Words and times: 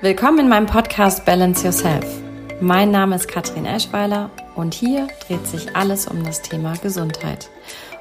Willkommen 0.00 0.38
in 0.38 0.48
meinem 0.48 0.66
Podcast 0.66 1.24
Balance 1.24 1.64
Yourself. 1.64 2.06
Mein 2.60 2.92
Name 2.92 3.16
ist 3.16 3.26
Katrin 3.26 3.66
Eschweiler 3.66 4.30
und 4.54 4.72
hier 4.72 5.08
dreht 5.26 5.44
sich 5.44 5.74
alles 5.74 6.06
um 6.06 6.22
das 6.22 6.40
Thema 6.40 6.74
Gesundheit. 6.80 7.50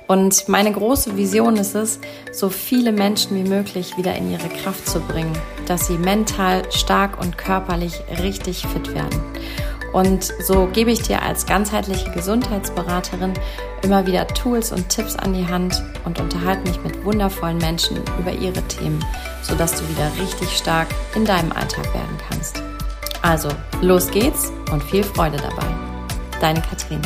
Und 0.06 0.48
meine 0.48 0.72
große 0.72 1.18
Vision 1.18 1.56
ist 1.56 1.74
es, 1.74 2.00
so 2.32 2.50
viele 2.50 2.92
Menschen 2.92 3.36
wie 3.36 3.50
möglich 3.50 3.98
wieder 3.98 4.16
in 4.16 4.32
ihre 4.32 4.48
Kraft 4.48 4.88
zu 4.88 5.00
bringen, 5.00 5.34
dass 5.66 5.88
sie 5.88 5.98
mental 5.98 6.72
stark 6.72 7.20
und 7.20 7.36
körperlich 7.36 8.00
richtig 8.22 8.68
fit 8.68 8.94
werden. 8.94 9.20
Und 9.98 10.26
so 10.26 10.68
gebe 10.68 10.92
ich 10.92 11.02
dir 11.02 11.24
als 11.24 11.48
ganzheitliche 11.48 12.12
Gesundheitsberaterin 12.12 13.34
immer 13.82 14.06
wieder 14.06 14.28
Tools 14.28 14.72
und 14.72 14.90
Tipps 14.90 15.16
an 15.16 15.34
die 15.34 15.48
Hand 15.48 15.84
und 16.06 16.20
unterhalte 16.20 16.70
mich 16.70 16.80
mit 16.84 17.04
wundervollen 17.04 17.58
Menschen 17.58 17.98
über 18.20 18.32
ihre 18.32 18.62
Themen, 18.68 19.04
sodass 19.42 19.74
du 19.74 19.90
wieder 19.90 20.12
richtig 20.22 20.56
stark 20.56 20.88
in 21.16 21.26
deinem 21.26 21.52
Alltag 21.52 21.92
werden 21.96 22.16
kannst. 22.30 22.62
Also, 23.24 23.50
los 23.82 24.12
geht's 24.12 24.54
und 24.72 24.84
viel 24.84 25.04
Freude 25.04 25.38
dabei. 25.38 25.66
Deine 26.42 26.62
Katrin. 26.62 27.02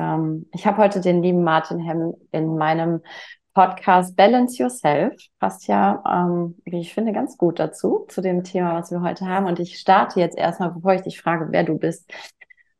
Ähm, 0.00 0.46
ich 0.54 0.66
habe 0.66 0.78
heute 0.78 1.02
den 1.02 1.22
lieben 1.22 1.44
Martin 1.44 1.80
Hemm 1.80 2.14
in 2.32 2.56
meinem 2.56 3.02
Podcast 3.56 4.16
Balance 4.16 4.62
Yourself 4.62 5.14
passt 5.40 5.66
ja, 5.66 6.02
ähm, 6.06 6.56
wie 6.66 6.80
ich 6.80 6.92
finde, 6.92 7.14
ganz 7.14 7.38
gut 7.38 7.58
dazu, 7.58 8.04
zu 8.06 8.20
dem 8.20 8.44
Thema, 8.44 8.74
was 8.74 8.90
wir 8.90 9.00
heute 9.00 9.24
haben. 9.24 9.46
Und 9.46 9.58
ich 9.58 9.78
starte 9.78 10.20
jetzt 10.20 10.36
erstmal, 10.36 10.72
bevor 10.72 10.92
ich 10.92 11.00
dich 11.00 11.18
frage, 11.18 11.48
wer 11.52 11.64
du 11.64 11.78
bist, 11.78 12.12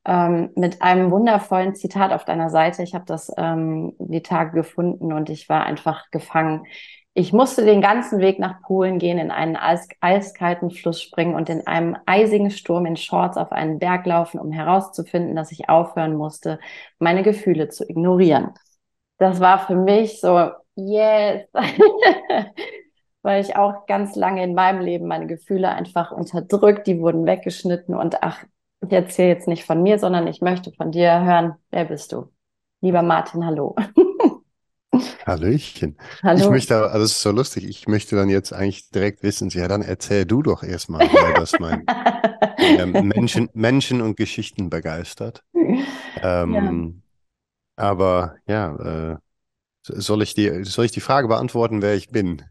ähm, 0.05 0.51
mit 0.55 0.83
einem 0.83 1.11
wundervollen 1.11 1.75
Zitat 1.75 2.13
auf 2.13 2.27
deiner 2.27 2.51
Seite. 2.51 2.83
Ich 2.83 2.95
habe 2.95 3.07
das 3.07 3.33
ähm, 3.39 3.95
die 3.99 4.21
Tage 4.21 4.53
gefunden 4.53 5.15
und 5.15 5.31
ich 5.31 5.49
war 5.49 5.65
einfach 5.65 6.11
gefangen. 6.11 6.67
Ich 7.15 7.33
musste 7.33 7.65
den 7.65 7.81
ganzen 7.81 8.19
Weg 8.19 8.39
nach 8.39 8.61
Polen 8.61 8.99
gehen, 8.99 9.17
in 9.17 9.31
einen 9.31 9.57
eis 9.57 9.89
eiskalten 10.03 10.71
Fluss 10.71 11.01
springen 11.01 11.37
und 11.37 11.49
in 11.49 11.67
einem 11.67 11.97
eisigen 12.05 12.51
Sturm 12.51 12.85
in 12.85 12.97
Shorts 12.97 13.39
auf 13.39 13.51
einen 13.51 13.79
Berg 13.79 14.05
laufen, 14.05 14.39
um 14.39 14.53
herauszufinden, 14.53 15.37
dass 15.37 15.53
ich 15.53 15.71
aufhören 15.71 16.17
musste, 16.17 16.59
meine 16.99 17.23
Gefühle 17.23 17.71
zu 17.71 17.89
ignorieren. 17.89 18.53
Das 19.17 19.41
war 19.41 19.67
für 19.67 19.77
mich 19.77 20.21
so 20.21 20.51
Yes. 20.77 21.49
Weil 23.23 23.43
ich 23.43 23.57
auch 23.57 23.87
ganz 23.87 24.15
lange 24.15 24.45
in 24.45 24.55
meinem 24.55 24.81
Leben 24.81 25.07
meine 25.07 25.27
Gefühle 25.27 25.71
einfach 25.71 26.13
unterdrückt, 26.13 26.87
die 26.87 27.01
wurden 27.01 27.27
weggeschnitten 27.27 27.95
und 27.95 28.23
ach, 28.23 28.45
ich 28.83 28.93
erzähle 28.93 29.31
jetzt 29.31 29.49
nicht 29.49 29.65
von 29.65 29.83
mir, 29.83 29.99
sondern 29.99 30.27
ich 30.29 30.43
möchte 30.43 30.71
von 30.71 30.93
dir 30.93 31.25
hören, 31.25 31.55
wer 31.71 31.87
bist 31.87 32.13
du? 32.13 32.31
Lieber 32.83 33.03
Martin, 33.03 33.45
hallo. 33.45 33.75
Hallöchen. 35.27 35.99
Hallo. 36.23 36.39
Ich 36.39 36.49
möchte, 36.49 36.77
also 36.77 37.01
das 37.01 37.11
ist 37.13 37.23
so 37.23 37.33
lustig, 37.33 37.69
ich 37.69 37.89
möchte 37.89 38.15
dann 38.15 38.29
jetzt 38.29 38.53
eigentlich 38.53 38.91
direkt 38.91 39.23
wissen, 39.23 39.49
ja, 39.51 39.67
dann 39.67 39.83
erzähl 39.83 40.25
du 40.25 40.43
doch 40.43 40.63
erstmal, 40.63 41.09
wer 41.11 41.35
das 41.35 41.59
mein 41.59 41.85
äh, 42.59 42.87
Menschen, 42.87 43.49
Menschen 43.53 44.01
und 44.03 44.17
Geschichten 44.17 44.71
begeistert. 44.71 45.43
Ähm, 46.23 46.55
ja. 46.55 47.85
Aber 47.85 48.37
ja, 48.47 49.13
äh, 49.13 49.17
soll 49.87 50.23
ich 50.23 50.35
die, 50.35 50.65
soll 50.65 50.85
ich 50.85 50.93
die 50.93 51.01
Frage 51.01 51.29
beantworten, 51.29 51.83
wer 51.83 51.95
ich 51.95 52.09
bin? 52.09 52.43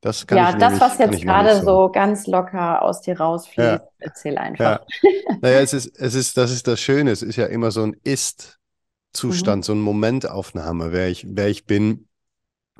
Das 0.00 0.26
kann 0.26 0.38
ja, 0.38 0.50
ich 0.50 0.56
das, 0.56 0.72
nämlich, 0.72 0.80
was 0.80 0.98
jetzt 0.98 1.22
gerade 1.22 1.56
so. 1.56 1.64
so 1.64 1.92
ganz 1.92 2.26
locker 2.26 2.82
aus 2.82 3.00
dir 3.00 3.18
rausfließt, 3.18 3.58
ja. 3.58 3.88
erzähl 3.98 4.38
einfach. 4.38 4.80
Ja. 5.02 5.10
Naja, 5.40 5.60
es 5.60 5.72
ist, 5.72 5.98
es 5.98 6.14
ist, 6.14 6.36
das 6.36 6.50
ist 6.50 6.66
das 6.66 6.80
Schöne. 6.80 7.10
Es 7.10 7.22
ist 7.22 7.36
ja 7.36 7.46
immer 7.46 7.70
so 7.70 7.82
ein 7.82 7.96
Ist-Zustand, 8.02 9.58
mhm. 9.58 9.62
so 9.64 9.72
ein 9.72 9.80
Momentaufnahme, 9.80 10.92
wer 10.92 11.08
ich, 11.08 11.26
wer 11.28 11.48
ich 11.48 11.66
bin, 11.66 12.08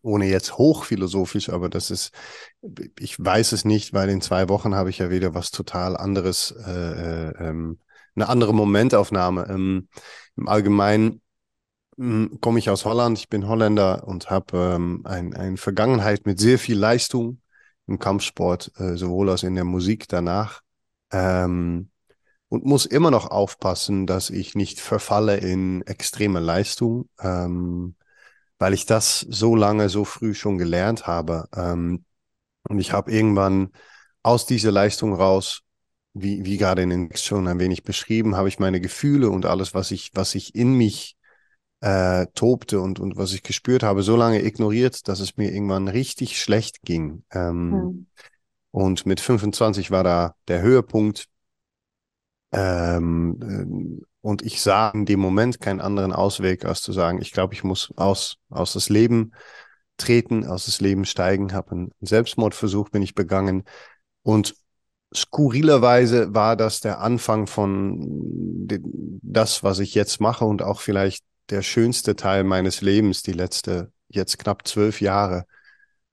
ohne 0.03 0.27
jetzt 0.27 0.59
hochphilosophisch, 0.59 1.51
aber 1.51 1.69
das 1.69 1.91
ist, 1.91 2.13
ich 2.99 3.23
weiß 3.23 3.53
es 3.53 3.65
nicht, 3.65 3.93
weil 3.93 4.09
in 4.09 4.21
zwei 4.21 4.49
Wochen 4.49 4.75
habe 4.75 4.91
ich 4.91 4.99
ja 4.99 5.11
wieder 5.11 5.35
was 5.35 5.51
total 5.51 5.97
anderes, 5.97 6.55
äh, 6.67 6.71
äh, 6.71 7.33
ähm, 7.41 7.81
eine 8.15 8.29
andere 8.29 8.55
Momentaufnahme. 8.55 9.47
Ähm, 9.49 9.89
Im 10.37 10.49
Allgemeinen 10.49 11.21
komme 12.41 12.61
ich 12.61 12.71
aus 12.71 12.85
Holland, 12.85 13.19
ich 13.19 13.29
bin 13.29 13.49
Holländer 13.49 14.07
und 14.07 14.31
habe 14.31 14.75
ähm, 14.77 15.03
ein, 15.05 15.35
eine 15.35 15.57
Vergangenheit 15.57 16.27
mit 16.27 16.39
sehr 16.39 16.59
viel 16.59 16.79
Leistung 16.79 17.41
im 17.89 17.99
Kampfsport, 17.99 18.71
äh, 18.79 18.97
sowohl 18.97 19.31
als 19.31 19.43
in 19.43 19.57
der 19.57 19.65
Musik 19.65 20.07
danach. 20.09 20.61
Ähm, 21.11 21.91
und 22.49 22.65
muss 22.65 22.87
immer 22.87 23.11
noch 23.11 23.31
aufpassen, 23.31 24.07
dass 24.07 24.31
ich 24.31 24.55
nicht 24.55 24.81
verfalle 24.81 25.37
in 25.37 25.83
extreme 25.83 26.41
Leistung, 26.41 27.09
ähm, 27.21 27.97
weil 28.59 28.75
ich 28.75 28.87
das 28.87 29.21
so 29.29 29.55
lange, 29.57 29.89
so 29.89 30.05
früh 30.05 30.35
schon 30.35 30.57
gelernt 30.57 31.07
habe. 31.07 31.49
Ähm, 31.55 32.05
und 32.69 32.79
ich 32.79 32.93
habe 32.93 33.11
irgendwann 33.11 33.71
aus 34.23 34.47
dieser 34.47 34.73
Leistung 34.73 35.15
raus, 35.15 35.63
wie, 36.15 36.45
wie 36.45 36.59
gerade 36.59 36.83
in 36.83 36.91
den 36.91 37.11
schon 37.17 37.49
ein 37.49 37.59
wenig 37.59 37.83
beschrieben, 37.83 38.37
habe 38.37 38.49
ich 38.49 38.59
meine 38.59 38.81
Gefühle 38.81 39.31
und 39.31 39.47
alles, 39.47 39.75
was 39.75 39.91
ich, 39.91 40.13
was 40.15 40.35
ich 40.35 40.55
in 40.55 40.75
mich 40.75 41.18
äh, 41.81 42.27
tobte 42.35 42.81
und, 42.81 42.99
und 42.99 43.17
was 43.17 43.33
ich 43.33 43.43
gespürt 43.43 43.83
habe, 43.83 44.03
so 44.03 44.17
lange 44.17 44.45
ignoriert, 44.45 45.09
dass 45.09 45.21
es 45.21 45.37
mir 45.37 45.53
irgendwann 45.53 45.89
richtig 45.89 46.41
schlecht 46.41 46.83
ging. 46.83 47.25
Ähm, 47.31 47.73
hm. 47.73 48.07
Und 48.71 49.07
mit 49.07 49.21
25 49.21 49.91
war 49.91 50.05
da 50.05 50.35
der 50.49 50.63
Höhepunkt. 50.63 51.27
Ähm, 52.53 54.01
äh, 54.01 54.05
und 54.21 54.43
ich 54.43 54.61
sah 54.61 54.91
in 54.91 55.07
dem 55.07 55.21
Moment 55.21 55.61
keinen 55.61 55.81
anderen 55.81 56.13
Ausweg, 56.13 56.65
als 56.65 56.83
zu 56.83 56.93
sagen, 56.93 57.21
ich 57.21 57.33
glaube, 57.33 57.55
ich 57.55 57.65
muss 57.65 57.93
aus, 57.97 58.37
aus 58.51 58.73
das 58.73 58.89
Leben 58.89 59.33
treten, 59.97 60.47
aus 60.47 60.67
das 60.67 60.81
Leben 60.81 61.05
steigen, 61.05 61.53
habe 61.53 61.73
einen 61.73 61.93
Selbstmordversuch, 62.01 62.89
bin 62.91 63.03
ich 63.03 63.15
begangen. 63.15 63.65
Und 64.23 64.55
skurrilerweise 65.15 66.35
war 66.35 66.57
das 66.57 66.81
der 66.81 67.01
Anfang 67.01 67.47
von 67.47 68.67
das, 69.23 69.63
was 69.63 69.79
ich 69.79 69.95
jetzt 69.95 70.21
mache 70.21 70.45
und 70.45 70.63
auch 70.63 70.81
vielleicht 70.81 71.25
der 71.51 71.63
schönste 71.63 72.17
Teil 72.17 72.45
meines 72.45 72.81
Lebens, 72.81 73.23
die 73.23 73.33
letzte, 73.33 73.93
jetzt 74.09 74.39
knapp 74.39 74.67
zwölf 74.67 75.01
Jahre, 75.01 75.47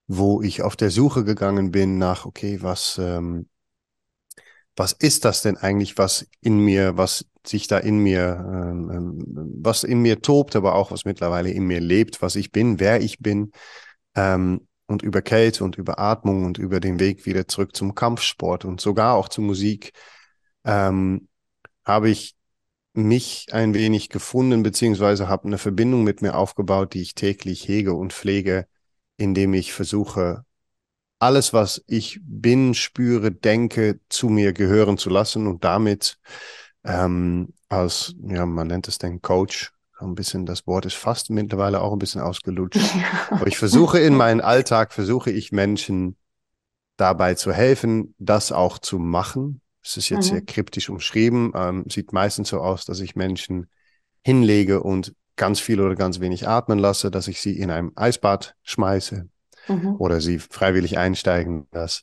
wo 0.07 0.41
ich 0.41 0.61
auf 0.61 0.75
der 0.75 0.91
Suche 0.91 1.23
gegangen 1.23 1.71
bin 1.71 1.97
nach, 1.97 2.25
okay, 2.25 2.61
was, 2.61 2.97
ähm, 2.99 3.49
was 4.75 4.91
ist 4.91 5.25
das 5.25 5.41
denn 5.41 5.57
eigentlich, 5.57 5.97
was 5.97 6.27
in 6.41 6.59
mir, 6.59 6.97
was 6.97 7.25
sich 7.45 7.67
da 7.67 7.77
in 7.77 7.99
mir, 7.99 8.45
ähm, 8.47 8.91
ähm, 8.91 9.53
was 9.61 9.83
in 9.83 10.01
mir 10.01 10.21
tobt, 10.21 10.55
aber 10.55 10.75
auch 10.75 10.91
was 10.91 11.05
mittlerweile 11.05 11.49
in 11.51 11.65
mir 11.65 11.79
lebt, 11.79 12.21
was 12.21 12.35
ich 12.35 12.51
bin, 12.51 12.79
wer 12.79 13.01
ich 13.01 13.19
bin, 13.19 13.51
ähm, 14.15 14.67
und 14.87 15.01
über 15.01 15.21
Kälte 15.21 15.63
und 15.63 15.77
über 15.77 15.99
Atmung 15.99 16.45
und 16.45 16.57
über 16.57 16.79
den 16.79 16.99
Weg 16.99 17.25
wieder 17.25 17.47
zurück 17.47 17.75
zum 17.75 17.95
Kampfsport 17.95 18.65
und 18.65 18.81
sogar 18.81 19.15
auch 19.15 19.29
zur 19.29 19.43
Musik, 19.43 19.93
ähm, 20.63 21.27
habe 21.83 22.09
ich 22.09 22.35
mich 22.97 23.47
ein 23.51 23.73
wenig 23.73 24.09
gefunden, 24.09 24.63
beziehungsweise 24.63 25.27
habe 25.27 25.45
eine 25.45 25.57
Verbindung 25.57 26.03
mit 26.03 26.21
mir 26.21 26.35
aufgebaut, 26.35 26.93
die 26.93 27.01
ich 27.01 27.15
täglich 27.15 27.67
hege 27.67 27.93
und 27.93 28.13
pflege, 28.13 28.67
indem 29.17 29.53
ich 29.53 29.73
versuche, 29.73 30.45
alles, 31.19 31.53
was 31.53 31.83
ich 31.87 32.19
bin, 32.23 32.73
spüre, 32.73 33.31
denke, 33.31 33.99
zu 34.09 34.29
mir 34.29 34.53
gehören 34.53 34.97
zu 34.97 35.09
lassen 35.09 35.47
und 35.47 35.63
damit 35.63 36.17
ähm, 36.83 37.53
als, 37.69 38.15
ja, 38.21 38.45
man 38.45 38.67
nennt 38.67 38.87
es 38.87 38.97
den 38.97 39.21
Coach, 39.21 39.71
ein 39.99 40.15
bisschen, 40.15 40.45
das 40.45 40.67
Wort 40.67 40.85
ist 40.85 40.95
fast 40.95 41.29
mittlerweile 41.29 41.81
auch 41.81 41.93
ein 41.93 41.99
bisschen 41.99 42.21
ausgelutscht. 42.21 42.79
Aber 43.29 43.47
ich 43.47 43.57
versuche 43.57 43.99
in 43.99 44.15
meinen 44.15 44.41
Alltag, 44.41 44.93
versuche 44.93 45.31
ich 45.31 45.51
Menschen 45.51 46.17
dabei 46.97 47.35
zu 47.35 47.51
helfen, 47.51 48.13
das 48.19 48.51
auch 48.51 48.77
zu 48.77 48.99
machen, 48.99 49.61
es 49.85 49.97
ist 49.97 50.09
jetzt 50.09 50.31
mhm. 50.31 50.35
sehr 50.35 50.41
kryptisch 50.41 50.89
umschrieben, 50.89 51.51
ähm, 51.55 51.85
sieht 51.87 52.11
meistens 52.11 52.49
so 52.49 52.59
aus, 52.59 52.85
dass 52.85 52.99
ich 52.99 53.15
Menschen 53.15 53.67
hinlege 54.23 54.81
und 54.81 55.13
ganz 55.35 55.59
viel 55.59 55.79
oder 55.79 55.95
ganz 55.95 56.19
wenig 56.19 56.47
atmen 56.47 56.79
lasse, 56.79 57.11
dass 57.11 57.27
ich 57.27 57.39
sie 57.39 57.59
in 57.59 57.69
einem 57.69 57.91
Eisbad 57.95 58.55
schmeiße 58.63 59.29
mhm. 59.67 59.95
oder 59.99 60.21
sie 60.21 60.39
freiwillig 60.39 60.97
einsteigen 60.97 61.67
lasse. 61.71 62.01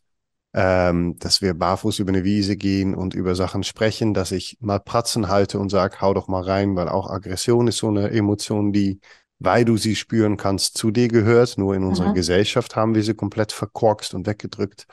Ähm, 0.55 1.19
dass 1.19 1.40
wir 1.40 1.55
barfuß 1.55 1.99
über 1.99 2.11
eine 2.11 2.25
Wiese 2.25 2.56
gehen 2.56 2.94
und 2.94 3.14
über 3.14 3.34
Sachen 3.34 3.62
sprechen, 3.64 4.12
dass 4.12 4.32
ich 4.32 4.58
mal 4.61 4.78
Pratzen 4.78 5.28
halte 5.28 5.58
und 5.58 5.70
sage, 5.70 6.02
hau 6.02 6.12
doch 6.12 6.28
mal 6.28 6.43
rein, 6.43 6.76
weil 6.76 6.90
auch 6.90 7.08
Aggression 7.08 7.69
ist 7.69 7.78
so 7.78 7.88
eine 7.88 8.11
Emotion, 8.11 8.70
die, 8.70 9.00
weil 9.38 9.64
du 9.64 9.78
sie 9.78 9.96
spüren 9.96 10.37
kannst, 10.37 10.76
zu 10.76 10.90
dir 10.90 11.08
gehört. 11.08 11.56
Nur 11.56 11.75
in 11.75 11.85
unserer 11.85 12.11
mhm. 12.11 12.14
Gesellschaft 12.14 12.76
haben 12.76 12.94
wir 12.94 13.02
sie 13.02 13.14
komplett 13.14 13.50
verkorkst 13.50 14.12
und 14.12 14.26
weggedrückt. 14.26 14.87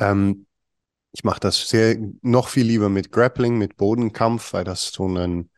Ähm, 0.00 0.47
ich 1.12 1.24
mache 1.24 1.40
das 1.40 1.68
sehr 1.68 1.96
noch 2.22 2.48
viel 2.48 2.66
lieber 2.66 2.88
mit 2.88 3.10
Grappling, 3.12 3.56
mit 3.56 3.76
Bodenkampf, 3.76 4.52
weil 4.52 4.64
das 4.64 4.92
so 4.92 5.06
einen, 5.06 5.50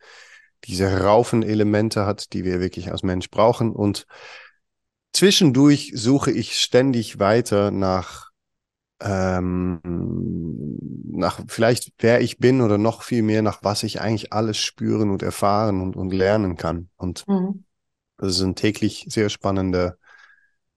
diese 0.63 1.01
Raufen-Elemente 1.01 2.05
hat, 2.05 2.33
die 2.33 2.45
wir 2.45 2.59
wirklich 2.59 2.91
als 2.91 3.03
Mensch 3.03 3.29
brauchen. 3.29 3.73
Und 3.73 4.05
zwischendurch 5.13 5.91
suche 5.95 6.31
ich 6.31 6.59
ständig 6.59 7.19
weiter 7.19 7.71
nach 7.71 8.31
ähm, 9.01 9.79
nach 11.11 11.41
vielleicht 11.47 11.91
wer 11.97 12.21
ich 12.21 12.37
bin 12.37 12.61
oder 12.61 12.77
noch 12.77 13.01
viel 13.01 13.23
mehr 13.23 13.41
nach 13.41 13.63
was 13.63 13.81
ich 13.81 13.99
eigentlich 13.99 14.31
alles 14.31 14.57
spüren 14.57 15.09
und 15.09 15.23
erfahren 15.23 15.81
und, 15.81 15.95
und 15.95 16.13
lernen 16.13 16.55
kann. 16.55 16.89
Und 16.97 17.27
mhm. 17.27 17.65
das 18.17 18.35
ist 18.35 18.41
ein 18.41 18.55
täglich 18.55 19.07
sehr 19.09 19.29
spannender 19.29 19.97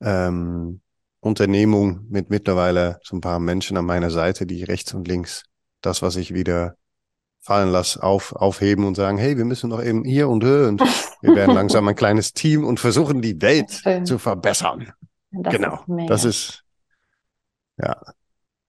ähm, 0.00 0.80
Unternehmung 1.24 2.06
mit 2.08 2.30
mittlerweile 2.30 2.98
so 3.02 3.16
ein 3.16 3.20
paar 3.20 3.38
Menschen 3.38 3.76
an 3.76 3.86
meiner 3.86 4.10
Seite, 4.10 4.46
die 4.46 4.62
rechts 4.64 4.92
und 4.94 5.08
links 5.08 5.44
das, 5.80 6.02
was 6.02 6.16
ich 6.16 6.34
wieder 6.34 6.76
fallen 7.40 7.70
lasse, 7.70 8.02
auf, 8.02 8.34
aufheben 8.34 8.84
und 8.84 8.94
sagen, 8.94 9.18
hey, 9.18 9.36
wir 9.36 9.44
müssen 9.44 9.70
doch 9.70 9.82
eben 9.82 10.04
hier 10.04 10.28
und 10.28 10.44
hier 10.44 10.68
und 10.68 10.80
wir 11.20 11.34
werden 11.34 11.54
langsam 11.54 11.86
ein 11.88 11.94
kleines 11.94 12.32
Team 12.32 12.64
und 12.64 12.80
versuchen 12.80 13.20
die 13.20 13.40
Welt 13.42 13.82
zu 14.06 14.18
verbessern. 14.18 14.92
Das 15.30 15.54
genau. 15.54 15.80
Ist 15.98 16.10
das 16.10 16.24
ist, 16.24 16.64
ja. 17.76 17.96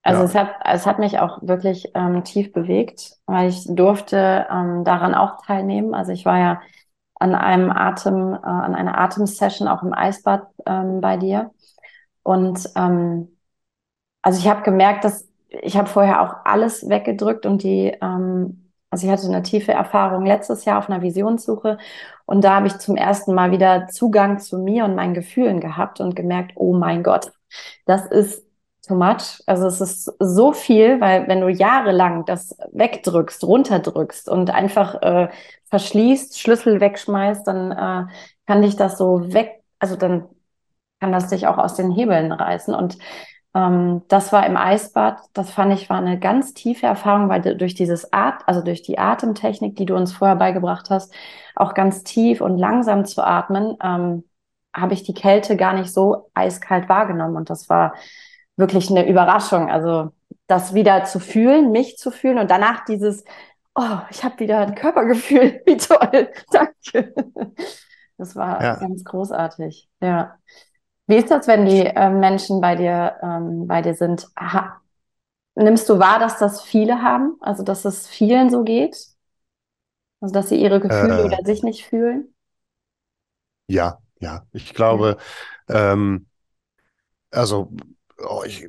Also 0.01 0.21
ja. 0.21 0.25
es 0.25 0.35
hat, 0.35 0.49
es 0.65 0.85
hat 0.85 0.99
mich 0.99 1.19
auch 1.19 1.41
wirklich 1.41 1.91
ähm, 1.95 2.23
tief 2.23 2.53
bewegt, 2.53 3.13
weil 3.25 3.49
ich 3.49 3.65
durfte 3.67 4.45
ähm, 4.51 4.83
daran 4.83 5.15
auch 5.15 5.45
teilnehmen. 5.45 5.93
Also 5.93 6.11
ich 6.11 6.25
war 6.25 6.37
ja 6.37 6.61
an 7.15 7.33
einem 7.33 7.71
Atem, 7.71 8.33
äh, 8.33 8.45
an 8.45 8.75
einer 8.75 8.99
Atemsession 8.99 9.67
auch 9.67 9.83
im 9.83 9.93
Eisbad 9.93 10.47
ähm, 10.65 11.01
bei 11.01 11.17
dir. 11.17 11.51
Und 12.25 12.71
ähm, 12.75 13.29
also 14.21 14.39
ich 14.39 14.47
habe 14.47 14.63
gemerkt, 14.63 15.05
dass 15.05 15.27
ich 15.49 15.77
habe 15.77 15.87
vorher 15.89 16.21
auch 16.21 16.45
alles 16.45 16.89
weggedrückt 16.89 17.45
und 17.45 17.63
die 17.63 17.95
ähm, 18.01 18.71
also 18.89 19.07
ich 19.07 19.13
hatte 19.13 19.27
eine 19.27 19.43
tiefe 19.43 19.73
Erfahrung 19.73 20.25
letztes 20.25 20.65
Jahr 20.65 20.79
auf 20.79 20.89
einer 20.89 21.01
Visionssuche 21.01 21.77
und 22.25 22.43
da 22.43 22.55
habe 22.55 22.67
ich 22.67 22.77
zum 22.79 22.95
ersten 22.97 23.33
Mal 23.35 23.51
wieder 23.51 23.87
Zugang 23.87 24.39
zu 24.39 24.57
mir 24.59 24.85
und 24.85 24.95
meinen 24.95 25.13
Gefühlen 25.13 25.59
gehabt 25.59 25.99
und 26.01 26.15
gemerkt, 26.15 26.53
oh 26.55 26.73
mein 26.73 27.03
Gott, 27.03 27.31
das 27.85 28.05
ist 28.07 28.43
too 28.87 28.95
much. 28.95 29.41
Also 29.47 29.67
es 29.67 29.81
ist 29.81 30.11
so 30.19 30.53
viel, 30.53 31.01
weil 31.01 31.27
wenn 31.27 31.41
du 31.41 31.49
jahrelang 31.49 32.25
das 32.25 32.57
wegdrückst, 32.73 33.43
runterdrückst 33.43 34.29
und 34.29 34.49
einfach 34.51 35.01
äh, 35.01 35.29
verschließt, 35.69 36.39
Schlüssel 36.39 36.79
wegschmeißt, 36.81 37.47
dann 37.47 37.71
äh, 37.71 38.11
kann 38.47 38.61
dich 38.61 38.75
das 38.75 38.97
so 38.97 39.33
weg, 39.33 39.63
also 39.79 39.95
dann 39.95 40.27
kann 40.99 41.11
das 41.11 41.27
dich 41.27 41.47
auch 41.47 41.57
aus 41.57 41.75
den 41.75 41.91
Hebeln 41.91 42.31
reißen 42.31 42.73
und 42.73 42.97
ähm, 43.55 44.03
das 44.09 44.33
war 44.33 44.45
im 44.45 44.57
Eisbad. 44.57 45.19
Das 45.33 45.49
fand 45.49 45.73
ich 45.73 45.89
war 45.89 45.97
eine 45.97 46.19
ganz 46.19 46.53
tiefe 46.53 46.85
Erfahrung, 46.85 47.29
weil 47.29 47.41
durch 47.57 47.73
dieses 47.73 48.11
At 48.13 48.43
also 48.47 48.61
durch 48.61 48.81
die 48.83 48.99
Atemtechnik, 48.99 49.75
die 49.77 49.85
du 49.85 49.95
uns 49.95 50.13
vorher 50.13 50.35
beigebracht 50.35 50.89
hast, 50.89 51.13
auch 51.55 51.73
ganz 51.73 52.03
tief 52.03 52.41
und 52.41 52.57
langsam 52.57 53.05
zu 53.05 53.23
atmen, 53.23 53.77
ähm, 53.81 54.25
habe 54.75 54.93
ich 54.93 55.03
die 55.03 55.13
Kälte 55.13 55.55
gar 55.55 55.73
nicht 55.73 55.91
so 55.93 56.29
eiskalt 56.33 56.89
wahrgenommen. 56.89 57.37
Und 57.37 57.49
das 57.49 57.69
war 57.69 57.95
wirklich 58.57 58.89
eine 58.89 59.07
Überraschung. 59.07 59.71
Also 59.71 60.11
das 60.47 60.73
wieder 60.73 61.05
zu 61.05 61.19
fühlen, 61.19 61.71
mich 61.71 61.97
zu 61.97 62.11
fühlen 62.11 62.39
und 62.39 62.51
danach 62.51 62.83
dieses, 62.85 63.23
oh, 63.73 63.99
ich 64.09 64.23
habe 64.23 64.39
wieder 64.39 64.59
ein 64.59 64.75
Körpergefühl. 64.75 65.61
Wie 65.65 65.77
toll. 65.77 66.29
Danke. 66.51 67.13
Das 68.17 68.35
war 68.35 68.61
ja. 68.61 68.75
ganz 68.75 69.03
großartig. 69.03 69.89
Ja. 70.01 70.37
Wie 71.07 71.15
ist 71.17 71.29
das, 71.29 71.47
wenn 71.47 71.65
die 71.65 71.85
äh, 71.85 72.09
Menschen 72.09 72.61
bei 72.61 72.75
dir, 72.75 73.17
ähm, 73.21 73.67
bei 73.67 73.81
dir 73.81 73.93
sind? 73.95 74.27
Ha 74.37 74.81
nimmst 75.55 75.89
du 75.89 75.99
wahr, 75.99 76.19
dass 76.19 76.39
das 76.39 76.63
viele 76.63 77.01
haben? 77.01 77.37
Also, 77.41 77.63
dass 77.63 77.85
es 77.85 78.07
vielen 78.07 78.49
so 78.49 78.63
geht? 78.63 78.95
Also, 80.21 80.33
dass 80.33 80.49
sie 80.49 80.61
ihre 80.61 80.79
Gefühle 80.79 81.23
äh, 81.23 81.25
oder 81.25 81.37
sich 81.45 81.63
nicht 81.63 81.85
fühlen? 81.85 82.33
Ja, 83.67 83.99
ja. 84.19 84.45
Ich 84.53 84.73
glaube, 84.73 85.17
ähm, 85.69 86.27
also, 87.31 87.71
oh, 88.19 88.43
ich, 88.45 88.67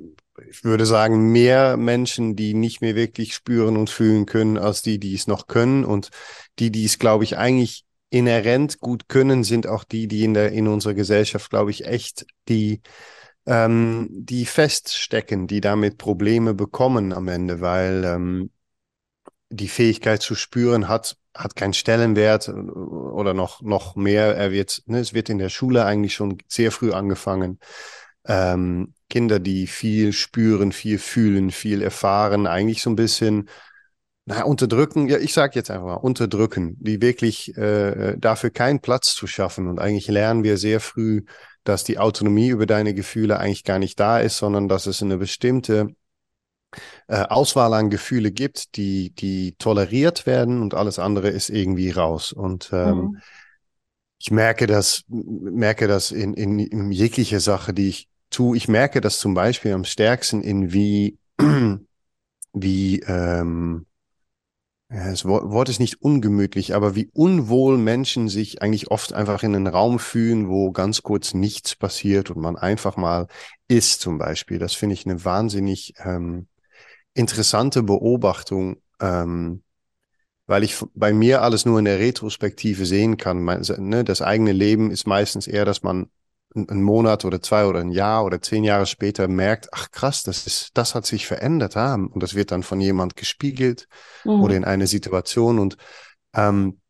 ich 0.48 0.64
würde 0.64 0.86
sagen, 0.86 1.32
mehr 1.32 1.76
Menschen, 1.76 2.36
die 2.36 2.54
nicht 2.54 2.80
mehr 2.80 2.94
wirklich 2.94 3.34
spüren 3.34 3.76
und 3.76 3.90
fühlen 3.90 4.26
können, 4.26 4.58
als 4.58 4.82
die, 4.82 4.98
die 4.98 5.14
es 5.14 5.26
noch 5.26 5.46
können. 5.46 5.84
Und 5.84 6.10
die, 6.58 6.70
die 6.70 6.84
es, 6.84 6.98
glaube 6.98 7.24
ich, 7.24 7.36
eigentlich 7.38 7.84
inhärent 8.10 8.80
gut 8.80 9.08
können, 9.08 9.44
sind 9.44 9.66
auch 9.66 9.84
die, 9.84 10.08
die 10.08 10.24
in 10.24 10.34
der 10.34 10.52
in 10.52 10.68
unserer 10.68 10.94
Gesellschaft, 10.94 11.50
glaube 11.50 11.70
ich, 11.70 11.86
echt 11.86 12.26
die 12.48 12.80
ähm, 13.46 14.08
die 14.10 14.46
feststecken, 14.46 15.46
die 15.46 15.60
damit 15.60 15.98
Probleme 15.98 16.54
bekommen 16.54 17.12
am 17.12 17.28
Ende, 17.28 17.60
weil 17.60 18.04
ähm, 18.04 18.50
die 19.50 19.68
Fähigkeit 19.68 20.22
zu 20.22 20.34
spüren 20.34 20.88
hat 20.88 21.16
hat 21.34 21.54
keinen 21.54 21.74
Stellenwert 21.74 22.48
oder 22.48 23.34
noch 23.34 23.60
noch 23.60 23.94
mehr. 23.94 24.34
Er 24.36 24.52
wird, 24.52 24.82
ne, 24.86 25.00
es 25.00 25.12
wird 25.12 25.28
in 25.28 25.38
der 25.38 25.50
Schule 25.50 25.84
eigentlich 25.84 26.14
schon 26.14 26.38
sehr 26.48 26.72
früh 26.72 26.92
angefangen. 26.92 27.58
Ähm, 28.26 28.94
Kinder, 29.10 29.38
die 29.38 29.66
viel 29.66 30.12
spüren, 30.12 30.72
viel 30.72 30.98
fühlen, 30.98 31.50
viel 31.50 31.82
erfahren, 31.82 32.46
eigentlich 32.46 32.82
so 32.82 32.90
ein 32.90 32.96
bisschen 32.96 33.48
na, 34.28 34.42
unterdrücken, 34.42 35.08
ja, 35.08 35.18
ich 35.18 35.32
sage 35.32 35.54
jetzt 35.54 35.70
einfach 35.70 35.86
mal, 35.86 35.94
unterdrücken, 35.94 36.76
die 36.80 37.00
wirklich 37.00 37.56
äh, 37.56 38.16
dafür 38.18 38.50
keinen 38.50 38.80
Platz 38.80 39.14
zu 39.14 39.28
schaffen. 39.28 39.68
Und 39.68 39.78
eigentlich 39.78 40.08
lernen 40.08 40.42
wir 40.42 40.58
sehr 40.58 40.80
früh, 40.80 41.24
dass 41.62 41.84
die 41.84 41.98
Autonomie 41.98 42.48
über 42.48 42.66
deine 42.66 42.92
Gefühle 42.92 43.38
eigentlich 43.38 43.62
gar 43.62 43.78
nicht 43.78 44.00
da 44.00 44.18
ist, 44.18 44.38
sondern 44.38 44.68
dass 44.68 44.86
es 44.86 45.00
eine 45.00 45.16
bestimmte 45.16 45.94
äh, 47.06 47.22
Auswahl 47.22 47.72
an 47.74 47.88
Gefühle 47.88 48.32
gibt, 48.32 48.76
die, 48.76 49.10
die 49.10 49.54
toleriert 49.58 50.26
werden 50.26 50.60
und 50.60 50.74
alles 50.74 50.98
andere 50.98 51.28
ist 51.28 51.48
irgendwie 51.48 51.90
raus. 51.90 52.32
Und 52.32 52.70
ähm, 52.72 52.96
mhm. 52.96 53.22
ich 54.18 54.32
merke 54.32 54.66
das, 54.66 55.04
merke 55.06 55.86
das 55.86 56.10
in, 56.10 56.34
in, 56.34 56.58
in 56.58 56.90
jeglicher 56.90 57.38
Sache, 57.38 57.72
die 57.72 57.90
ich 57.90 58.08
tue. 58.30 58.56
Ich 58.56 58.66
merke 58.66 59.00
das 59.00 59.20
zum 59.20 59.34
Beispiel 59.34 59.72
am 59.72 59.84
stärksten 59.84 60.42
in 60.42 60.72
wie, 60.72 61.16
wie 62.52 63.00
ähm, 63.06 63.86
ja, 64.88 65.10
das 65.10 65.24
Wort 65.24 65.68
ist 65.68 65.80
nicht 65.80 66.00
ungemütlich, 66.00 66.74
aber 66.74 66.94
wie 66.94 67.10
unwohl 67.12 67.76
Menschen 67.76 68.28
sich 68.28 68.62
eigentlich 68.62 68.90
oft 68.90 69.12
einfach 69.12 69.42
in 69.42 69.54
einen 69.56 69.66
Raum 69.66 69.98
fühlen, 69.98 70.48
wo 70.48 70.70
ganz 70.70 71.02
kurz 71.02 71.34
nichts 71.34 71.74
passiert 71.74 72.30
und 72.30 72.40
man 72.40 72.56
einfach 72.56 72.96
mal 72.96 73.26
ist 73.66 74.00
zum 74.00 74.18
Beispiel. 74.18 74.58
Das 74.60 74.74
finde 74.74 74.94
ich 74.94 75.04
eine 75.04 75.24
wahnsinnig 75.24 75.94
ähm, 76.04 76.46
interessante 77.14 77.82
Beobachtung, 77.82 78.76
ähm, 79.00 79.64
weil 80.46 80.62
ich 80.62 80.76
bei 80.94 81.12
mir 81.12 81.42
alles 81.42 81.64
nur 81.66 81.80
in 81.80 81.84
der 81.84 81.98
Retrospektive 81.98 82.86
sehen 82.86 83.16
kann. 83.16 83.44
Ne, 83.44 84.04
das 84.04 84.22
eigene 84.22 84.52
Leben 84.52 84.92
ist 84.92 85.06
meistens 85.06 85.48
eher, 85.48 85.64
dass 85.64 85.82
man 85.82 86.10
einen 86.56 86.82
Monat 86.82 87.24
oder 87.24 87.40
zwei 87.42 87.66
oder 87.66 87.80
ein 87.80 87.90
Jahr 87.90 88.24
oder 88.24 88.40
zehn 88.40 88.64
Jahre 88.64 88.86
später 88.86 89.28
merkt, 89.28 89.68
ach 89.72 89.90
krass, 89.90 90.22
das 90.22 90.46
ist, 90.46 90.70
das 90.74 90.94
hat 90.94 91.06
sich 91.06 91.26
verändert 91.26 91.76
haben. 91.76 92.08
Und 92.08 92.22
das 92.22 92.34
wird 92.34 92.50
dann 92.50 92.62
von 92.62 92.80
jemand 92.80 93.16
gespiegelt 93.16 93.88
mhm. 94.24 94.42
oder 94.42 94.56
in 94.56 94.64
eine 94.64 94.86
Situation. 94.86 95.58
Und 95.58 95.76
ähm, 96.34 96.80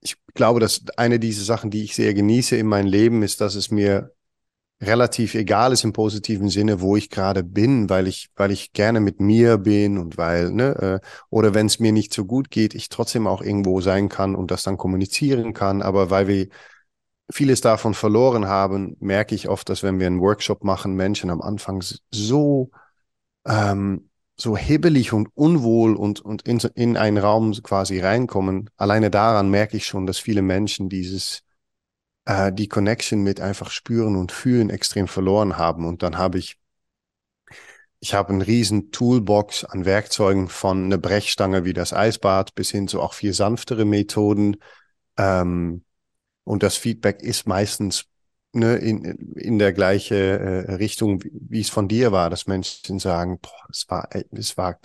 ich 0.00 0.16
glaube, 0.34 0.60
dass 0.60 0.84
eine 0.96 1.18
dieser 1.18 1.44
Sachen, 1.44 1.70
die 1.70 1.84
ich 1.84 1.94
sehr 1.94 2.14
genieße 2.14 2.56
in 2.56 2.66
meinem 2.66 2.86
Leben, 2.86 3.22
ist, 3.22 3.40
dass 3.40 3.54
es 3.54 3.70
mir 3.70 4.12
relativ 4.82 5.34
egal 5.34 5.72
ist 5.72 5.84
im 5.84 5.92
positiven 5.92 6.48
Sinne, 6.48 6.80
wo 6.80 6.96
ich 6.96 7.10
gerade 7.10 7.42
bin, 7.42 7.88
weil 7.88 8.06
ich, 8.06 8.28
weil 8.36 8.50
ich 8.50 8.72
gerne 8.72 9.00
mit 9.00 9.20
mir 9.20 9.58
bin 9.58 9.98
und 9.98 10.18
weil, 10.18 10.50
ne, 10.50 11.00
äh, 11.02 11.06
oder 11.30 11.54
wenn 11.54 11.66
es 11.66 11.78
mir 11.78 11.92
nicht 11.92 12.12
so 12.12 12.24
gut 12.24 12.50
geht, 12.50 12.74
ich 12.74 12.88
trotzdem 12.88 13.26
auch 13.26 13.40
irgendwo 13.40 13.80
sein 13.80 14.08
kann 14.08 14.34
und 14.34 14.50
das 14.50 14.62
dann 14.62 14.76
kommunizieren 14.76 15.54
kann, 15.54 15.80
aber 15.80 16.10
weil 16.10 16.28
wir 16.28 16.48
vieles 17.30 17.60
davon 17.60 17.94
verloren 17.94 18.46
haben, 18.46 18.96
merke 19.00 19.34
ich 19.34 19.48
oft, 19.48 19.68
dass 19.68 19.82
wenn 19.82 19.98
wir 19.98 20.06
einen 20.06 20.20
Workshop 20.20 20.64
machen, 20.64 20.94
Menschen 20.94 21.30
am 21.30 21.40
Anfang 21.40 21.82
so, 22.10 22.70
ähm, 23.46 24.10
so 24.36 24.56
hibbelig 24.56 25.12
und 25.12 25.28
unwohl 25.34 25.94
und, 25.94 26.20
und 26.20 26.42
in, 26.42 26.58
in 26.74 26.96
einen 26.96 27.18
Raum 27.18 27.52
quasi 27.62 28.00
reinkommen. 28.00 28.70
Alleine 28.76 29.10
daran 29.10 29.48
merke 29.50 29.76
ich 29.76 29.86
schon, 29.86 30.06
dass 30.06 30.18
viele 30.18 30.42
Menschen 30.42 30.88
dieses, 30.88 31.42
äh, 32.26 32.52
die 32.52 32.68
Connection 32.68 33.22
mit 33.22 33.40
einfach 33.40 33.70
spüren 33.70 34.16
und 34.16 34.32
fühlen 34.32 34.70
extrem 34.70 35.08
verloren 35.08 35.56
haben. 35.56 35.86
Und 35.86 36.02
dann 36.02 36.18
habe 36.18 36.38
ich, 36.38 36.58
ich 38.00 38.12
habe 38.12 38.30
einen 38.30 38.42
riesen 38.42 38.90
Toolbox 38.90 39.64
an 39.64 39.84
Werkzeugen 39.86 40.48
von 40.48 40.84
einer 40.84 40.98
Brechstange 40.98 41.64
wie 41.64 41.72
das 41.72 41.94
Eisbad 41.94 42.54
bis 42.54 42.70
hin 42.70 42.86
zu 42.88 43.00
auch 43.00 43.14
viel 43.14 43.32
sanftere 43.32 43.84
Methoden. 43.84 44.56
Ähm, 45.16 45.83
und 46.44 46.62
das 46.62 46.76
Feedback 46.76 47.22
ist 47.22 47.46
meistens 47.46 48.06
ne, 48.52 48.76
in, 48.76 49.04
in 49.34 49.58
der 49.58 49.72
gleiche 49.72 50.14
äh, 50.14 50.74
Richtung, 50.74 51.22
wie, 51.24 51.32
wie 51.34 51.60
es 51.60 51.70
von 51.70 51.88
dir 51.88 52.12
war, 52.12 52.30
dass 52.30 52.46
Menschen 52.46 52.98
sagen, 52.98 53.38
boah, 53.40 53.66
es 53.70 53.86
war, 53.88 54.08
es 54.30 54.56
war 54.56 54.78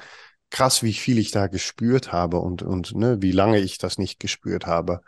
krass, 0.50 0.84
wie 0.84 0.94
viel 0.94 1.18
ich 1.20 1.32
da 1.32 1.48
gespürt 1.48 2.12
habe 2.12 2.40
und, 2.40 2.64
und 2.64 2.96
ne, 2.96 3.22
wie 3.22 3.32
lange 3.32 3.60
ich 3.60 3.78
das 3.78 3.98
nicht 3.98 4.20
gespürt 4.20 4.66
habe. 4.66 5.02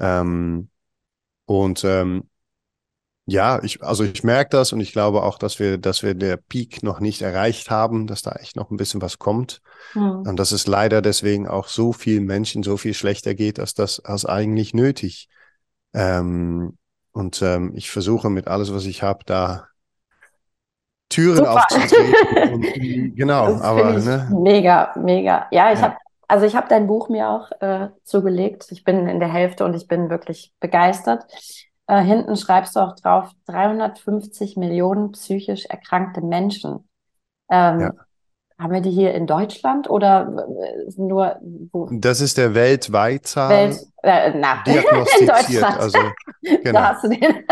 Ähm, 0.00 0.68
und 1.46 1.84
ähm, 1.84 2.28
ja, 3.24 3.62
ich, 3.62 3.82
also 3.82 4.02
ich 4.02 4.24
merke 4.24 4.50
das 4.50 4.72
und 4.72 4.80
ich 4.80 4.92
glaube 4.92 5.22
auch, 5.22 5.38
dass 5.38 5.60
wir, 5.60 5.78
dass 5.78 6.02
wir 6.02 6.14
der 6.14 6.36
Peak 6.36 6.82
noch 6.82 6.98
nicht 6.98 7.22
erreicht 7.22 7.70
haben, 7.70 8.08
dass 8.08 8.22
da 8.22 8.32
echt 8.32 8.56
noch 8.56 8.70
ein 8.70 8.76
bisschen 8.76 9.00
was 9.00 9.18
kommt. 9.18 9.62
Mhm. 9.94 10.22
Und 10.26 10.36
dass 10.36 10.50
es 10.50 10.66
leider 10.66 11.02
deswegen 11.02 11.46
auch 11.46 11.68
so 11.68 11.92
vielen 11.92 12.24
Menschen 12.24 12.64
so 12.64 12.76
viel 12.76 12.94
schlechter 12.94 13.34
geht, 13.34 13.60
als 13.60 13.74
das 13.74 14.00
als 14.00 14.26
eigentlich 14.26 14.74
nötig. 14.74 15.28
Ähm, 15.94 16.76
und 17.12 17.42
ähm, 17.42 17.72
ich 17.74 17.90
versuche 17.90 18.30
mit 18.30 18.48
alles, 18.48 18.72
was 18.72 18.86
ich 18.86 19.02
habe, 19.02 19.24
da 19.26 19.68
Türen 21.08 21.36
Super. 21.36 21.54
aufzutreten. 21.56 22.52
und, 22.54 23.16
genau, 23.16 23.52
das 23.52 23.62
aber 23.62 23.92
ne? 23.98 24.28
mega, 24.32 24.94
mega. 24.96 25.46
Ja, 25.50 25.72
ich 25.72 25.78
ja. 25.78 25.86
habe 25.86 25.96
also 26.32 26.46
ich 26.46 26.56
habe 26.56 26.66
dein 26.66 26.86
Buch 26.86 27.10
mir 27.10 27.28
auch 27.28 27.50
äh, 27.60 27.90
zugelegt. 28.04 28.68
Ich 28.70 28.84
bin 28.84 29.06
in 29.06 29.20
der 29.20 29.30
Hälfte 29.30 29.66
und 29.66 29.74
ich 29.74 29.86
bin 29.86 30.08
wirklich 30.08 30.54
begeistert. 30.60 31.26
äh, 31.86 32.00
hinten 32.02 32.36
schreibst 32.36 32.74
du 32.74 32.80
auch 32.80 32.94
drauf 32.94 33.30
350 33.48 34.56
Millionen 34.56 35.12
psychisch 35.12 35.66
erkrankte 35.66 36.22
Menschen. 36.22 36.88
Ähm, 37.50 37.80
ja. 37.80 37.92
Haben 38.62 38.72
wir 38.72 38.80
die 38.80 38.90
hier 38.90 39.12
in 39.12 39.26
Deutschland 39.26 39.90
oder 39.90 40.32
äh, 40.36 40.92
nur 40.96 41.36
wo? 41.72 41.88
Das 41.90 42.20
ist 42.20 42.38
der 42.38 42.54
Weltweitzahl 42.54 43.50
Welt, 43.50 43.86
äh, 44.02 44.32
na, 44.36 44.62
diagnostiziert. 44.66 45.20
in 45.20 45.26
Deutschland. 45.26 45.80
Also, 45.80 45.98
genau. 46.42 46.72
Da 46.72 46.88
hast 46.90 47.04
du 47.04 47.08
den. 47.08 47.44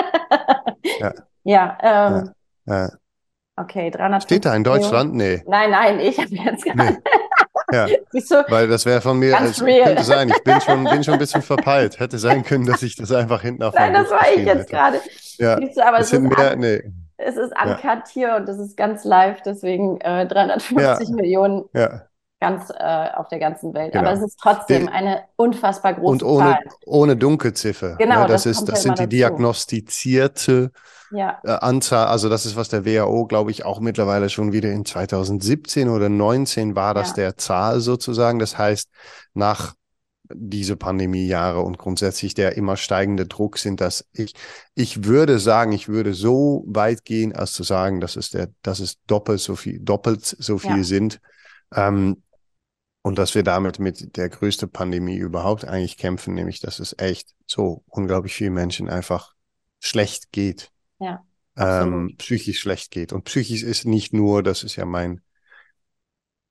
ja, 1.00 1.12
ja, 1.42 1.78
ähm, 1.82 2.30
ja, 2.66 2.82
ja. 2.84 2.90
Okay, 3.56 3.90
300. 3.90 4.22
Steht 4.22 4.44
da 4.44 4.54
in 4.54 4.62
Deutschland? 4.62 5.14
Nee. 5.14 5.42
Nein, 5.46 5.70
nein, 5.70 5.98
ich 5.98 6.16
habe 6.18 6.28
jetzt 6.30 6.64
gerade. 6.64 6.92
Nee. 6.92 6.98
Ja, 7.72 7.86
weil 8.48 8.66
das 8.66 8.84
wäre 8.84 9.00
von 9.00 9.16
mir, 9.16 9.32
es 9.40 9.60
könnte 9.60 10.02
sein, 10.02 10.28
ich 10.28 10.42
bin 10.42 10.60
schon, 10.60 10.82
bin 10.82 11.04
schon 11.04 11.14
ein 11.14 11.20
bisschen 11.20 11.40
verpeilt. 11.40 12.00
Hätte 12.00 12.18
sein 12.18 12.42
können, 12.42 12.66
dass 12.66 12.82
ich 12.82 12.96
das 12.96 13.12
einfach 13.12 13.42
hinten 13.42 13.62
auf 13.62 13.74
Nein, 13.74 13.92
das 13.92 14.10
war 14.10 14.26
ich 14.34 14.44
jetzt 14.44 14.68
gerade. 14.68 15.00
Ja, 15.38 15.54
du, 15.54 15.68
aber 15.80 16.00
es, 16.00 16.10
sind 16.10 16.36
mehr, 16.36 16.56
nee. 16.56 16.82
Es 17.24 17.36
ist 17.36 17.52
uncut 17.52 17.82
ja. 17.84 18.02
hier 18.12 18.36
und 18.36 18.48
es 18.48 18.58
ist 18.58 18.76
ganz 18.76 19.04
live, 19.04 19.42
deswegen 19.42 20.00
äh, 20.00 20.26
350 20.26 21.08
ja. 21.08 21.14
Millionen 21.14 21.64
ja. 21.74 22.02
ganz 22.40 22.70
äh, 22.70 23.08
auf 23.14 23.28
der 23.28 23.38
ganzen 23.38 23.74
Welt. 23.74 23.92
Genau. 23.92 24.04
Aber 24.04 24.14
es 24.14 24.22
ist 24.22 24.38
trotzdem 24.40 24.88
eine 24.88 25.22
unfassbar 25.36 25.94
große 25.94 26.12
Und 26.12 26.22
ohne, 26.22 26.50
Zahl. 26.50 26.64
ohne 26.86 27.16
Dunkelziffer. 27.16 27.96
Genau, 27.96 28.26
das, 28.26 28.44
das, 28.44 28.46
ist, 28.46 28.64
das 28.66 28.82
sind 28.82 28.98
die 28.98 29.04
dazu. 29.04 29.10
diagnostizierte 29.10 30.70
ja. 31.10 31.38
äh, 31.44 31.50
Anzahl, 31.50 32.06
also 32.06 32.28
das 32.28 32.46
ist, 32.46 32.56
was 32.56 32.68
der 32.68 32.84
WHO, 32.84 33.26
glaube 33.26 33.50
ich, 33.50 33.64
auch 33.64 33.80
mittlerweile 33.80 34.28
schon 34.28 34.52
wieder 34.52 34.70
in 34.70 34.84
2017 34.84 35.88
oder 35.88 36.08
19 36.08 36.76
war 36.76 36.94
das 36.94 37.08
ja. 37.10 37.14
der 37.14 37.36
Zahl 37.36 37.80
sozusagen. 37.80 38.38
Das 38.38 38.58
heißt, 38.58 38.88
nach 39.34 39.74
diese 40.34 40.76
Pandemiejahre 40.76 41.60
und 41.60 41.78
grundsätzlich 41.78 42.34
der 42.34 42.56
immer 42.56 42.76
steigende 42.76 43.26
Druck 43.26 43.58
sind, 43.58 43.80
dass 43.80 44.08
ich, 44.12 44.34
ich 44.74 45.04
würde 45.04 45.38
sagen, 45.38 45.72
ich 45.72 45.88
würde 45.88 46.14
so 46.14 46.64
weit 46.66 47.04
gehen, 47.04 47.34
als 47.34 47.52
zu 47.52 47.62
sagen, 47.62 48.00
dass 48.00 48.16
es 48.16 48.30
der, 48.30 48.48
dass 48.62 48.80
es 48.80 49.02
doppelt 49.06 49.40
so 49.40 49.56
viel, 49.56 49.78
doppelt 49.80 50.24
so 50.24 50.58
viel 50.58 50.78
ja. 50.78 50.84
sind. 50.84 51.20
Ähm, 51.74 52.22
und 53.02 53.18
dass 53.18 53.34
wir 53.34 53.42
damit 53.42 53.78
mit 53.78 54.16
der 54.16 54.28
größte 54.28 54.66
Pandemie 54.66 55.16
überhaupt 55.16 55.64
eigentlich 55.64 55.96
kämpfen, 55.96 56.34
nämlich 56.34 56.60
dass 56.60 56.80
es 56.80 56.94
echt 56.98 57.34
so 57.46 57.82
unglaublich 57.86 58.34
vielen 58.34 58.52
Menschen 58.52 58.90
einfach 58.90 59.32
schlecht 59.78 60.32
geht 60.32 60.70
ja, 61.00 61.24
ähm, 61.56 62.14
psychisch 62.18 62.60
schlecht 62.60 62.90
geht. 62.90 63.12
Und 63.12 63.24
psychisch 63.24 63.62
ist 63.62 63.84
nicht 63.84 64.12
nur, 64.12 64.42
das 64.42 64.62
ist 64.62 64.76
ja 64.76 64.84
mein, 64.84 65.20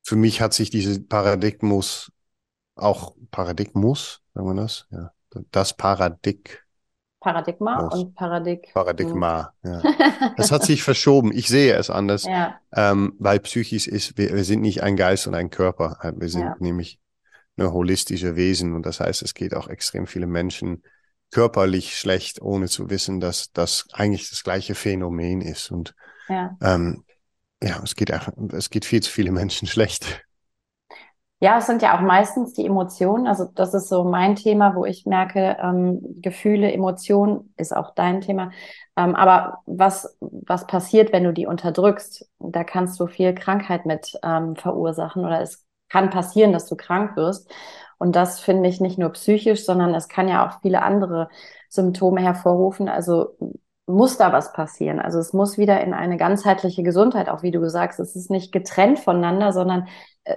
für 0.02 0.16
mich 0.16 0.40
hat 0.40 0.52
sich 0.52 0.70
diese 0.70 1.00
Paradigmus 1.00 2.12
auch 2.82 3.14
Paradigmus, 3.30 4.22
sagen 4.34 4.46
wir 4.48 4.62
das? 4.62 4.86
Ja, 4.90 5.12
das 5.50 5.76
Paradig. 5.76 6.64
Paradigma 7.20 7.82
muss. 7.82 7.94
und 7.94 8.14
Paradig. 8.14 8.70
Paradigma, 8.72 9.52
ja. 9.62 9.82
Das 10.36 10.50
hat 10.50 10.64
sich 10.64 10.82
verschoben. 10.82 11.32
Ich 11.32 11.48
sehe 11.48 11.74
es 11.74 11.90
anders, 11.90 12.24
ja. 12.24 12.58
ähm, 12.72 13.14
weil 13.18 13.40
psychisch 13.40 13.86
ist, 13.86 14.16
wir, 14.16 14.34
wir, 14.34 14.44
sind 14.44 14.62
nicht 14.62 14.82
ein 14.82 14.96
Geist 14.96 15.26
und 15.26 15.34
ein 15.34 15.50
Körper. 15.50 15.98
Wir 16.16 16.28
sind 16.28 16.42
ja. 16.42 16.56
nämlich 16.60 16.98
eine 17.56 17.72
holistische 17.72 18.36
Wesen 18.36 18.74
und 18.74 18.86
das 18.86 19.00
heißt, 19.00 19.22
es 19.22 19.34
geht 19.34 19.54
auch 19.54 19.68
extrem 19.68 20.06
viele 20.06 20.26
Menschen 20.26 20.82
körperlich 21.30 21.96
schlecht, 21.96 22.40
ohne 22.40 22.68
zu 22.68 22.90
wissen, 22.90 23.20
dass 23.20 23.52
das 23.52 23.86
eigentlich 23.92 24.30
das 24.30 24.42
gleiche 24.42 24.74
Phänomen 24.74 25.42
ist. 25.42 25.70
Und 25.70 25.94
ja, 26.28 26.56
ähm, 26.62 27.04
ja 27.62 27.80
es 27.82 27.94
geht 27.94 28.12
es 28.52 28.70
geht 28.70 28.84
viel 28.84 29.02
zu 29.02 29.10
viele 29.10 29.30
Menschen 29.30 29.68
schlecht. 29.68 30.24
Ja, 31.42 31.56
es 31.58 31.66
sind 31.66 31.80
ja 31.80 31.96
auch 31.96 32.02
meistens 32.02 32.52
die 32.52 32.66
Emotionen. 32.66 33.26
Also 33.26 33.46
das 33.46 33.72
ist 33.72 33.88
so 33.88 34.04
mein 34.04 34.36
Thema, 34.36 34.74
wo 34.76 34.84
ich 34.84 35.06
merke, 35.06 35.56
ähm, 35.62 36.00
Gefühle, 36.20 36.70
Emotionen 36.70 37.54
ist 37.56 37.74
auch 37.74 37.94
dein 37.94 38.20
Thema. 38.20 38.50
Ähm, 38.96 39.14
aber 39.16 39.60
was, 39.64 40.18
was 40.20 40.66
passiert, 40.66 41.12
wenn 41.14 41.24
du 41.24 41.32
die 41.32 41.46
unterdrückst? 41.46 42.28
Da 42.40 42.62
kannst 42.62 43.00
du 43.00 43.06
viel 43.06 43.34
Krankheit 43.34 43.86
mit 43.86 44.12
ähm, 44.22 44.54
verursachen 44.54 45.24
oder 45.24 45.40
es 45.40 45.64
kann 45.88 46.10
passieren, 46.10 46.52
dass 46.52 46.66
du 46.66 46.76
krank 46.76 47.16
wirst. 47.16 47.50
Und 47.98 48.16
das 48.16 48.40
finde 48.40 48.68
ich 48.68 48.80
nicht 48.80 48.98
nur 48.98 49.10
psychisch, 49.10 49.64
sondern 49.64 49.94
es 49.94 50.08
kann 50.08 50.28
ja 50.28 50.46
auch 50.46 50.60
viele 50.60 50.82
andere 50.82 51.28
Symptome 51.70 52.20
hervorrufen. 52.20 52.88
Also 52.88 53.36
muss 53.86 54.16
da 54.16 54.32
was 54.32 54.52
passieren. 54.52 55.00
Also 55.00 55.18
es 55.18 55.32
muss 55.32 55.58
wieder 55.58 55.80
in 55.82 55.94
eine 55.94 56.16
ganzheitliche 56.16 56.82
Gesundheit, 56.82 57.28
auch 57.28 57.42
wie 57.42 57.50
du 57.50 57.68
sagst, 57.68 57.98
es 57.98 58.14
ist 58.14 58.30
nicht 58.30 58.52
getrennt 58.52 58.98
voneinander, 59.00 59.52
sondern 59.52 59.88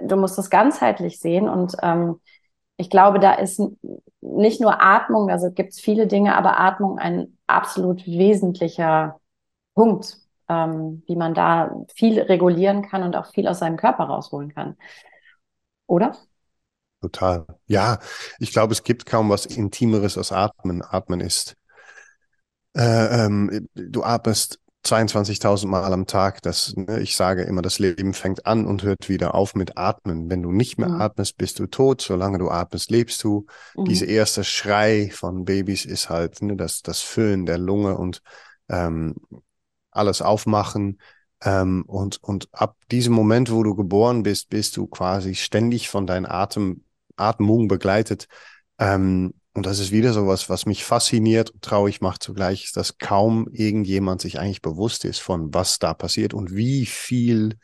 du 0.02 0.16
musst 0.16 0.38
es 0.38 0.50
ganzheitlich 0.50 1.20
sehen. 1.20 1.48
Und 1.48 1.74
ähm, 1.82 2.20
ich 2.76 2.90
glaube, 2.90 3.20
da 3.20 3.34
ist 3.34 3.60
nicht 4.20 4.60
nur 4.60 4.82
Atmung, 4.82 5.30
also 5.30 5.50
gibt 5.50 5.72
es 5.72 5.80
viele 5.80 6.06
Dinge, 6.06 6.36
aber 6.36 6.58
Atmung 6.58 6.98
ein 6.98 7.36
absolut 7.46 8.06
wesentlicher 8.06 9.20
Punkt, 9.74 10.18
ähm, 10.48 11.02
wie 11.06 11.16
man 11.16 11.34
da 11.34 11.84
viel 11.94 12.20
regulieren 12.20 12.82
kann 12.82 13.02
und 13.02 13.16
auch 13.16 13.26
viel 13.26 13.46
aus 13.48 13.58
seinem 13.60 13.76
Körper 13.76 14.04
rausholen 14.04 14.54
kann. 14.54 14.76
Oder? 15.86 16.16
Total. 17.00 17.46
Ja, 17.66 17.98
ich 18.38 18.52
glaube, 18.52 18.72
es 18.72 18.82
gibt 18.82 19.04
kaum 19.04 19.28
was 19.28 19.44
Intimeres 19.44 20.16
als 20.16 20.32
Atmen. 20.32 20.82
Atmen 20.82 21.20
ist, 21.20 21.54
äh, 22.74 23.24
ähm, 23.24 23.68
du 23.74 24.02
atmest 24.02 24.58
22.000 24.84 25.66
Mal 25.66 25.92
am 25.92 26.06
Tag. 26.06 26.42
Das, 26.42 26.74
ne, 26.76 27.00
ich 27.00 27.16
sage 27.16 27.42
immer, 27.42 27.62
das 27.62 27.78
Leben 27.78 28.12
fängt 28.12 28.46
an 28.46 28.66
und 28.66 28.82
hört 28.82 29.08
wieder 29.08 29.34
auf 29.34 29.54
mit 29.54 29.78
Atmen. 29.78 30.28
Wenn 30.28 30.42
du 30.42 30.52
nicht 30.52 30.78
mehr 30.78 30.90
mhm. 30.90 31.00
atmest, 31.00 31.38
bist 31.38 31.58
du 31.58 31.66
tot. 31.66 32.02
Solange 32.02 32.38
du 32.38 32.50
atmest, 32.50 32.90
lebst 32.90 33.22
du. 33.24 33.46
Mhm. 33.76 33.84
Dieser 33.86 34.06
erste 34.06 34.44
Schrei 34.44 35.10
von 35.12 35.44
Babys 35.44 35.84
ist 35.84 36.10
halt 36.10 36.42
ne, 36.42 36.56
das, 36.56 36.82
das 36.82 37.00
Füllen 37.00 37.46
der 37.46 37.58
Lunge 37.58 37.96
und 37.96 38.20
ähm, 38.68 39.14
alles 39.90 40.20
aufmachen. 40.20 40.98
Ähm, 41.42 41.84
und, 41.86 42.22
und 42.22 42.48
ab 42.52 42.76
diesem 42.90 43.14
Moment, 43.14 43.50
wo 43.50 43.62
du 43.62 43.74
geboren 43.74 44.22
bist, 44.22 44.50
bist 44.50 44.76
du 44.76 44.86
quasi 44.86 45.34
ständig 45.34 45.88
von 45.88 46.06
deinem 46.06 46.26
Atem, 46.26 46.84
Atmung 47.16 47.68
begleitet. 47.68 48.28
Ähm, 48.78 49.34
und 49.54 49.66
das 49.66 49.78
ist 49.78 49.92
wieder 49.92 50.12
so 50.12 50.26
was, 50.26 50.50
was 50.50 50.66
mich 50.66 50.84
fasziniert 50.84 51.50
und 51.50 51.62
traurig 51.62 52.00
macht 52.00 52.22
zugleich, 52.22 52.64
ist, 52.64 52.76
dass 52.76 52.98
kaum 52.98 53.48
irgendjemand 53.52 54.20
sich 54.20 54.40
eigentlich 54.40 54.62
bewusst 54.62 55.04
ist 55.04 55.20
von 55.20 55.54
was 55.54 55.78
da 55.78 55.94
passiert 55.94 56.34
und 56.34 56.54
wie 56.54 56.86
viel 56.86 57.56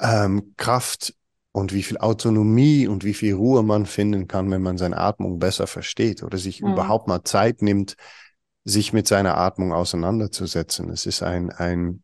ähm, 0.00 0.54
Kraft 0.58 1.14
und 1.52 1.72
wie 1.72 1.82
viel 1.82 1.96
Autonomie 1.96 2.86
und 2.86 3.04
wie 3.04 3.14
viel 3.14 3.34
Ruhe 3.34 3.62
man 3.62 3.86
finden 3.86 4.28
kann, 4.28 4.50
wenn 4.50 4.62
man 4.62 4.76
seine 4.76 4.98
Atmung 4.98 5.38
besser 5.38 5.66
versteht 5.66 6.22
oder 6.22 6.36
sich 6.36 6.60
mhm. 6.60 6.72
überhaupt 6.72 7.08
mal 7.08 7.24
Zeit 7.24 7.62
nimmt, 7.62 7.96
sich 8.64 8.92
mit 8.92 9.08
seiner 9.08 9.38
Atmung 9.38 9.72
auseinanderzusetzen. 9.72 10.90
Es 10.90 11.06
ist 11.06 11.22
ein, 11.22 11.50
ein 11.50 12.02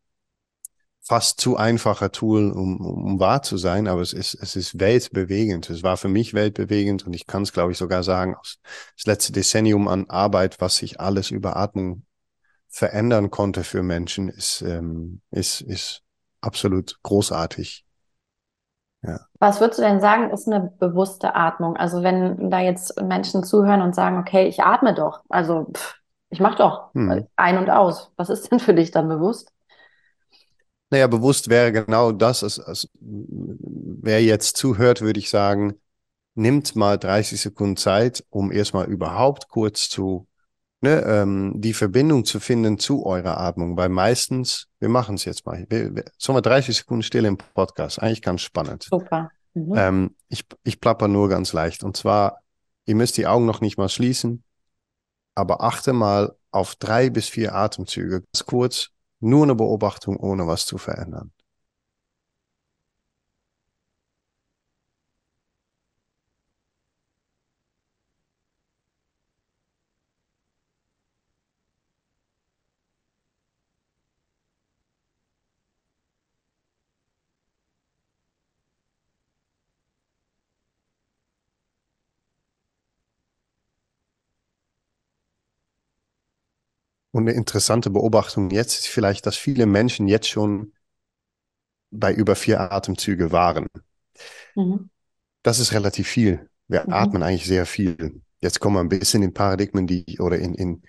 fast 1.06 1.38
zu 1.38 1.56
einfacher 1.56 2.10
Tool, 2.12 2.50
um, 2.50 2.80
um 2.80 3.20
wahr 3.20 3.42
zu 3.42 3.58
sein, 3.58 3.88
aber 3.88 4.00
es 4.00 4.14
ist, 4.14 4.34
es 4.34 4.56
ist 4.56 4.80
weltbewegend. 4.80 5.68
Es 5.68 5.82
war 5.82 5.98
für 5.98 6.08
mich 6.08 6.32
weltbewegend 6.32 7.06
und 7.06 7.12
ich 7.12 7.26
kann 7.26 7.42
es, 7.42 7.52
glaube 7.52 7.72
ich, 7.72 7.78
sogar 7.78 8.02
sagen, 8.02 8.36
das 8.42 9.06
letzte 9.06 9.32
Dezennium 9.32 9.86
an 9.86 10.08
Arbeit, 10.08 10.60
was 10.60 10.76
sich 10.76 11.00
alles 11.00 11.30
über 11.30 11.56
Atmung 11.56 12.06
verändern 12.68 13.30
konnte 13.30 13.64
für 13.64 13.82
Menschen, 13.82 14.30
ist, 14.30 14.62
ähm, 14.62 15.20
ist, 15.30 15.60
ist 15.60 16.02
absolut 16.40 16.98
großartig. 17.02 17.84
Ja. 19.02 19.20
Was 19.38 19.60
würdest 19.60 19.80
du 19.80 19.82
denn 19.82 20.00
sagen, 20.00 20.30
ist 20.30 20.48
eine 20.48 20.72
bewusste 20.78 21.34
Atmung? 21.34 21.76
Also 21.76 22.02
wenn 22.02 22.50
da 22.50 22.60
jetzt 22.60 23.00
Menschen 23.02 23.44
zuhören 23.44 23.82
und 23.82 23.94
sagen, 23.94 24.18
okay, 24.18 24.48
ich 24.48 24.62
atme 24.62 24.94
doch, 24.94 25.20
also 25.28 25.66
pff, 25.74 25.96
ich 26.30 26.40
mache 26.40 26.56
doch 26.56 26.94
hm. 26.94 27.26
ein 27.36 27.58
und 27.58 27.68
aus. 27.68 28.10
Was 28.16 28.30
ist 28.30 28.50
denn 28.50 28.58
für 28.58 28.72
dich 28.72 28.90
dann 28.90 29.08
bewusst? 29.08 29.53
Naja, 30.94 31.08
bewusst 31.08 31.48
wäre 31.48 31.72
genau 31.72 32.12
das. 32.12 32.44
Als, 32.44 32.60
als, 32.60 32.88
wer 33.00 34.22
jetzt 34.22 34.56
zuhört, 34.56 35.00
würde 35.00 35.18
ich 35.18 35.28
sagen, 35.28 35.74
nimmt 36.36 36.76
mal 36.76 36.98
30 36.98 37.40
Sekunden 37.40 37.76
Zeit, 37.76 38.24
um 38.30 38.52
erstmal 38.52 38.86
überhaupt 38.86 39.48
kurz 39.48 39.88
zu 39.88 40.28
ne, 40.82 41.02
ähm, 41.04 41.54
die 41.56 41.74
Verbindung 41.74 42.24
zu 42.24 42.38
finden 42.38 42.78
zu 42.78 43.04
eurer 43.04 43.40
Atmung. 43.40 43.76
Weil 43.76 43.88
meistens, 43.88 44.68
wir 44.78 44.88
machen 44.88 45.16
es 45.16 45.24
jetzt 45.24 45.46
mal. 45.46 45.66
Wir, 45.68 45.96
wir, 45.96 46.04
sollen 46.16 46.36
wir 46.36 46.42
30 46.42 46.76
Sekunden 46.76 47.02
still 47.02 47.24
im 47.24 47.38
Podcast? 47.38 48.00
Eigentlich 48.00 48.22
ganz 48.22 48.42
spannend. 48.42 48.84
Super. 48.88 49.32
Mhm. 49.54 49.72
Ähm, 49.74 50.16
ich, 50.28 50.44
ich 50.62 50.78
plapper 50.80 51.08
nur 51.08 51.28
ganz 51.28 51.52
leicht. 51.52 51.82
Und 51.82 51.96
zwar, 51.96 52.38
ihr 52.86 52.94
müsst 52.94 53.16
die 53.16 53.26
Augen 53.26 53.46
noch 53.46 53.60
nicht 53.60 53.78
mal 53.78 53.88
schließen, 53.88 54.44
aber 55.34 55.60
achte 55.60 55.92
mal 55.92 56.36
auf 56.52 56.76
drei 56.76 57.10
bis 57.10 57.28
vier 57.28 57.52
Atemzüge. 57.56 58.20
Ganz 58.20 58.46
kurz 58.46 58.93
nur 59.24 59.44
eine 59.44 59.54
Beobachtung, 59.56 60.16
ohne 60.18 60.46
was 60.46 60.66
zu 60.66 60.78
verändern. 60.78 61.33
Und 87.14 87.28
eine 87.28 87.36
interessante 87.36 87.90
Beobachtung 87.90 88.50
jetzt 88.50 88.80
ist 88.80 88.88
vielleicht, 88.88 89.24
dass 89.24 89.36
viele 89.36 89.66
Menschen 89.66 90.08
jetzt 90.08 90.28
schon 90.28 90.72
bei 91.92 92.12
über 92.12 92.34
vier 92.34 92.72
Atemzüge 92.72 93.30
waren. 93.30 93.68
Mhm. 94.56 94.90
Das 95.44 95.60
ist 95.60 95.72
relativ 95.74 96.08
viel. 96.08 96.50
Wir 96.66 96.82
mhm. 96.84 96.92
atmen 96.92 97.22
eigentlich 97.22 97.46
sehr 97.46 97.66
viel. 97.66 98.20
Jetzt 98.40 98.58
kommen 98.58 98.74
wir 98.74 98.80
ein 98.80 98.88
bisschen 98.88 99.22
in 99.22 99.32
Paradigmen, 99.32 99.86
die 99.86 100.18
oder 100.18 100.40
in, 100.40 100.54
in 100.54 100.82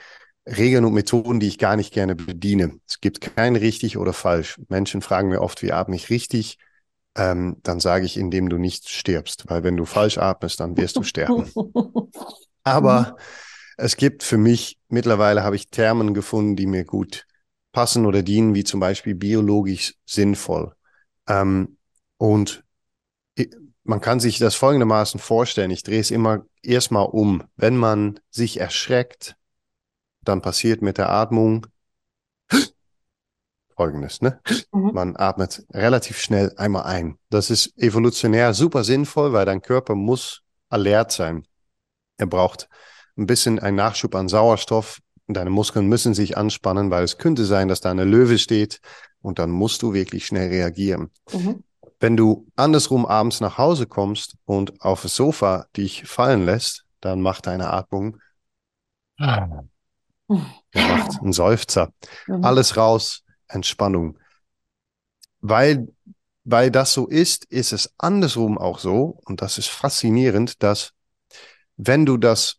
Regeln 0.48 0.84
und 0.86 0.96
Methoden, 0.96 1.40
die 1.40 1.48
ich 1.48 1.60
gar 1.60 1.76
nicht 1.76 1.94
gerne 1.94 2.16
bediene. 2.16 2.80
Es 2.88 3.02
gibt 3.02 3.22
kein 3.22 3.56
richtig 3.56 3.98
oder 3.98 4.12
falsch. 4.12 4.60
Menschen 4.68 5.04
fragen 5.04 5.30
mir 5.30 5.42
oft, 5.42 5.62
wie 5.62 5.74
atme 5.74 5.96
ich 5.96 6.10
richtig? 6.10 6.58
Ähm, 7.16 7.58
dann 7.62 7.80
sage 7.80 8.04
ich, 8.04 8.18
indem 8.18 8.50
du 8.50 8.58
nicht 8.58 8.90
stirbst, 8.90 9.48
weil 9.48 9.64
wenn 9.64 9.78
du 9.78 9.86
falsch 9.86 10.18
atmest, 10.18 10.60
dann 10.60 10.76
wirst 10.76 10.96
du 10.96 11.04
sterben. 11.04 11.52
Aber 12.64 13.12
mhm. 13.12 13.45
Es 13.78 13.98
gibt 13.98 14.24
für 14.24 14.38
mich, 14.38 14.80
mittlerweile 14.88 15.44
habe 15.44 15.56
ich 15.56 15.70
Termen 15.70 16.14
gefunden, 16.14 16.56
die 16.56 16.68
mir 16.68 16.86
gut 16.86 17.26
passen 17.72 18.06
oder 18.06 18.24
dienen, 18.24 18.56
wie 18.56 18.64
zum 18.64 18.80
Beispiel 18.80 19.16
biologisch 19.16 19.96
sinnvoll. 20.06 20.74
Ähm, 21.28 21.78
und 22.18 22.64
man 23.84 24.02
kann 24.02 24.20
sich 24.20 24.40
das 24.40 24.56
folgendermaßen 24.56 25.20
vorstellen. 25.20 25.72
Ich 25.72 25.84
drehe 25.84 26.00
es 26.00 26.12
immer 26.12 26.46
erstmal 26.64 27.06
um. 27.06 27.44
Wenn 27.56 27.78
man 27.78 28.20
sich 28.32 28.60
erschreckt, 28.60 29.36
dann 30.24 30.42
passiert 30.42 30.82
mit 30.82 30.98
der 30.98 31.10
Atmung 31.10 31.68
Folgendes, 33.76 34.22
ne? 34.22 34.40
Mhm. 34.72 34.92
Man 34.94 35.16
atmet 35.18 35.66
relativ 35.72 36.20
schnell 36.20 36.54
einmal 36.58 36.84
ein. 36.84 37.20
Das 37.30 37.50
ist 37.50 37.78
evolutionär 37.78 38.54
super 38.54 38.84
sinnvoll, 38.84 39.34
weil 39.34 39.46
dein 39.46 39.62
Körper 39.62 39.96
muss 39.96 40.42
alert 40.70 41.12
sein. 41.12 41.46
Er 42.18 42.26
braucht 42.26 42.70
ein 43.18 43.28
bisschen 43.28 43.60
einen 43.60 43.78
Nachschub 43.78 44.16
an 44.16 44.28
Sauerstoff. 44.28 45.00
Deine 45.28 45.50
Muskeln 45.50 45.88
müssen 45.88 46.14
sich 46.14 46.38
anspannen, 46.38 46.92
weil 46.92 47.04
es 47.04 47.18
könnte 47.18 47.46
sein, 47.46 47.68
dass 47.68 47.82
da 47.82 47.92
eine 47.92 48.04
Löwe 48.04 48.38
steht 48.38 48.80
und 49.22 49.40
dann 49.40 49.50
musst 49.50 49.82
du 49.82 49.94
wirklich 49.94 50.26
schnell 50.26 50.50
reagieren. 50.50 51.12
Mhm. 51.34 51.64
Wenn 52.00 52.18
du 52.18 52.48
andersrum 52.56 53.06
abends 53.06 53.40
nach 53.40 53.58
Hause 53.58 53.88
kommst 53.88 54.36
und 54.46 54.82
auf 54.82 55.02
das 55.02 55.16
Sofa 55.16 55.66
dich 55.76 56.06
fallen 56.06 56.46
lässt, 56.46 56.86
dann 57.02 57.22
macht 57.22 57.48
deine 57.48 57.72
Atmung 57.72 58.18
ah. 59.20 59.64
Macht 60.28 61.22
einen 61.22 61.34
Seufzer. 61.34 61.92
Mhm. 62.28 62.44
Alles 62.44 62.78
raus, 62.78 63.24
Entspannung. 63.48 64.20
Weil, 65.42 65.88
weil 66.44 66.72
das 66.72 66.94
so 66.94 67.08
ist, 67.08 67.46
ist 67.46 67.72
es 67.72 67.94
andersrum 67.98 68.58
auch 68.58 68.80
so, 68.80 69.20
und 69.26 69.42
das 69.42 69.58
ist 69.58 69.70
faszinierend, 69.70 70.62
dass 70.64 70.94
wenn 71.78 72.06
du 72.06 72.18
das, 72.18 72.58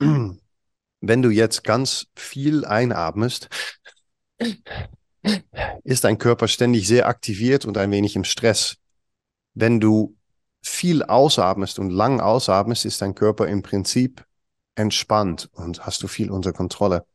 wenn 1.00 1.22
du 1.22 1.30
jetzt 1.30 1.64
ganz 1.64 2.06
viel 2.14 2.64
einatmest, 2.64 3.48
ist 5.84 6.04
dein 6.04 6.18
Körper 6.18 6.48
ständig 6.48 6.86
sehr 6.86 7.06
aktiviert 7.08 7.64
und 7.64 7.78
ein 7.78 7.90
wenig 7.90 8.16
im 8.16 8.24
Stress. 8.24 8.76
Wenn 9.54 9.80
du 9.80 10.16
viel 10.62 11.02
ausatmest 11.02 11.78
und 11.78 11.90
lang 11.90 12.20
ausatmest, 12.20 12.84
ist 12.84 13.00
dein 13.00 13.14
Körper 13.14 13.46
im 13.46 13.62
Prinzip 13.62 14.24
entspannt 14.74 15.48
und 15.52 15.86
hast 15.86 16.02
du 16.02 16.08
viel 16.08 16.30
unter 16.30 16.52
Kontrolle. 16.52 17.06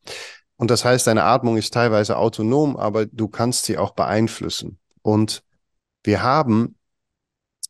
Und 0.56 0.72
das 0.72 0.86
heißt, 0.86 1.08
deine 1.08 1.24
Atmung 1.24 1.58
ist 1.58 1.74
teilweise 1.74 2.18
autonom, 2.18 2.78
aber 2.78 3.06
du 3.06 3.28
kannst 3.28 3.66
sie 3.66 3.78
auch 3.78 3.92
beeinflussen. 3.92 4.80
Und 5.02 5.44
wir 6.04 6.24
haben 6.24 6.76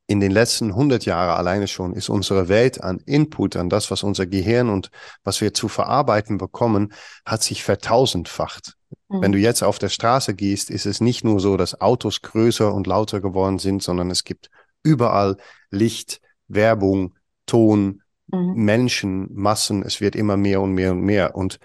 in 0.07 0.19
den 0.19 0.31
letzten 0.31 0.69
100 0.69 1.05
Jahren 1.05 1.37
alleine 1.37 1.67
schon 1.67 1.93
ist 1.93 2.09
unsere 2.09 2.49
Welt 2.49 2.83
an 2.83 2.99
Input, 3.05 3.55
an 3.55 3.69
das, 3.69 3.91
was 3.91 4.03
unser 4.03 4.25
Gehirn 4.25 4.69
und 4.69 4.91
was 5.23 5.39
wir 5.41 5.53
zu 5.53 5.67
verarbeiten 5.67 6.37
bekommen, 6.37 6.93
hat 7.25 7.43
sich 7.43 7.63
vertausendfacht. 7.63 8.73
Mhm. 9.09 9.21
Wenn 9.21 9.31
du 9.31 9.37
jetzt 9.37 9.63
auf 9.63 9.79
der 9.79 9.89
Straße 9.89 10.33
gehst, 10.33 10.69
ist 10.69 10.85
es 10.85 11.01
nicht 11.01 11.23
nur 11.23 11.39
so, 11.39 11.55
dass 11.55 11.79
Autos 11.79 12.21
größer 12.21 12.73
und 12.73 12.87
lauter 12.87 13.21
geworden 13.21 13.59
sind, 13.59 13.83
sondern 13.83 14.11
es 14.11 14.23
gibt 14.23 14.49
überall 14.83 15.37
Licht, 15.69 16.19
Werbung, 16.47 17.15
Ton, 17.45 18.01
mhm. 18.27 18.53
Menschen, 18.55 19.27
Massen, 19.33 19.83
es 19.83 20.01
wird 20.01 20.15
immer 20.15 20.37
mehr 20.37 20.61
und 20.61 20.73
mehr 20.73 20.91
und 20.91 21.01
mehr. 21.01 21.35
Und 21.35 21.59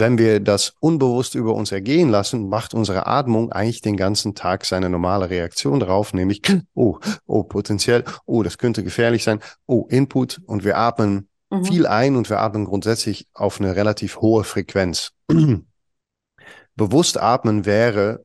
wenn 0.00 0.18
wir 0.18 0.40
das 0.40 0.74
unbewusst 0.80 1.34
über 1.36 1.54
uns 1.54 1.70
ergehen 1.70 2.08
lassen, 2.08 2.48
macht 2.48 2.74
unsere 2.74 3.06
Atmung 3.06 3.52
eigentlich 3.52 3.82
den 3.82 3.96
ganzen 3.96 4.34
Tag 4.34 4.64
seine 4.64 4.90
normale 4.90 5.30
Reaktion 5.30 5.78
darauf, 5.78 6.12
nämlich, 6.12 6.42
oh, 6.74 6.98
oh, 7.26 7.44
potenziell, 7.44 8.04
oh, 8.26 8.42
das 8.42 8.58
könnte 8.58 8.82
gefährlich 8.82 9.22
sein, 9.22 9.40
oh, 9.66 9.86
Input 9.88 10.40
und 10.46 10.64
wir 10.64 10.76
atmen 10.76 11.28
mhm. 11.50 11.64
viel 11.64 11.86
ein 11.86 12.16
und 12.16 12.28
wir 12.28 12.40
atmen 12.40 12.64
grundsätzlich 12.64 13.28
auf 13.32 13.60
eine 13.60 13.76
relativ 13.76 14.20
hohe 14.20 14.42
Frequenz. 14.42 15.12
Bewusst 16.74 17.20
atmen 17.20 17.66
wäre 17.66 18.24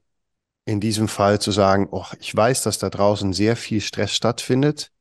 in 0.66 0.80
diesem 0.80 1.08
Fall 1.08 1.40
zu 1.40 1.52
sagen, 1.52 1.90
oh, 1.92 2.06
ich 2.20 2.36
weiß, 2.36 2.64
dass 2.64 2.80
da 2.80 2.90
draußen 2.90 3.34
sehr 3.34 3.56
viel 3.56 3.82
Stress 3.82 4.12
stattfindet 4.12 4.92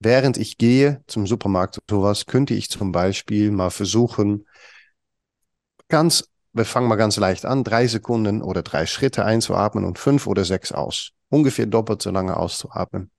während 0.00 0.36
ich 0.36 0.58
gehe 0.58 1.02
zum 1.06 1.26
Supermarkt 1.26 1.78
oder 1.78 2.00
sowas, 2.00 2.26
könnte 2.26 2.54
ich 2.54 2.70
zum 2.70 2.92
Beispiel 2.92 3.50
mal 3.50 3.70
versuchen, 3.70 4.46
ganz, 5.88 6.28
wir 6.52 6.64
fangen 6.64 6.88
mal 6.88 6.96
ganz 6.96 7.16
leicht 7.16 7.44
an, 7.44 7.64
drei 7.64 7.86
Sekunden 7.86 8.42
oder 8.42 8.62
drei 8.62 8.86
Schritte 8.86 9.24
einzuatmen 9.24 9.84
und 9.84 9.98
fünf 9.98 10.26
oder 10.26 10.44
sechs 10.44 10.72
aus. 10.72 11.10
Ungefähr 11.30 11.66
doppelt 11.66 12.02
so 12.02 12.10
lange 12.10 12.36
auszuatmen. 12.36 13.10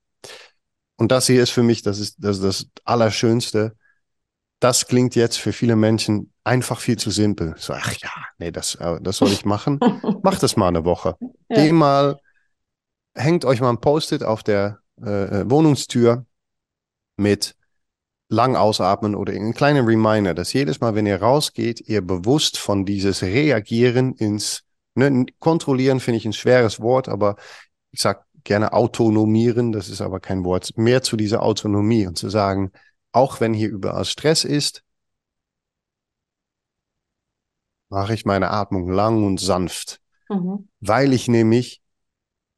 Und 0.96 1.12
das 1.12 1.26
hier 1.26 1.42
ist 1.42 1.50
für 1.50 1.62
mich, 1.62 1.82
das 1.82 1.98
ist 1.98 2.16
das, 2.18 2.38
ist 2.38 2.44
das 2.44 2.66
Allerschönste. 2.84 3.76
Das 4.60 4.86
klingt 4.86 5.14
jetzt 5.14 5.36
für 5.36 5.52
viele 5.52 5.76
Menschen 5.76 6.32
einfach 6.44 6.80
viel 6.80 6.96
zu 6.96 7.10
simpel. 7.10 7.54
So, 7.58 7.74
ach 7.74 7.92
ja, 7.98 8.10
nee, 8.38 8.50
das, 8.50 8.76
äh, 8.76 8.98
das 9.02 9.18
soll 9.18 9.30
ich 9.30 9.44
machen. 9.44 9.78
Macht 10.22 10.42
das 10.42 10.56
mal 10.56 10.68
eine 10.68 10.84
Woche. 10.84 11.16
Ja. 11.20 11.56
Geh 11.56 11.72
mal, 11.72 12.18
hängt 13.14 13.44
euch 13.44 13.60
mal 13.60 13.70
ein 13.70 13.80
Post-it 13.80 14.22
auf 14.22 14.42
der 14.42 14.78
äh, 15.02 15.40
äh 15.40 15.50
Wohnungstür 15.50 16.24
mit 17.16 17.55
lang 18.28 18.56
ausatmen 18.56 19.14
oder 19.14 19.32
einen 19.32 19.54
kleinen 19.54 19.86
Reminder, 19.86 20.34
dass 20.34 20.52
jedes 20.52 20.80
Mal, 20.80 20.94
wenn 20.94 21.06
ihr 21.06 21.22
rausgeht, 21.22 21.80
ihr 21.88 22.00
bewusst 22.00 22.58
von 22.58 22.84
dieses 22.84 23.22
Reagieren 23.22 24.14
ins 24.14 24.64
ne, 24.94 25.26
Kontrollieren 25.38 26.00
finde 26.00 26.18
ich 26.18 26.26
ein 26.26 26.32
schweres 26.32 26.80
Wort, 26.80 27.08
aber 27.08 27.36
ich 27.92 28.00
sag 28.00 28.24
gerne 28.42 28.72
autonomieren, 28.72 29.72
das 29.72 29.88
ist 29.88 30.00
aber 30.00 30.20
kein 30.20 30.44
Wort, 30.44 30.76
mehr 30.76 31.02
zu 31.02 31.16
dieser 31.16 31.42
Autonomie 31.42 32.06
und 32.06 32.16
zu 32.18 32.28
sagen, 32.28 32.72
auch 33.12 33.40
wenn 33.40 33.54
hier 33.54 33.68
überall 33.68 34.04
Stress 34.04 34.44
ist, 34.44 34.82
mache 37.88 38.14
ich 38.14 38.24
meine 38.24 38.50
Atmung 38.50 38.90
lang 38.90 39.24
und 39.24 39.40
sanft, 39.40 40.00
mhm. 40.28 40.68
weil 40.80 41.12
ich 41.12 41.28
nämlich 41.28 41.82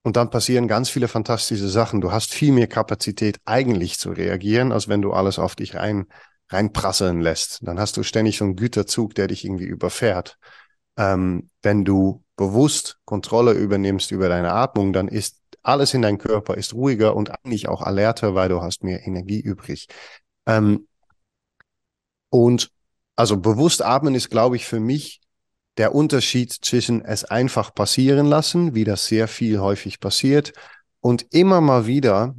und 0.08 0.16
dann 0.16 0.30
passieren 0.30 0.68
ganz 0.68 0.88
viele 0.88 1.06
fantastische 1.06 1.68
Sachen. 1.68 2.00
Du 2.00 2.12
hast 2.12 2.32
viel 2.32 2.50
mehr 2.50 2.66
Kapazität 2.66 3.38
eigentlich 3.44 3.98
zu 3.98 4.08
reagieren, 4.10 4.72
als 4.72 4.88
wenn 4.88 5.02
du 5.02 5.12
alles 5.12 5.38
auf 5.38 5.54
dich 5.54 5.74
rein, 5.74 6.06
reinprasseln 6.48 7.20
lässt. 7.20 7.58
Dann 7.60 7.78
hast 7.78 7.98
du 7.98 8.02
ständig 8.02 8.38
so 8.38 8.46
einen 8.46 8.56
Güterzug, 8.56 9.14
der 9.14 9.26
dich 9.26 9.44
irgendwie 9.44 9.66
überfährt. 9.66 10.38
Ähm, 10.96 11.50
wenn 11.60 11.84
du 11.84 12.24
bewusst 12.36 12.96
Kontrolle 13.04 13.52
übernimmst 13.52 14.10
über 14.10 14.30
deine 14.30 14.50
Atmung, 14.50 14.94
dann 14.94 15.08
ist 15.08 15.42
alles 15.62 15.92
in 15.92 16.00
deinem 16.00 16.16
Körper 16.16 16.54
ist 16.54 16.72
ruhiger 16.72 17.14
und 17.14 17.30
eigentlich 17.44 17.68
auch 17.68 17.82
alerter, 17.82 18.34
weil 18.34 18.48
du 18.48 18.62
hast 18.62 18.82
mehr 18.82 19.06
Energie 19.06 19.42
übrig. 19.42 19.88
Ähm, 20.46 20.88
und 22.30 22.70
also 23.14 23.36
bewusst 23.36 23.82
atmen 23.82 24.14
ist, 24.14 24.30
glaube 24.30 24.56
ich, 24.56 24.64
für 24.64 24.80
mich 24.80 25.20
der 25.78 25.94
Unterschied 25.94 26.52
zwischen 26.52 27.04
es 27.04 27.24
einfach 27.24 27.74
passieren 27.74 28.26
lassen, 28.26 28.74
wie 28.74 28.84
das 28.84 29.06
sehr 29.06 29.28
viel 29.28 29.60
häufig 29.60 30.00
passiert, 30.00 30.52
und 31.00 31.26
immer 31.32 31.60
mal 31.60 31.86
wieder 31.86 32.34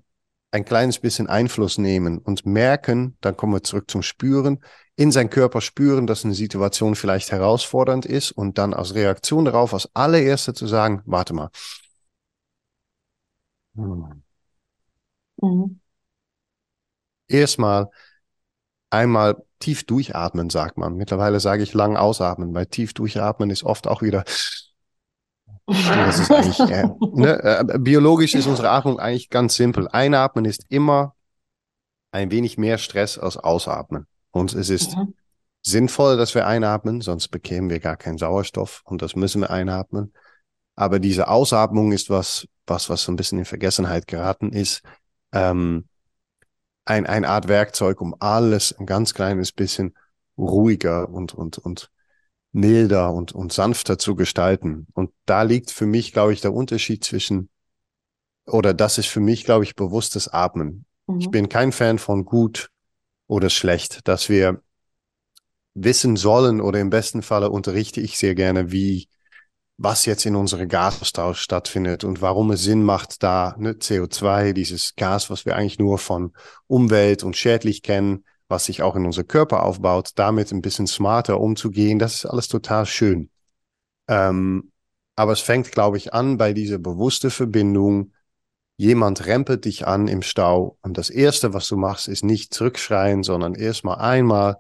ein 0.52 0.66
kleines 0.66 1.00
bisschen 1.00 1.28
Einfluss 1.28 1.78
nehmen 1.78 2.18
und 2.18 2.46
merken, 2.46 3.18
dann 3.22 3.38
kommen 3.38 3.54
wir 3.54 3.64
zurück 3.64 3.90
zum 3.90 4.02
Spüren, 4.02 4.60
in 4.96 5.12
seinen 5.12 5.30
Körper 5.30 5.62
spüren, 5.62 6.08
dass 6.08 6.26
eine 6.26 6.34
Situation 6.34 6.96
vielleicht 6.96 7.32
herausfordernd 7.32 8.06
ist 8.06 8.32
und 8.32 8.58
dann 8.58 8.74
als 8.74 8.96
Reaktion 8.96 9.46
darauf 9.46 9.74
als 9.74 9.90
allererste 9.94 10.54
zu 10.54 10.68
sagen, 10.68 11.02
warte 11.06 11.34
mal. 11.34 11.50
Hm. 13.76 14.22
Mhm. 15.42 15.80
Erstmal 17.28 17.90
einmal 18.90 19.44
tief 19.60 19.84
durchatmen, 19.86 20.50
sagt 20.50 20.78
man. 20.78 20.96
Mittlerweile 20.96 21.40
sage 21.40 21.64
ich 21.64 21.74
lang 21.74 21.98
ausatmen, 21.98 22.54
weil 22.54 22.66
tief 22.66 22.94
durchatmen 22.94 23.50
ist 23.50 23.64
oft 23.64 23.88
auch 23.88 24.02
wieder. 24.02 24.24
Das 25.66 26.20
ist 26.20 26.32
eigentlich, 26.32 26.60
äh, 26.60 26.88
ne? 27.14 27.44
äh, 27.44 27.80
biologisch 27.80 28.34
ist 28.36 28.48
unsere 28.48 28.70
Atmung 28.70 29.00
eigentlich 29.00 29.30
ganz 29.30 29.56
simpel. 29.56 29.88
Einatmen 29.88 30.46
ist 30.46 30.66
immer 30.70 31.16
ein 32.12 32.32
wenig 32.32 32.58
mehr 32.58 32.78
Stress 32.78 33.18
als 33.18 33.38
Ausatmen. 33.38 34.08
Und 34.32 34.54
es 34.54 34.70
ist 34.70 34.96
mhm. 34.96 35.14
sinnvoll, 35.62 36.18
dass 36.18 36.34
wir 36.34 36.48
einatmen, 36.48 37.02
sonst 37.02 37.28
bekämen 37.28 37.70
wir 37.70 37.80
gar 37.80 37.98
keinen 37.98 38.18
Sauerstoff 38.18 38.82
und 38.86 39.02
das 39.02 39.16
müssen 39.16 39.42
wir 39.42 39.52
einatmen. 39.52 40.14
Aber 40.76 41.00
diese 41.00 41.28
Ausatmung 41.28 41.92
ist 41.92 42.10
was, 42.10 42.48
was, 42.66 42.90
was 42.90 43.04
so 43.04 43.12
ein 43.12 43.16
bisschen 43.16 43.40
in 43.40 43.46
Vergessenheit 43.46 44.08
geraten 44.08 44.52
ist. 44.54 44.82
Ähm, 45.34 45.89
ein, 46.90 47.06
eine 47.06 47.30
Art 47.30 47.48
Werkzeug, 47.48 48.02
um 48.02 48.16
alles 48.20 48.78
ein 48.78 48.86
ganz 48.86 49.14
kleines 49.14 49.52
bisschen 49.52 49.96
ruhiger 50.38 51.10
und, 51.10 51.34
und, 51.34 51.60
und 51.60 51.92
milder 52.52 53.14
und, 53.14 53.32
und 53.32 53.54
sanfter 53.54 54.00
zu 54.00 54.16
gestalten. 54.16 54.88
Und 54.94 55.12
da 55.26 55.44
liegt 55.44 55.70
für 55.70 55.86
mich, 55.86 56.14
glaube 56.14 56.34
ich, 56.34 56.42
der 56.42 56.54
Unterschied 56.54 57.04
zwischen, 57.04 57.50
oder 58.48 58.74
das 58.74 58.98
ist 58.98 59.08
für 59.08 59.20
mich, 59.20 59.44
glaube 59.44 59.66
ich, 59.66 59.76
bewusstes 59.76 60.28
Atmen. 60.28 60.86
Mhm. 61.06 61.20
Ich 61.20 61.30
bin 61.30 61.48
kein 61.48 61.72
Fan 61.72 62.00
von 62.00 62.26
gut 62.26 62.72
oder 63.28 63.52
schlecht, 63.52 64.08
dass 64.08 64.30
wir 64.30 64.62
wissen 65.76 66.16
sollen 66.16 66.60
oder 66.60 66.80
im 66.80 66.90
besten 66.90 67.22
Falle 67.22 67.52
unterrichte 67.52 68.02
ich 68.02 68.18
sehr 68.18 68.34
gerne, 68.34 68.72
wie 68.72 69.08
was 69.82 70.06
jetzt 70.06 70.26
in 70.26 70.36
unserem 70.36 70.68
Gasaustausch 70.68 71.40
stattfindet 71.40 72.04
und 72.04 72.22
warum 72.22 72.52
es 72.52 72.64
Sinn 72.64 72.84
macht, 72.84 73.24
da 73.24 73.56
ne, 73.58 73.72
CO2, 73.72 74.52
dieses 74.52 74.94
Gas, 74.98 75.30
was 75.30 75.46
wir 75.46 75.56
eigentlich 75.56 75.80
nur 75.80 75.98
von 75.98 76.34
Umwelt 76.68 77.24
und 77.24 77.38
schädlich 77.38 77.82
kennen, 77.82 78.26
was 78.50 78.66
sich 78.66 78.82
auch 78.84 78.98
in 78.98 79.06
unser 79.06 79.24
Körper 79.24 79.64
aufbaut, 79.64 80.12
damit 80.16 80.52
ein 80.52 80.62
bisschen 80.62 80.86
smarter 80.86 81.40
umzugehen, 81.40 81.98
das 81.98 82.16
ist 82.16 82.26
alles 82.26 82.50
total 82.50 82.86
schön. 82.86 83.30
Ähm, 84.10 84.74
aber 85.16 85.32
es 85.32 85.40
fängt, 85.40 85.72
glaube 85.72 85.96
ich, 85.96 86.14
an 86.14 86.36
bei 86.36 86.52
dieser 86.52 86.78
bewusste 86.78 87.30
Verbindung. 87.30 88.12
Jemand 88.76 89.28
rempelt 89.28 89.64
dich 89.64 89.88
an 89.88 90.10
im 90.10 90.24
Stau 90.24 90.78
und 90.82 90.98
das 90.98 91.10
Erste, 91.10 91.54
was 91.54 91.70
du 91.70 91.78
machst, 91.78 92.10
ist 92.10 92.26
nicht 92.26 92.54
zurückschreien, 92.54 93.24
sondern 93.24 93.56
erstmal 93.56 94.00
einmal 94.00 94.58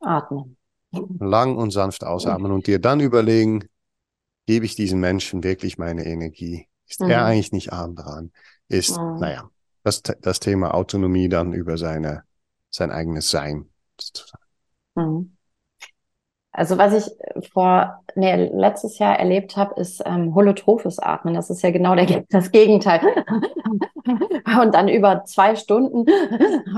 atmen 0.00 0.56
lang 0.92 1.56
und 1.56 1.70
sanft 1.70 2.04
ausatmen 2.04 2.52
und 2.52 2.66
dir 2.66 2.78
dann 2.78 3.00
überlegen, 3.00 3.68
gebe 4.46 4.64
ich 4.64 4.76
diesem 4.76 5.00
Menschen 5.00 5.42
wirklich 5.42 5.78
meine 5.78 6.06
Energie? 6.06 6.68
Ist 6.88 7.00
mhm. 7.00 7.10
er 7.10 7.24
eigentlich 7.24 7.52
nicht 7.52 7.72
arm 7.72 7.96
dran? 7.96 8.32
Ist, 8.68 8.98
mhm. 8.98 9.18
naja, 9.18 9.50
das, 9.82 10.02
das 10.02 10.40
Thema 10.40 10.74
Autonomie 10.74 11.28
dann 11.28 11.52
über 11.52 11.78
seine, 11.78 12.24
sein 12.70 12.90
eigenes 12.90 13.30
Sein. 13.30 13.68
Mhm. 14.94 15.35
Also 16.56 16.78
was 16.78 16.94
ich 16.94 17.50
vor 17.52 18.02
nee, 18.14 18.50
letztes 18.52 18.98
Jahr 18.98 19.18
erlebt 19.18 19.58
habe, 19.58 19.78
ist 19.78 20.02
ähm, 20.06 20.34
holotrophes 20.34 20.98
Atmen. 20.98 21.34
Das 21.34 21.50
ist 21.50 21.62
ja 21.62 21.70
genau 21.70 21.94
der, 21.94 22.24
das 22.30 22.50
Gegenteil. 22.50 23.00
und 24.62 24.74
dann 24.74 24.88
über 24.88 25.24
zwei 25.26 25.54
Stunden 25.54 26.06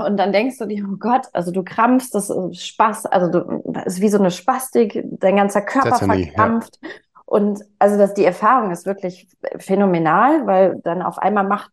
und 0.05 0.17
dann 0.17 0.33
denkst 0.33 0.57
du 0.57 0.65
dir, 0.65 0.85
oh 0.85 0.97
Gott, 0.99 1.27
also 1.31 1.51
du 1.51 1.63
krampfst, 1.63 2.13
das 2.13 2.29
ist 2.29 2.67
Spaß, 2.67 3.05
also 3.05 3.31
du, 3.31 3.63
das 3.65 3.85
ist 3.85 4.01
wie 4.01 4.09
so 4.09 4.17
eine 4.17 4.31
Spastik, 4.31 5.01
dein 5.05 5.37
ganzer 5.37 5.61
Körper 5.61 5.95
verkrampft. 5.95 6.77
Ja. 6.81 6.89
Und 7.25 7.63
also 7.77 7.97
das, 7.97 8.15
die 8.15 8.25
Erfahrung 8.25 8.71
ist 8.71 8.85
wirklich 8.85 9.29
phänomenal, 9.59 10.45
weil 10.45 10.81
dann 10.83 11.01
auf 11.01 11.19
einmal 11.19 11.45
macht, 11.45 11.71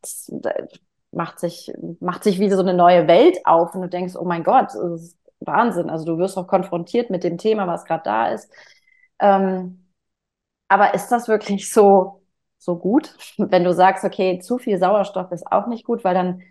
macht 1.11 1.41
sich, 1.41 1.73
macht 1.99 2.23
sich 2.23 2.39
wie 2.39 2.51
so 2.51 2.61
eine 2.61 2.75
neue 2.75 3.09
Welt 3.09 3.39
auf 3.45 3.75
und 3.75 3.83
du 3.83 3.89
denkst, 3.89 4.15
oh 4.17 4.25
mein 4.25 4.45
Gott, 4.45 4.75
ist 4.95 5.17
Wahnsinn. 5.47 5.91
Also 5.91 6.05
du 6.05 6.19
wirst 6.19 6.37
auch 6.39 6.47
konfrontiert 6.47 7.11
mit 7.11 7.25
dem 7.25 7.39
Thema, 7.39 7.67
was 7.67 7.85
gerade 7.85 8.03
da 8.05 8.29
ist. 8.29 8.51
Ähm, 9.21 9.87
aber 10.69 10.95
ist 10.95 11.09
das 11.09 11.29
wirklich 11.29 11.71
so, 11.73 12.23
so 12.59 12.77
gut? 12.79 13.17
Wenn 13.39 13.65
du 13.65 13.73
sagst, 13.73 14.05
okay, 14.05 14.39
zu 14.41 14.59
viel 14.59 14.79
Sauerstoff 14.79 15.33
ist 15.33 15.47
auch 15.51 15.67
nicht 15.67 15.85
gut, 15.85 16.05
weil 16.05 16.15
dann 16.15 16.43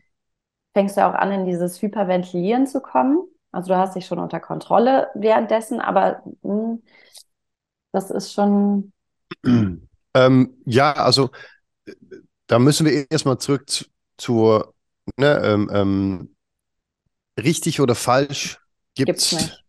fängst 0.73 0.97
du 0.97 1.05
auch 1.05 1.13
an, 1.13 1.31
in 1.31 1.45
dieses 1.45 1.81
Hyperventilieren 1.81 2.67
zu 2.67 2.81
kommen. 2.81 3.19
Also 3.51 3.73
du 3.73 3.77
hast 3.79 3.95
dich 3.95 4.05
schon 4.05 4.19
unter 4.19 4.39
Kontrolle 4.39 5.09
währenddessen, 5.15 5.79
aber 5.79 6.21
mh, 6.43 6.53
hm, 6.53 6.83
das 7.91 8.11
ist 8.11 8.33
schon. 8.33 8.91
Ähm, 10.17 10.61
ja, 10.65 10.93
also 10.93 11.29
da 12.47 12.57
müssen 12.57 12.85
wir 12.85 13.11
erstmal 13.11 13.37
zurück 13.37 13.69
zu, 13.69 13.83
zur 14.17 14.73
ne, 15.17 15.41
ähm, 15.43 15.69
ähm, 15.73 16.35
richtig 17.37 17.81
oder 17.81 17.95
falsch 17.95 18.59
gibt's, 18.95 19.29
gibt's, 19.29 19.31
nicht. 19.33 19.63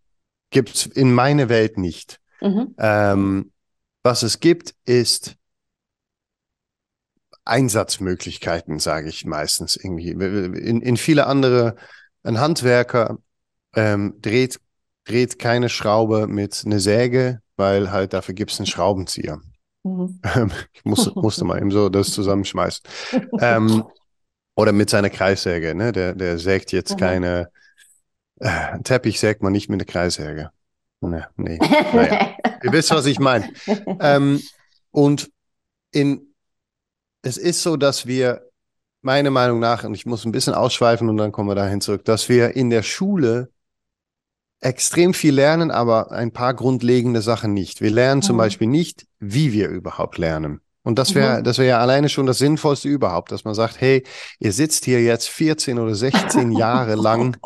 gibt's 0.51 0.87
in 0.87 1.12
meine 1.12 1.49
Welt 1.49 1.79
nicht. 1.79 2.21
Mhm. 2.41 2.75
Ähm, 2.79 3.53
was 4.03 4.23
es 4.23 4.41
gibt, 4.41 4.75
ist 4.85 5.37
Einsatzmöglichkeiten, 7.45 8.79
sage 8.79 9.09
ich 9.09 9.25
meistens 9.25 9.77
irgendwie. 9.77 10.11
In, 10.11 10.81
in 10.81 10.97
viele 10.97 11.27
andere, 11.27 11.77
ein 12.23 12.41
Handwerker 12.41 13.19
ähm, 13.75 14.15
dreht, 14.21 14.61
dreht 15.05 15.39
keine 15.39 15.69
Schraube 15.69 16.27
mit 16.27 16.62
einer 16.65 16.81
Säge, 16.81 17.41
weil 17.57 17.91
halt 17.91 18.12
dafür 18.12 18.35
gibt 18.35 18.51
es 18.51 18.59
einen 18.59 18.67
Schraubenzieher. 18.67 19.41
Mhm. 19.85 20.21
Ähm, 20.35 20.53
ich 20.73 20.85
muss, 20.85 21.07
musste 21.15 21.45
mal 21.45 21.59
eben 21.59 21.71
so 21.71 21.89
das 21.89 22.11
zusammenschmeißen. 22.12 22.83
ähm, 23.41 23.85
oder 24.57 24.73
mit 24.73 24.91
seiner 24.91 25.11
Kreissäge, 25.11 25.75
ne? 25.75 25.93
Der, 25.93 26.15
der 26.15 26.39
sägt 26.39 26.73
jetzt 26.73 26.95
mhm. 26.95 26.97
keine, 26.97 27.49
äh, 28.40 28.79
Teppich 28.83 29.20
sägt 29.20 29.42
man 29.42 29.53
nicht 29.53 29.68
mit 29.68 29.81
einer 29.81 29.87
Kreissäge. 29.87 30.51
Ne, 31.01 31.27
nee. 31.37 31.59
Naja. 31.59 32.37
Ihr 32.62 32.72
wisst, 32.72 32.90
was 32.90 33.07
ich 33.07 33.18
meine. 33.18 33.49
Ähm, 34.01 34.40
und 34.90 35.31
in, 35.92 36.35
es 37.22 37.37
ist 37.37 37.62
so, 37.62 37.77
dass 37.77 38.07
wir, 38.07 38.42
meiner 39.03 39.31
Meinung 39.31 39.61
nach, 39.61 39.85
und 39.85 39.94
ich 39.94 40.07
muss 40.07 40.25
ein 40.25 40.33
bisschen 40.33 40.55
ausschweifen 40.55 41.09
und 41.09 41.16
dann 41.16 41.33
kommen 41.33 41.49
wir 41.49 41.55
dahin 41.55 41.81
zurück, 41.81 42.05
dass 42.05 42.29
wir 42.29 42.57
in 42.57 42.70
der 42.70 42.83
Schule 42.83 43.51
extrem 44.61 45.14
viel 45.14 45.35
lernen, 45.35 45.70
aber 45.70 46.12
ein 46.12 46.33
paar 46.33 46.55
grundlegende 46.55 47.20
Sachen 47.20 47.53
nicht. 47.53 47.81
Wir 47.81 47.90
lernen 47.90 48.22
zum 48.22 48.37
mhm. 48.37 48.40
Beispiel 48.40 48.68
nicht, 48.68 49.07
wie 49.18 49.53
wir 49.53 49.68
überhaupt 49.68 50.18
lernen. 50.18 50.61
Und 50.87 51.01
das 51.01 51.16
wäre, 51.16 51.40
mhm. 51.40 51.42
das 51.42 51.59
wäre 51.59 51.68
ja 51.70 51.79
alleine 51.81 52.09
schon 52.09 52.27
das 52.27 52.38
Sinnvollste 52.38 52.87
überhaupt, 52.88 53.33
dass 53.33 53.42
man 53.42 53.55
sagt, 53.55 53.81
hey, 53.81 54.05
ihr 54.38 54.53
sitzt 54.53 54.85
hier 54.85 55.03
jetzt 55.03 55.29
14 55.29 55.81
oder 55.81 55.96
16 55.96 56.53
Jahre 56.57 56.94
lang. 56.94 57.37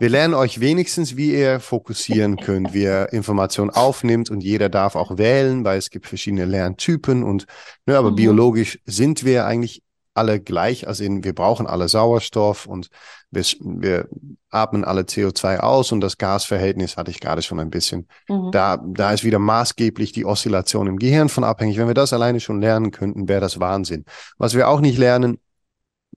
Wir 0.00 0.08
lernen 0.08 0.34
euch 0.34 0.58
wenigstens, 0.58 1.16
wie 1.16 1.32
ihr 1.32 1.60
fokussieren 1.60 2.38
könnt, 2.38 2.74
wie 2.74 2.82
ihr 2.82 3.12
Informationen 3.12 3.70
aufnimmt 3.70 4.30
und 4.30 4.40
jeder 4.40 4.68
darf 4.68 4.96
auch 4.96 5.16
wählen, 5.16 5.62
weil 5.62 5.78
es 5.78 5.90
gibt 5.90 6.08
verschiedene 6.08 6.44
Lerntypen 6.44 7.22
und, 7.22 7.46
ne, 7.86 7.96
aber 7.96 8.10
mhm. 8.10 8.16
biologisch 8.16 8.80
sind 8.84 9.24
wir 9.24 9.46
eigentlich 9.46 9.84
alle 10.18 10.40
gleich, 10.40 10.86
also 10.86 11.04
in, 11.04 11.24
wir 11.24 11.34
brauchen 11.34 11.66
alle 11.66 11.88
Sauerstoff 11.88 12.66
und 12.66 12.90
wir, 13.30 13.44
wir 13.60 14.08
atmen 14.50 14.84
alle 14.84 15.02
CO2 15.02 15.58
aus 15.58 15.92
und 15.92 16.00
das 16.00 16.18
Gasverhältnis 16.18 16.96
hatte 16.96 17.10
ich 17.10 17.20
gerade 17.20 17.42
schon 17.42 17.60
ein 17.60 17.70
bisschen. 17.70 18.08
Mhm. 18.28 18.50
Da, 18.52 18.76
da 18.84 19.12
ist 19.12 19.24
wieder 19.24 19.38
maßgeblich 19.38 20.12
die 20.12 20.24
Oszillation 20.24 20.86
im 20.86 20.98
Gehirn 20.98 21.28
von 21.28 21.44
abhängig. 21.44 21.78
Wenn 21.78 21.86
wir 21.86 21.94
das 21.94 22.12
alleine 22.12 22.40
schon 22.40 22.60
lernen 22.60 22.90
könnten, 22.90 23.28
wäre 23.28 23.40
das 23.40 23.60
Wahnsinn. 23.60 24.04
Was 24.36 24.54
wir 24.54 24.68
auch 24.68 24.80
nicht 24.80 24.98
lernen, 24.98 25.38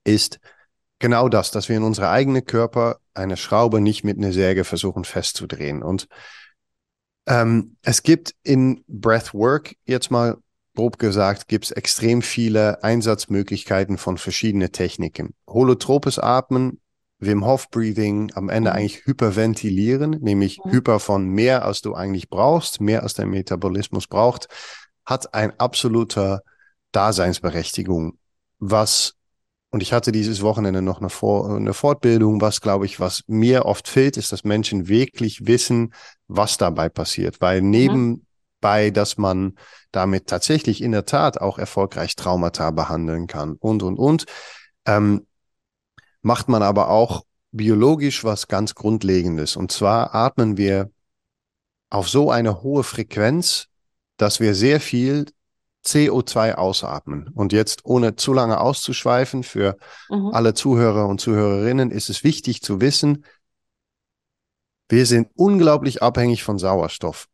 ist 0.03 0.39
genau 0.99 1.29
das, 1.29 1.51
dass 1.51 1.69
wir 1.69 1.77
in 1.77 1.83
unsere 1.83 2.09
eigene 2.09 2.41
Körper 2.41 2.97
eine 3.13 3.37
Schraube 3.37 3.81
nicht 3.81 4.03
mit 4.03 4.17
einer 4.17 4.33
Säge 4.33 4.63
versuchen 4.63 5.03
festzudrehen. 5.03 5.83
Und 5.83 6.07
ähm, 7.27 7.75
es 7.81 8.03
gibt 8.03 8.33
in 8.43 8.83
Breathwork 8.87 9.75
jetzt 9.85 10.11
mal 10.11 10.37
grob 10.75 10.99
gesagt, 10.99 11.47
gibt 11.47 11.65
es 11.65 11.71
extrem 11.71 12.21
viele 12.21 12.83
Einsatzmöglichkeiten 12.83 13.97
von 13.97 14.17
verschiedenen 14.17 14.71
Techniken. 14.71 15.33
Holotropes 15.47 16.17
Atmen, 16.17 16.79
Wim 17.19 17.45
Hof 17.45 17.69
Breathing, 17.69 18.31
am 18.35 18.49
Ende 18.49 18.71
mhm. 18.71 18.75
eigentlich 18.77 19.05
hyperventilieren, 19.05 20.11
nämlich 20.21 20.59
mhm. 20.63 20.71
hyper 20.71 20.99
von 20.99 21.27
mehr, 21.27 21.65
als 21.65 21.81
du 21.81 21.93
eigentlich 21.93 22.29
brauchst, 22.29 22.81
mehr 22.81 23.03
als 23.03 23.13
dein 23.13 23.29
Metabolismus 23.29 24.07
braucht, 24.07 24.47
hat 25.05 25.33
ein 25.33 25.57
absoluter 25.59 26.41
Daseinsberechtigung. 26.91 28.17
Was, 28.59 29.15
und 29.71 29.83
ich 29.83 29.93
hatte 29.93 30.11
dieses 30.11 30.41
Wochenende 30.41 30.81
noch 30.81 30.99
eine, 30.99 31.09
Vor 31.09 31.55
eine 31.55 31.73
Fortbildung, 31.73 32.41
was 32.41 32.61
glaube 32.61 32.85
ich, 32.85 32.99
was 32.99 33.23
mir 33.27 33.65
oft 33.65 33.87
fehlt, 33.87 34.17
ist, 34.17 34.31
dass 34.31 34.43
Menschen 34.43 34.87
wirklich 34.87 35.45
wissen, 35.45 35.93
was 36.27 36.57
dabei 36.57 36.89
passiert, 36.89 37.41
weil 37.41 37.61
mhm. 37.61 38.25
Nebenbei, 38.61 38.91
dass 38.91 39.17
man 39.17 39.55
damit 39.91 40.27
tatsächlich 40.27 40.81
in 40.81 40.91
der 40.91 41.05
Tat 41.05 41.41
auch 41.41 41.57
erfolgreich 41.57 42.15
Traumata 42.15 42.71
behandeln 42.71 43.27
kann 43.27 43.55
und, 43.59 43.83
und, 43.83 43.97
und. 43.97 44.25
Ähm, 44.85 45.25
macht 46.21 46.49
man 46.49 46.63
aber 46.63 46.89
auch 46.89 47.23
biologisch 47.51 48.23
was 48.23 48.47
ganz 48.47 48.75
Grundlegendes. 48.75 49.55
Und 49.55 49.71
zwar 49.71 50.13
atmen 50.15 50.57
wir 50.57 50.91
auf 51.89 52.07
so 52.07 52.31
eine 52.31 52.61
hohe 52.61 52.83
Frequenz, 52.83 53.67
dass 54.17 54.39
wir 54.39 54.55
sehr 54.55 54.79
viel 54.79 55.25
CO2 55.83 56.53
ausatmen. 56.53 57.29
Und 57.33 57.53
jetzt, 57.53 57.85
ohne 57.85 58.15
zu 58.15 58.33
lange 58.33 58.61
auszuschweifen, 58.61 59.43
für 59.43 59.77
mhm. 60.09 60.29
alle 60.31 60.53
Zuhörer 60.53 61.07
und 61.07 61.19
Zuhörerinnen 61.19 61.89
ist 61.89 62.09
es 62.09 62.23
wichtig 62.23 62.61
zu 62.61 62.79
wissen, 62.79 63.25
wir 64.89 65.05
sind 65.05 65.29
unglaublich 65.35 66.03
abhängig 66.03 66.43
von 66.43 66.59
Sauerstoff. 66.59 67.27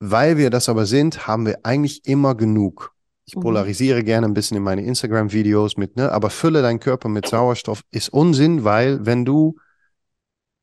Weil 0.00 0.36
wir 0.36 0.50
das 0.50 0.68
aber 0.68 0.86
sind, 0.86 1.26
haben 1.26 1.46
wir 1.46 1.60
eigentlich 1.64 2.06
immer 2.06 2.34
genug. 2.34 2.92
Ich 3.24 3.36
mhm. 3.36 3.40
polarisiere 3.40 4.04
gerne 4.04 4.26
ein 4.26 4.34
bisschen 4.34 4.56
in 4.56 4.62
meine 4.62 4.82
Instagram-Videos 4.82 5.76
mit, 5.76 5.96
ne, 5.96 6.10
aber 6.12 6.30
fülle 6.30 6.62
deinen 6.62 6.80
Körper 6.80 7.08
mit 7.08 7.28
Sauerstoff 7.28 7.82
ist 7.90 8.08
Unsinn, 8.08 8.64
weil 8.64 9.04
wenn 9.04 9.24
du 9.24 9.56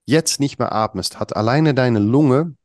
jetzt 0.06 0.39
nicht 0.39 0.60
mehr 0.60 0.71
atmest, 0.71 1.19
hat 1.19 1.36
alleine 1.36 1.74
deine 1.74 2.00
Lunge 2.00 2.56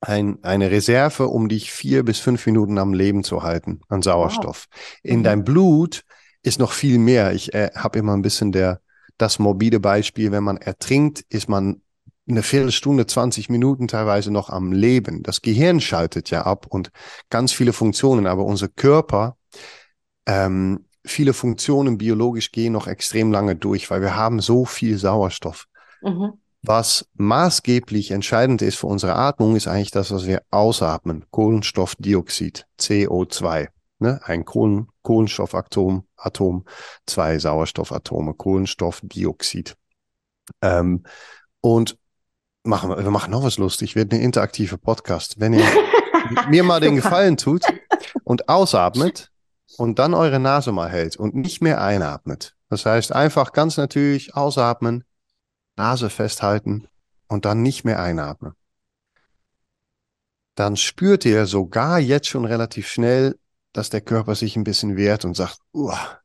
ein, 0.00 0.42
eine 0.42 0.70
Reserve, 0.70 1.28
um 1.28 1.48
dich 1.48 1.72
vier 1.72 2.04
bis 2.04 2.18
fünf 2.20 2.46
Minuten 2.46 2.78
am 2.78 2.92
Leben 2.92 3.24
zu 3.24 3.42
halten 3.42 3.80
an 3.88 4.02
Sauerstoff. 4.02 4.66
Wow. 4.70 4.80
In 5.02 5.18
mhm. 5.20 5.24
dein 5.24 5.44
Blut 5.44 6.04
ist 6.42 6.58
noch 6.58 6.72
viel 6.72 6.98
mehr. 6.98 7.32
Ich 7.32 7.52
äh, 7.54 7.70
habe 7.74 7.98
immer 7.98 8.16
ein 8.16 8.22
bisschen 8.22 8.52
der, 8.52 8.80
das 9.16 9.38
morbide 9.38 9.80
Beispiel, 9.80 10.30
wenn 10.30 10.44
man 10.44 10.56
ertrinkt, 10.56 11.24
ist 11.28 11.48
man 11.48 11.82
eine 12.28 12.42
Viertelstunde, 12.42 13.06
20 13.06 13.48
Minuten 13.48 13.88
teilweise 13.88 14.30
noch 14.30 14.50
am 14.50 14.72
Leben. 14.72 15.22
Das 15.22 15.42
Gehirn 15.42 15.80
schaltet 15.80 16.30
ja 16.30 16.42
ab 16.42 16.66
und 16.68 16.90
ganz 17.30 17.52
viele 17.52 17.72
Funktionen, 17.72 18.26
aber 18.26 18.44
unser 18.44 18.68
Körper, 18.68 19.36
ähm, 20.26 20.86
viele 21.04 21.32
Funktionen 21.32 21.98
biologisch 21.98 22.52
gehen 22.52 22.72
noch 22.72 22.86
extrem 22.86 23.32
lange 23.32 23.56
durch, 23.56 23.90
weil 23.90 24.02
wir 24.02 24.16
haben 24.16 24.40
so 24.40 24.64
viel 24.64 24.98
Sauerstoff. 24.98 25.66
Mhm. 26.02 26.34
Was 26.62 27.08
maßgeblich 27.14 28.10
entscheidend 28.10 28.62
ist 28.62 28.76
für 28.76 28.88
unsere 28.88 29.14
Atmung, 29.14 29.56
ist 29.56 29.68
eigentlich 29.68 29.92
das, 29.92 30.10
was 30.10 30.26
wir 30.26 30.42
ausatmen. 30.50 31.24
Kohlenstoffdioxid, 31.30 32.66
CO2. 32.78 33.68
Ne? 34.00 34.20
Ein 34.24 34.44
Kohlen 34.44 34.88
Kohlenstoffatom, 35.02 36.06
Atom, 36.16 36.64
zwei 37.06 37.38
Sauerstoffatome, 37.38 38.34
Kohlenstoffdioxid. 38.34 39.76
Ähm, 40.60 41.04
und 41.60 41.96
machen 42.68 42.90
wir, 42.90 43.02
wir 43.02 43.10
machen 43.10 43.32
noch 43.32 43.42
was 43.42 43.58
lustig, 43.58 43.96
wird 43.96 44.12
eine 44.12 44.22
interaktive 44.22 44.78
Podcast. 44.78 45.40
Wenn 45.40 45.54
ihr 45.54 45.66
mir 46.48 46.62
mal 46.62 46.80
den 46.80 46.96
Gefallen 46.96 47.36
tut 47.36 47.64
und 48.24 48.48
ausatmet 48.48 49.32
und 49.76 49.98
dann 49.98 50.14
eure 50.14 50.38
Nase 50.38 50.70
mal 50.70 50.88
hält 50.88 51.16
und 51.16 51.34
nicht 51.34 51.60
mehr 51.62 51.80
einatmet. 51.80 52.54
Das 52.68 52.86
heißt, 52.86 53.12
einfach 53.12 53.52
ganz 53.52 53.76
natürlich 53.76 54.34
ausatmen, 54.36 55.04
Nase 55.76 56.10
festhalten 56.10 56.86
und 57.28 57.44
dann 57.44 57.62
nicht 57.62 57.84
mehr 57.84 58.00
einatmen. 58.00 58.52
Dann 60.54 60.76
spürt 60.76 61.24
ihr 61.24 61.46
sogar 61.46 61.98
jetzt 61.98 62.28
schon 62.28 62.44
relativ 62.44 62.88
schnell, 62.88 63.38
dass 63.72 63.90
der 63.90 64.00
Körper 64.00 64.34
sich 64.34 64.56
ein 64.56 64.64
bisschen 64.64 64.96
wehrt 64.96 65.24
und 65.24 65.34
sagt, 65.34 65.58
uah, 65.72 66.18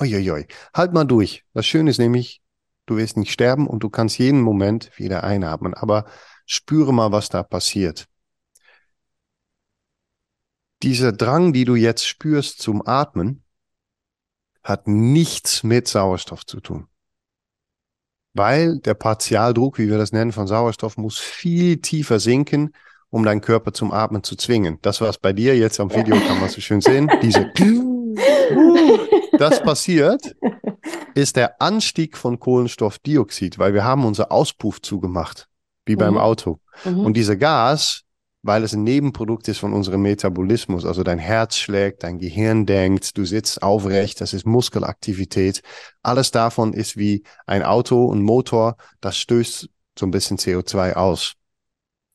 oi, 0.00 0.46
halt 0.74 0.92
mal 0.92 1.04
durch. 1.04 1.44
Das 1.54 1.66
Schöne 1.66 1.90
ist 1.90 1.98
nämlich, 1.98 2.42
du 2.86 2.96
wirst 2.96 3.16
nicht 3.16 3.32
sterben 3.32 3.66
und 3.66 3.82
du 3.82 3.90
kannst 3.90 4.18
jeden 4.18 4.40
Moment 4.40 4.90
wieder 4.98 5.24
einatmen, 5.24 5.74
aber 5.74 6.06
spüre 6.46 6.94
mal, 6.94 7.12
was 7.12 7.28
da 7.28 7.42
passiert. 7.42 8.06
Dieser 10.82 11.12
Drang, 11.12 11.52
die 11.52 11.64
du 11.64 11.74
jetzt 11.74 12.06
spürst 12.06 12.60
zum 12.60 12.86
Atmen, 12.86 13.42
hat 14.62 14.88
nichts 14.88 15.62
mit 15.62 15.88
Sauerstoff 15.88 16.44
zu 16.44 16.60
tun. 16.60 16.88
Weil 18.34 18.78
der 18.80 18.94
Partialdruck, 18.94 19.78
wie 19.78 19.88
wir 19.88 19.96
das 19.96 20.12
nennen, 20.12 20.32
von 20.32 20.46
Sauerstoff 20.46 20.96
muss 20.96 21.18
viel 21.18 21.80
tiefer 21.80 22.20
sinken, 22.20 22.74
um 23.08 23.24
deinen 23.24 23.40
Körper 23.40 23.72
zum 23.72 23.92
Atmen 23.92 24.22
zu 24.22 24.36
zwingen. 24.36 24.78
Das, 24.82 25.00
was 25.00 25.18
bei 25.18 25.32
dir 25.32 25.56
jetzt 25.56 25.80
am 25.80 25.90
Video 25.90 26.16
kann 26.16 26.40
man 26.40 26.50
so 26.50 26.60
schön 26.60 26.80
sehen, 26.80 27.10
diese 27.22 27.50
das 29.38 29.62
passiert, 29.62 30.36
ist 31.16 31.36
der 31.36 31.62
Anstieg 31.62 32.16
von 32.16 32.38
Kohlenstoffdioxid, 32.38 33.58
weil 33.58 33.72
wir 33.72 33.84
haben 33.84 34.04
unser 34.04 34.30
Auspuff 34.30 34.82
zugemacht, 34.82 35.48
wie 35.86 35.94
mhm. 35.94 36.00
beim 36.00 36.18
Auto. 36.18 36.60
Mhm. 36.84 37.00
Und 37.00 37.14
dieser 37.14 37.36
Gas, 37.36 38.02
weil 38.42 38.62
es 38.62 38.74
ein 38.74 38.84
Nebenprodukt 38.84 39.48
ist 39.48 39.58
von 39.58 39.72
unserem 39.72 40.02
Metabolismus, 40.02 40.84
also 40.84 41.02
dein 41.02 41.18
Herz 41.18 41.56
schlägt, 41.56 42.02
dein 42.02 42.18
Gehirn 42.18 42.66
denkt, 42.66 43.16
du 43.16 43.24
sitzt 43.24 43.62
aufrecht, 43.62 44.20
das 44.20 44.34
ist 44.34 44.46
Muskelaktivität. 44.46 45.62
Alles 46.02 46.32
davon 46.32 46.74
ist 46.74 46.98
wie 46.98 47.24
ein 47.46 47.62
Auto, 47.62 48.12
ein 48.12 48.20
Motor, 48.20 48.76
das 49.00 49.16
stößt 49.16 49.70
so 49.98 50.06
ein 50.06 50.10
bisschen 50.10 50.36
CO2 50.36 50.94
aus. 50.94 51.32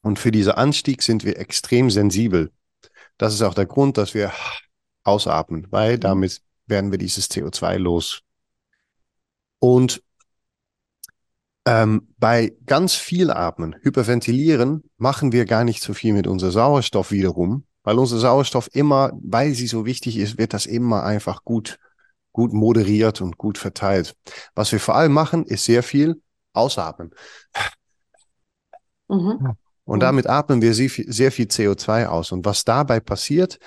Und 0.04 0.20
für 0.20 0.32
diesen 0.32 0.54
Anstieg 0.54 1.02
sind 1.02 1.26
wir 1.26 1.40
extrem 1.40 1.90
sensibel. 1.90 2.52
Das 3.18 3.34
ist 3.34 3.42
auch 3.42 3.56
der 3.56 3.66
Grund, 3.66 3.98
dass 3.98 4.14
wir 4.14 4.32
ausatmen, 5.04 5.66
weil 5.72 5.96
mhm. 5.96 6.02
damit 6.02 6.42
werden 6.68 6.92
wir 6.92 7.00
dieses 7.00 7.32
CO2 7.32 7.78
los. 7.78 8.22
Und 9.62 10.02
ähm, 11.65 12.08
bei 12.17 12.56
ganz 12.65 12.95
viel 12.95 13.30
Atmen, 13.30 13.76
Hyperventilieren, 13.82 14.84
machen 14.97 15.32
wir 15.32 15.45
gar 15.45 15.63
nicht 15.63 15.84
so 15.84 15.93
viel 15.93 16.13
mit 16.13 16.26
unserem 16.26 16.52
Sauerstoff 16.52 17.12
wiederum, 17.12 17.65
weil 17.84 18.00
unser 18.00 18.17
Sauerstoff 18.17 18.69
immer, 18.74 19.12
weil 19.21 19.54
sie 19.54 19.67
so 19.67 19.86
wichtig 19.86 20.17
ist, 20.17 20.39
wird 20.39 20.56
das 20.56 20.65
immer 20.65 21.04
einfach 21.04 21.43
gut, 21.45 21.78
gut 22.32 22.54
moderiert 22.54 23.21
und 23.21 23.38
gut 23.38 23.60
verteilt. 23.60 24.15
Was 24.56 24.71
wir 24.71 24.80
vor 24.80 24.95
allem 24.95 25.12
machen, 25.12 25.45
ist 25.45 25.65
sehr 25.65 25.84
viel 25.84 26.19
ausatmen. 26.54 27.12
Mhm. 29.10 29.56
Und 29.84 30.00
damit 30.00 30.28
atmen 30.28 30.63
wir 30.63 30.74
sehr 30.74 30.89
viel, 30.89 31.12
sehr 31.12 31.32
viel 31.32 31.45
CO2 31.45 32.08
aus. 32.08 32.32
Und 32.32 32.45
was 32.45 32.65
dabei 32.65 33.00
passiert, 33.00 33.60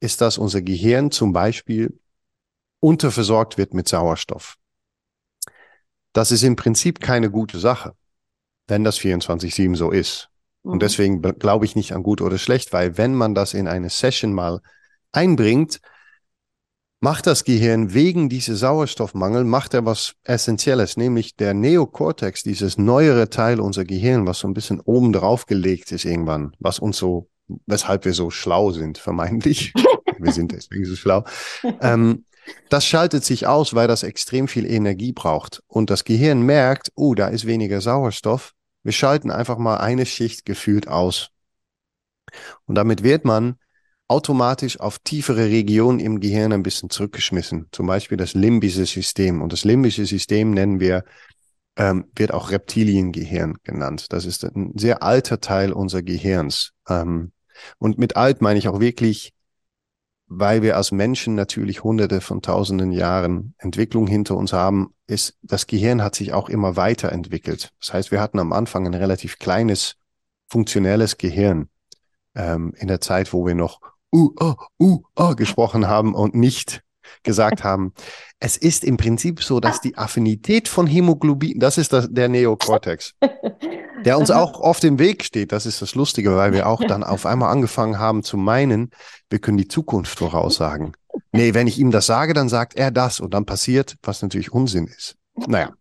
ist, 0.00 0.22
dass 0.22 0.38
unser 0.38 0.62
Gehirn 0.62 1.10
zum 1.10 1.34
Beispiel 1.34 1.98
unterversorgt 2.80 3.58
wird 3.58 3.74
mit 3.74 3.86
Sauerstoff. 3.88 4.56
Das 6.12 6.30
ist 6.30 6.42
im 6.42 6.56
Prinzip 6.56 7.00
keine 7.00 7.30
gute 7.30 7.58
Sache, 7.58 7.94
wenn 8.68 8.84
das 8.84 8.98
24-7 8.98 9.76
so 9.76 9.90
ist. 9.90 10.28
Mhm. 10.62 10.72
Und 10.72 10.82
deswegen 10.82 11.22
glaube 11.22 11.64
ich 11.64 11.76
nicht 11.76 11.92
an 11.92 12.02
gut 12.02 12.20
oder 12.20 12.38
schlecht, 12.38 12.72
weil 12.72 12.98
wenn 12.98 13.14
man 13.14 13.34
das 13.34 13.54
in 13.54 13.68
eine 13.68 13.90
Session 13.90 14.32
mal 14.32 14.60
einbringt, 15.12 15.80
macht 17.00 17.26
das 17.26 17.42
Gehirn 17.42 17.94
wegen 17.94 18.28
dieser 18.28 18.54
Sauerstoffmangel, 18.54 19.42
macht 19.42 19.74
er 19.74 19.84
was 19.84 20.14
Essentielles, 20.22 20.96
nämlich 20.96 21.34
der 21.34 21.52
Neokortex, 21.52 22.44
dieses 22.44 22.78
neuere 22.78 23.28
Teil 23.28 23.58
unser 23.58 23.84
Gehirn, 23.84 24.24
was 24.24 24.38
so 24.38 24.48
ein 24.48 24.54
bisschen 24.54 24.80
oben 24.80 25.12
drauf 25.12 25.46
gelegt 25.46 25.90
ist 25.90 26.04
irgendwann, 26.04 26.54
was 26.60 26.78
uns 26.78 26.98
so, 26.98 27.28
weshalb 27.66 28.04
wir 28.04 28.14
so 28.14 28.30
schlau 28.30 28.70
sind, 28.70 28.98
vermeintlich. 28.98 29.72
wir 30.18 30.32
sind 30.32 30.52
deswegen 30.52 30.84
so 30.84 30.94
schlau. 30.94 31.24
Ähm, 31.80 32.24
das 32.68 32.86
schaltet 32.86 33.24
sich 33.24 33.46
aus, 33.46 33.74
weil 33.74 33.88
das 33.88 34.02
extrem 34.02 34.48
viel 34.48 34.66
Energie 34.66 35.12
braucht. 35.12 35.62
Und 35.66 35.90
das 35.90 36.04
Gehirn 36.04 36.42
merkt, 36.42 36.90
oh, 36.94 37.14
da 37.14 37.28
ist 37.28 37.46
weniger 37.46 37.80
Sauerstoff. 37.80 38.52
Wir 38.82 38.92
schalten 38.92 39.30
einfach 39.30 39.58
mal 39.58 39.76
eine 39.76 40.06
Schicht 40.06 40.44
gefühlt 40.44 40.88
aus. 40.88 41.30
Und 42.66 42.74
damit 42.74 43.02
wird 43.02 43.24
man 43.24 43.56
automatisch 44.08 44.80
auf 44.80 44.98
tiefere 44.98 45.46
Regionen 45.46 46.00
im 46.00 46.20
Gehirn 46.20 46.52
ein 46.52 46.62
bisschen 46.62 46.90
zurückgeschmissen. 46.90 47.68
Zum 47.72 47.86
Beispiel 47.86 48.18
das 48.18 48.34
limbische 48.34 48.84
System. 48.84 49.40
Und 49.40 49.52
das 49.52 49.64
limbische 49.64 50.04
System 50.04 50.50
nennen 50.50 50.80
wir, 50.80 51.04
ähm, 51.76 52.06
wird 52.14 52.34
auch 52.34 52.50
Reptiliengehirn 52.50 53.56
genannt. 53.62 54.06
Das 54.10 54.26
ist 54.26 54.44
ein 54.44 54.72
sehr 54.76 55.02
alter 55.02 55.40
Teil 55.40 55.72
unser 55.72 56.02
Gehirns. 56.02 56.72
Ähm, 56.88 57.32
und 57.78 57.98
mit 57.98 58.16
alt 58.16 58.42
meine 58.42 58.58
ich 58.58 58.68
auch 58.68 58.80
wirklich 58.80 59.32
weil 60.38 60.62
wir 60.62 60.76
als 60.76 60.92
Menschen 60.92 61.34
natürlich 61.34 61.84
hunderte 61.84 62.20
von 62.20 62.42
tausenden 62.42 62.92
Jahren 62.92 63.54
Entwicklung 63.58 64.06
hinter 64.06 64.36
uns 64.36 64.52
haben, 64.52 64.94
ist, 65.06 65.36
das 65.42 65.66
Gehirn 65.66 66.02
hat 66.02 66.14
sich 66.14 66.32
auch 66.32 66.48
immer 66.48 66.76
weiterentwickelt. 66.76 67.70
Das 67.80 67.92
heißt, 67.92 68.10
wir 68.10 68.20
hatten 68.20 68.38
am 68.38 68.52
Anfang 68.52 68.86
ein 68.86 68.94
relativ 68.94 69.38
kleines, 69.38 69.96
funktionelles 70.48 71.18
Gehirn 71.18 71.68
ähm, 72.34 72.72
in 72.76 72.88
der 72.88 73.00
Zeit, 73.00 73.32
wo 73.32 73.46
wir 73.46 73.54
noch 73.54 73.80
uh, 74.12 74.30
uh, 74.40 74.54
uh, 74.80 75.02
uh 75.18 75.34
gesprochen 75.34 75.86
haben 75.86 76.14
und 76.14 76.34
nicht 76.34 76.82
gesagt 77.22 77.64
haben, 77.64 77.92
es 78.40 78.56
ist 78.56 78.84
im 78.84 78.96
Prinzip 78.96 79.42
so, 79.42 79.60
dass 79.60 79.80
die 79.80 79.96
Affinität 79.96 80.68
von 80.68 80.86
Hämoglobin, 80.86 81.58
das 81.58 81.78
ist 81.78 81.92
das, 81.92 82.08
der 82.10 82.28
Neokortex, 82.28 83.14
der 84.04 84.18
uns 84.18 84.30
auch 84.30 84.60
oft 84.60 84.84
im 84.84 84.98
Weg 84.98 85.24
steht. 85.24 85.52
Das 85.52 85.66
ist 85.66 85.80
das 85.82 85.94
Lustige, 85.94 86.36
weil 86.36 86.52
wir 86.52 86.66
auch 86.66 86.82
dann 86.84 87.04
auf 87.04 87.26
einmal 87.26 87.50
angefangen 87.50 87.98
haben 87.98 88.22
zu 88.22 88.36
meinen, 88.36 88.90
wir 89.30 89.38
können 89.38 89.58
die 89.58 89.68
Zukunft 89.68 90.18
voraussagen. 90.18 90.92
Nee, 91.32 91.54
wenn 91.54 91.66
ich 91.66 91.78
ihm 91.78 91.90
das 91.90 92.06
sage, 92.06 92.34
dann 92.34 92.48
sagt 92.48 92.74
er 92.76 92.90
das 92.90 93.20
und 93.20 93.34
dann 93.34 93.44
passiert, 93.44 93.96
was 94.02 94.22
natürlich 94.22 94.52
Unsinn 94.52 94.86
ist. 94.86 95.16
Naja, 95.46 95.72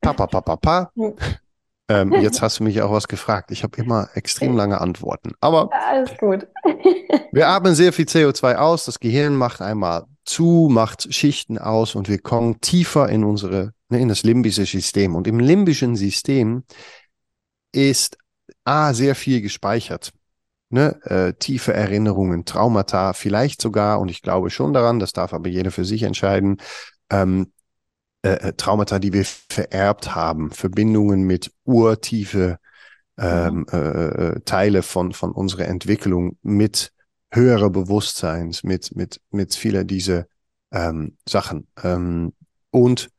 papa, 0.00 0.26
papa, 0.26 0.56
papa. 0.56 0.92
Ähm, 1.92 2.12
jetzt 2.14 2.40
hast 2.40 2.58
du 2.58 2.64
mich 2.64 2.80
auch 2.80 2.90
was 2.90 3.06
gefragt. 3.06 3.50
Ich 3.50 3.62
habe 3.62 3.76
immer 3.76 4.08
extrem 4.14 4.56
lange 4.56 4.80
Antworten. 4.80 5.32
Aber 5.40 5.68
alles 5.72 6.16
gut. 6.16 6.46
wir 7.32 7.48
atmen 7.48 7.74
sehr 7.74 7.92
viel 7.92 8.06
CO2 8.06 8.54
aus. 8.54 8.86
Das 8.86 8.98
Gehirn 8.98 9.36
macht 9.36 9.60
einmal 9.60 10.04
zu, 10.24 10.68
macht 10.70 11.12
Schichten 11.12 11.58
aus 11.58 11.94
und 11.94 12.08
wir 12.08 12.18
kommen 12.18 12.60
tiefer 12.62 13.10
in 13.10 13.24
unsere, 13.24 13.72
ne, 13.90 14.00
in 14.00 14.08
das 14.08 14.22
limbische 14.22 14.64
System. 14.64 15.14
Und 15.14 15.26
im 15.26 15.38
limbischen 15.38 15.94
System 15.94 16.64
ist 17.72 18.16
A, 18.64 18.94
sehr 18.94 19.14
viel 19.14 19.42
gespeichert. 19.42 20.12
Ne, 20.70 20.98
äh, 21.02 21.34
tiefe 21.34 21.74
Erinnerungen, 21.74 22.46
Traumata, 22.46 23.12
vielleicht 23.12 23.60
sogar, 23.60 24.00
und 24.00 24.10
ich 24.10 24.22
glaube 24.22 24.48
schon 24.48 24.72
daran, 24.72 24.98
das 24.98 25.12
darf 25.12 25.34
aber 25.34 25.50
jeder 25.50 25.70
für 25.70 25.84
sich 25.84 26.04
entscheiden, 26.04 26.56
ähm, 27.10 27.52
äh, 28.22 28.30
äh 28.30 28.52
Traumata, 28.54 28.98
die 28.98 29.12
wir 29.12 29.24
vererbt 29.24 30.14
haben, 30.14 30.50
Verbindungen 30.50 31.22
mit 31.24 31.52
urtiefe 31.64 32.58
ähm, 33.18 33.58
mhm. 33.58 33.66
äh, 33.72 33.78
äh, 33.78 34.40
Teile 34.44 34.82
von, 34.82 35.12
von 35.12 35.32
unserer 35.32 35.66
Entwicklung 35.66 36.38
mit 36.42 36.92
höherer 37.30 37.70
Bewusstseins, 37.70 38.62
mit, 38.62 38.94
mit, 38.94 39.20
mit 39.30 39.54
vieler 39.54 39.84
dieser 39.84 40.26
ähm, 40.70 41.16
Sachen. 41.28 41.66
Ähm, 41.82 42.32
und 42.70 43.10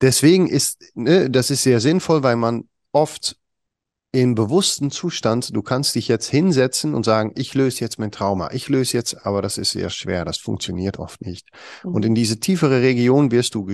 deswegen 0.00 0.48
ist, 0.48 0.82
ne, 0.94 1.30
das 1.30 1.50
ist 1.50 1.62
sehr 1.62 1.80
sinnvoll, 1.80 2.22
weil 2.22 2.36
man 2.36 2.68
oft 2.92 3.36
im 4.22 4.34
bewussten 4.34 4.90
Zustand, 4.90 5.54
du 5.54 5.60
kannst 5.60 5.94
dich 5.94 6.08
jetzt 6.08 6.28
hinsetzen 6.28 6.94
und 6.94 7.04
sagen, 7.04 7.32
ich 7.36 7.52
löse 7.52 7.80
jetzt 7.80 7.98
mein 7.98 8.10
Trauma, 8.10 8.50
ich 8.50 8.70
löse 8.70 8.96
jetzt, 8.96 9.26
aber 9.26 9.42
das 9.42 9.58
ist 9.58 9.72
sehr 9.72 9.90
schwer, 9.90 10.24
das 10.24 10.38
funktioniert 10.38 10.98
oft 10.98 11.20
nicht. 11.20 11.50
Mhm. 11.84 11.94
Und 11.94 12.04
in 12.06 12.14
diese 12.14 12.40
tiefere 12.40 12.80
Region 12.80 13.30
wirst 13.30 13.54
du 13.54 13.70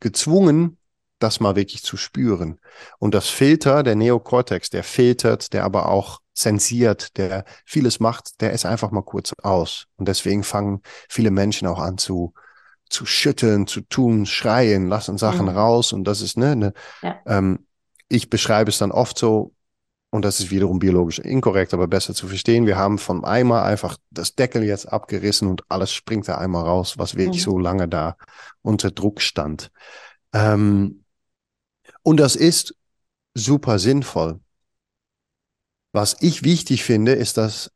gezwungen, 0.00 0.78
das 1.18 1.40
mal 1.40 1.54
wirklich 1.54 1.82
zu 1.82 1.98
spüren. 1.98 2.60
Und 2.98 3.12
das 3.12 3.28
Filter, 3.28 3.82
der 3.82 3.94
Neokortex, 3.94 4.70
der 4.70 4.84
filtert, 4.84 5.52
der 5.52 5.64
aber 5.64 5.90
auch 5.90 6.20
zensiert, 6.32 7.18
der 7.18 7.44
vieles 7.66 8.00
macht, 8.00 8.40
der 8.40 8.52
ist 8.52 8.64
einfach 8.64 8.90
mal 8.90 9.02
kurz 9.02 9.34
aus. 9.42 9.86
Und 9.96 10.08
deswegen 10.08 10.44
fangen 10.44 10.80
viele 11.10 11.30
Menschen 11.30 11.68
auch 11.68 11.80
an 11.80 11.98
zu, 11.98 12.32
zu 12.88 13.04
schütteln, 13.04 13.66
zu 13.66 13.82
tun, 13.82 14.24
schreien, 14.24 14.86
lassen 14.86 15.18
Sachen 15.18 15.46
mhm. 15.46 15.56
raus. 15.58 15.92
Und 15.92 16.04
das 16.04 16.22
ist, 16.22 16.38
ne, 16.38 16.56
ne 16.56 16.72
ja. 17.02 17.20
ähm, 17.26 17.66
ich 18.08 18.30
beschreibe 18.30 18.70
es 18.70 18.78
dann 18.78 18.92
oft 18.92 19.18
so, 19.18 19.52
und 20.10 20.24
das 20.24 20.40
ist 20.40 20.50
wiederum 20.50 20.78
biologisch 20.78 21.18
inkorrekt, 21.18 21.74
aber 21.74 21.86
besser 21.86 22.14
zu 22.14 22.28
verstehen. 22.28 22.66
Wir 22.66 22.76
haben 22.76 22.98
vom 22.98 23.24
Eimer 23.24 23.62
einfach 23.62 23.98
das 24.10 24.34
Deckel 24.34 24.64
jetzt 24.64 24.86
abgerissen 24.86 25.48
und 25.48 25.70
alles 25.70 25.92
springt 25.92 26.28
da 26.28 26.38
einmal 26.38 26.64
raus, 26.64 26.96
was 26.96 27.16
wirklich 27.16 27.42
mhm. 27.42 27.50
so 27.50 27.58
lange 27.58 27.88
da 27.88 28.16
unter 28.62 28.90
Druck 28.90 29.20
stand. 29.20 29.70
Ähm, 30.32 31.04
und 32.02 32.18
das 32.18 32.36
ist 32.36 32.74
super 33.34 33.78
sinnvoll. 33.78 34.40
Was 35.92 36.16
ich 36.20 36.42
wichtig 36.42 36.84
finde, 36.84 37.12
ist, 37.12 37.36
dass 37.36 37.70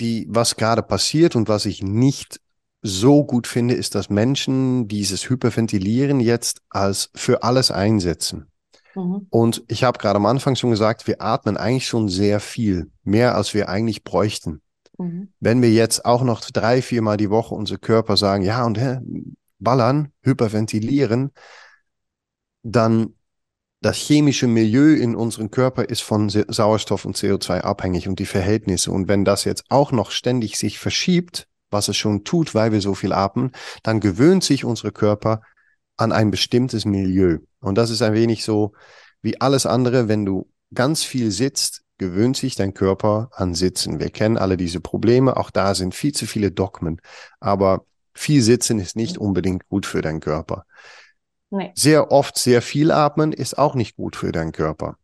die, 0.00 0.26
was 0.28 0.56
gerade 0.56 0.82
passiert 0.82 1.36
und 1.36 1.48
was 1.48 1.66
ich 1.66 1.82
nicht 1.82 2.40
so 2.82 3.24
gut 3.24 3.46
finde, 3.46 3.74
ist, 3.74 3.94
dass 3.94 4.10
Menschen 4.10 4.88
dieses 4.88 5.28
Hyperventilieren 5.28 6.18
jetzt 6.18 6.62
als 6.68 7.10
für 7.14 7.44
alles 7.44 7.70
einsetzen. 7.70 8.51
Mhm. 8.94 9.26
Und 9.30 9.64
ich 9.68 9.84
habe 9.84 9.98
gerade 9.98 10.16
am 10.16 10.26
Anfang 10.26 10.56
schon 10.56 10.70
gesagt, 10.70 11.06
wir 11.06 11.20
atmen 11.20 11.56
eigentlich 11.56 11.86
schon 11.86 12.08
sehr 12.08 12.40
viel, 12.40 12.90
mehr 13.04 13.34
als 13.34 13.54
wir 13.54 13.68
eigentlich 13.68 14.04
bräuchten. 14.04 14.62
Mhm. 14.98 15.32
Wenn 15.40 15.62
wir 15.62 15.70
jetzt 15.70 16.04
auch 16.04 16.22
noch 16.22 16.40
drei, 16.40 16.82
viermal 16.82 17.16
die 17.16 17.30
Woche 17.30 17.54
unser 17.54 17.78
Körper 17.78 18.16
sagen, 18.16 18.42
ja, 18.42 18.64
und 18.64 18.78
hä, 18.78 18.98
ballern, 19.58 20.12
hyperventilieren, 20.22 21.32
dann 22.62 23.14
das 23.80 23.96
chemische 23.96 24.46
Milieu 24.46 24.94
in 24.94 25.16
unserem 25.16 25.50
Körper 25.50 25.84
ist 25.84 26.02
von 26.02 26.28
Sauerstoff 26.28 27.04
und 27.04 27.16
CO2 27.16 27.62
abhängig 27.62 28.06
und 28.06 28.20
die 28.20 28.26
Verhältnisse. 28.26 28.92
Und 28.92 29.08
wenn 29.08 29.24
das 29.24 29.44
jetzt 29.44 29.64
auch 29.70 29.90
noch 29.90 30.12
ständig 30.12 30.56
sich 30.56 30.78
verschiebt, 30.78 31.48
was 31.68 31.88
es 31.88 31.96
schon 31.96 32.22
tut, 32.22 32.54
weil 32.54 32.70
wir 32.70 32.80
so 32.80 32.94
viel 32.94 33.12
atmen, 33.12 33.50
dann 33.82 33.98
gewöhnt 33.98 34.44
sich 34.44 34.64
unser 34.64 34.92
Körper 34.92 35.40
an 36.02 36.12
ein 36.12 36.30
bestimmtes 36.30 36.84
Milieu. 36.84 37.38
Und 37.60 37.78
das 37.78 37.90
ist 37.90 38.02
ein 38.02 38.14
wenig 38.14 38.44
so 38.44 38.72
wie 39.22 39.40
alles 39.40 39.66
andere, 39.66 40.08
wenn 40.08 40.24
du 40.24 40.50
ganz 40.74 41.04
viel 41.04 41.30
sitzt, 41.30 41.82
gewöhnt 41.98 42.36
sich 42.36 42.56
dein 42.56 42.74
Körper 42.74 43.30
an 43.32 43.54
Sitzen. 43.54 44.00
Wir 44.00 44.10
kennen 44.10 44.36
alle 44.36 44.56
diese 44.56 44.80
Probleme, 44.80 45.36
auch 45.36 45.50
da 45.50 45.74
sind 45.74 45.94
viel 45.94 46.12
zu 46.12 46.26
viele 46.26 46.50
Dogmen, 46.50 47.00
aber 47.38 47.84
viel 48.14 48.42
Sitzen 48.42 48.80
ist 48.80 48.96
nicht 48.96 49.18
unbedingt 49.18 49.68
gut 49.68 49.86
für 49.86 50.02
deinen 50.02 50.20
Körper. 50.20 50.64
Nee. 51.50 51.70
Sehr 51.74 52.10
oft 52.10 52.36
sehr 52.36 52.62
viel 52.62 52.90
atmen 52.90 53.32
ist 53.32 53.58
auch 53.58 53.74
nicht 53.74 53.96
gut 53.96 54.16
für 54.16 54.32
deinen 54.32 54.52
Körper. 54.52 54.96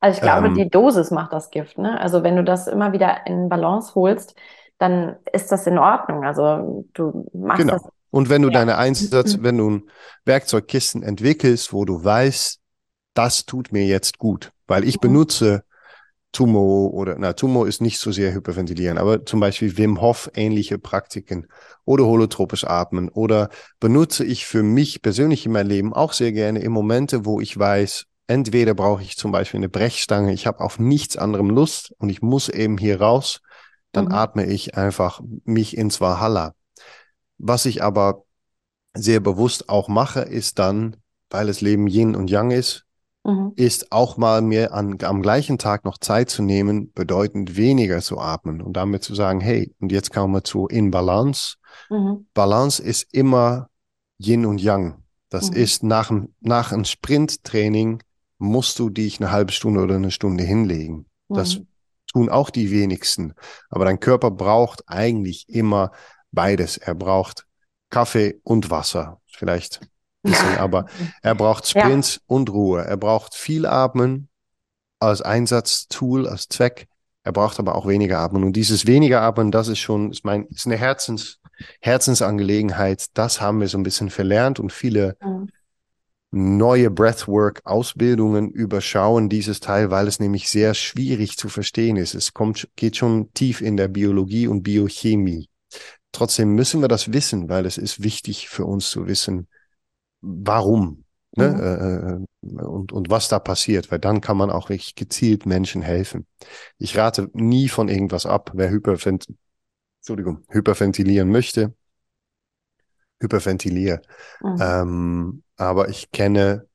Also 0.00 0.16
ich 0.16 0.22
glaube, 0.22 0.48
ähm, 0.48 0.54
die 0.54 0.68
Dosis 0.68 1.10
macht 1.10 1.32
das 1.32 1.50
Gift. 1.50 1.78
Ne? 1.78 1.98
Also 2.00 2.22
wenn 2.22 2.36
du 2.36 2.44
das 2.44 2.66
immer 2.66 2.92
wieder 2.92 3.26
in 3.26 3.48
Balance 3.48 3.94
holst, 3.94 4.36
dann 4.78 5.16
ist 5.32 5.50
das 5.50 5.66
in 5.66 5.78
Ordnung. 5.78 6.24
Also 6.24 6.84
du 6.92 7.26
machst 7.32 7.62
genau. 7.62 7.74
das 7.74 7.88
und 8.12 8.28
wenn 8.28 8.42
du 8.42 8.48
ja. 8.48 8.58
deine 8.58 8.76
Einsatz, 8.76 9.38
wenn 9.40 9.56
du 9.56 9.70
ein 9.70 9.82
Werkzeugkisten 10.26 11.02
entwickelst, 11.02 11.72
wo 11.72 11.86
du 11.86 12.04
weißt, 12.04 12.60
das 13.14 13.46
tut 13.46 13.72
mir 13.72 13.86
jetzt 13.86 14.18
gut, 14.18 14.52
weil 14.66 14.84
ich 14.84 14.96
mhm. 14.96 15.00
benutze 15.00 15.64
Tumo 16.30 16.88
oder, 16.92 17.16
na, 17.18 17.32
Tumo 17.32 17.64
ist 17.64 17.80
nicht 17.80 17.98
so 17.98 18.12
sehr 18.12 18.34
hyperventilieren, 18.34 18.98
aber 18.98 19.24
zum 19.24 19.40
Beispiel 19.40 19.76
Wim 19.78 20.00
Hof 20.00 20.30
ähnliche 20.34 20.78
Praktiken 20.78 21.46
oder 21.86 22.04
holotropisch 22.04 22.64
atmen 22.64 23.08
oder 23.08 23.48
benutze 23.80 24.24
ich 24.24 24.46
für 24.46 24.62
mich 24.62 25.00
persönlich 25.00 25.46
in 25.46 25.52
meinem 25.52 25.68
Leben 25.68 25.92
auch 25.94 26.12
sehr 26.12 26.32
gerne 26.32 26.60
in 26.60 26.72
Momente, 26.72 27.24
wo 27.24 27.40
ich 27.40 27.58
weiß, 27.58 28.04
entweder 28.26 28.74
brauche 28.74 29.02
ich 29.02 29.16
zum 29.16 29.32
Beispiel 29.32 29.58
eine 29.58 29.70
Brechstange, 29.70 30.34
ich 30.34 30.46
habe 30.46 30.60
auf 30.60 30.78
nichts 30.78 31.16
anderem 31.16 31.48
Lust 31.48 31.94
und 31.96 32.10
ich 32.10 32.20
muss 32.20 32.50
eben 32.50 32.76
hier 32.76 33.00
raus, 33.00 33.40
dann 33.92 34.06
mhm. 34.06 34.12
atme 34.12 34.44
ich 34.44 34.76
einfach 34.76 35.22
mich 35.44 35.78
ins 35.78 36.00
Valhalla. 36.00 36.54
Was 37.44 37.66
ich 37.66 37.82
aber 37.82 38.24
sehr 38.94 39.18
bewusst 39.18 39.68
auch 39.68 39.88
mache, 39.88 40.20
ist 40.20 40.60
dann, 40.60 40.96
weil 41.28 41.48
das 41.48 41.60
Leben 41.60 41.88
Yin 41.88 42.14
und 42.14 42.30
Yang 42.30 42.52
ist, 42.52 42.86
mhm. 43.24 43.52
ist 43.56 43.90
auch 43.90 44.16
mal 44.16 44.42
mir 44.42 44.72
an, 44.72 44.96
am 45.02 45.22
gleichen 45.22 45.58
Tag 45.58 45.84
noch 45.84 45.98
Zeit 45.98 46.30
zu 46.30 46.42
nehmen, 46.42 46.92
bedeutend 46.92 47.56
weniger 47.56 48.00
zu 48.00 48.20
atmen 48.20 48.62
und 48.62 48.74
damit 48.74 49.02
zu 49.02 49.16
sagen, 49.16 49.40
hey, 49.40 49.74
und 49.80 49.90
jetzt 49.90 50.12
kommen 50.12 50.32
wir 50.32 50.44
zu 50.44 50.68
In 50.68 50.92
Balance. 50.92 51.56
Mhm. 51.90 52.26
Balance 52.32 52.80
ist 52.80 53.12
immer 53.12 53.68
Yin 54.18 54.46
und 54.46 54.60
Yang. 54.60 55.02
Das 55.28 55.50
mhm. 55.50 55.56
ist 55.56 55.82
nach, 55.82 56.12
nach 56.40 56.70
einem 56.70 56.84
Sprinttraining 56.84 58.04
musst 58.38 58.78
du 58.78 58.88
dich 58.88 59.20
eine 59.20 59.32
halbe 59.32 59.50
Stunde 59.50 59.80
oder 59.80 59.96
eine 59.96 60.12
Stunde 60.12 60.44
hinlegen. 60.44 61.06
Das 61.28 61.58
mhm. 61.58 61.66
tun 62.12 62.28
auch 62.28 62.50
die 62.50 62.70
wenigsten. 62.70 63.34
Aber 63.68 63.84
dein 63.84 63.98
Körper 63.98 64.30
braucht 64.30 64.84
eigentlich 64.86 65.48
immer 65.48 65.90
beides. 66.32 66.78
Er 66.78 66.94
braucht 66.94 67.46
Kaffee 67.90 68.40
und 68.42 68.70
Wasser, 68.70 69.20
vielleicht 69.26 69.80
ein 70.24 70.32
bisschen, 70.32 70.56
aber 70.58 70.86
er 71.22 71.34
braucht 71.34 71.68
Sprints 71.68 72.16
ja. 72.16 72.20
und 72.26 72.50
Ruhe. 72.50 72.84
Er 72.84 72.96
braucht 72.96 73.34
viel 73.34 73.66
Atmen 73.66 74.28
als 74.98 75.20
Einsatztool, 75.20 76.28
als 76.28 76.48
Zweck. 76.48 76.86
Er 77.24 77.32
braucht 77.32 77.58
aber 77.58 77.76
auch 77.76 77.86
weniger 77.86 78.18
Atmen. 78.18 78.42
Und 78.42 78.54
dieses 78.54 78.86
weniger 78.86 79.22
Atmen, 79.22 79.50
das 79.50 79.68
ist 79.68 79.78
schon, 79.78 80.10
ist 80.10 80.24
mein, 80.24 80.46
ist 80.46 80.66
eine 80.66 80.76
Herzens, 80.76 81.38
Herzensangelegenheit. 81.80 83.06
Das 83.14 83.40
haben 83.40 83.60
wir 83.60 83.68
so 83.68 83.78
ein 83.78 83.84
bisschen 83.84 84.10
verlernt 84.10 84.58
und 84.58 84.72
viele 84.72 85.16
mhm. 85.20 85.48
neue 86.30 86.90
Breathwork-Ausbildungen 86.90 88.50
überschauen 88.50 89.28
dieses 89.28 89.60
Teil, 89.60 89.90
weil 89.90 90.08
es 90.08 90.18
nämlich 90.18 90.48
sehr 90.48 90.74
schwierig 90.74 91.36
zu 91.36 91.48
verstehen 91.48 91.96
ist. 91.96 92.14
Es 92.14 92.32
kommt, 92.32 92.68
geht 92.74 92.96
schon 92.96 93.32
tief 93.34 93.60
in 93.60 93.76
der 93.76 93.88
Biologie 93.88 94.46
und 94.46 94.62
Biochemie. 94.62 95.48
Trotzdem 96.12 96.54
müssen 96.54 96.80
wir 96.80 96.88
das 96.88 97.12
wissen, 97.12 97.48
weil 97.48 97.66
es 97.66 97.78
ist 97.78 98.02
wichtig 98.02 98.48
für 98.48 98.64
uns 98.66 98.90
zu 98.90 99.06
wissen, 99.06 99.48
warum 100.20 101.04
ne? 101.36 101.48
Mhm. 101.48 101.60
Äh, 101.60 102.56
äh, 102.60 102.64
und, 102.64 102.92
und 102.92 103.10
was 103.10 103.28
da 103.28 103.38
passiert, 103.38 103.90
weil 103.90 103.98
dann 103.98 104.20
kann 104.20 104.36
man 104.36 104.50
auch 104.50 104.68
wirklich 104.68 104.94
gezielt 104.94 105.46
Menschen 105.46 105.82
helfen. 105.82 106.26
Ich 106.78 106.96
rate 106.96 107.30
nie 107.32 107.68
von 107.68 107.88
irgendwas 107.88 108.26
ab, 108.26 108.50
wer 108.54 108.70
Hypervent 108.70 109.26
Entschuldigung, 110.00 110.44
hyperventilieren 110.48 111.30
möchte, 111.30 111.74
hyperventiliere. 113.20 114.02
Mhm. 114.40 114.56
Ähm, 114.60 115.42
aber 115.56 115.88
ich 115.88 116.10
kenne 116.10 116.66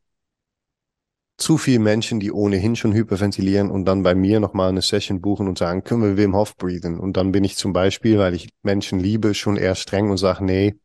zu 1.37 1.57
viele 1.57 1.79
Menschen, 1.79 2.19
die 2.19 2.31
ohnehin 2.31 2.75
schon 2.75 2.93
hyperventilieren 2.93 3.69
und 3.69 3.85
dann 3.85 4.03
bei 4.03 4.15
mir 4.15 4.39
nochmal 4.39 4.69
eine 4.69 4.81
Session 4.81 5.21
buchen 5.21 5.47
und 5.47 5.57
sagen, 5.57 5.83
können 5.83 6.03
wir 6.03 6.17
Wim 6.17 6.35
Hof 6.35 6.57
breathen? 6.57 6.99
Und 6.99 7.15
dann 7.15 7.31
bin 7.31 7.43
ich 7.43 7.57
zum 7.57 7.73
Beispiel, 7.73 8.17
weil 8.17 8.33
ich 8.33 8.49
Menschen 8.63 8.99
liebe, 8.99 9.33
schon 9.35 9.55
eher 9.55 9.75
streng 9.75 10.09
und 10.09 10.17
sage, 10.17 10.43
nee, 10.43 10.75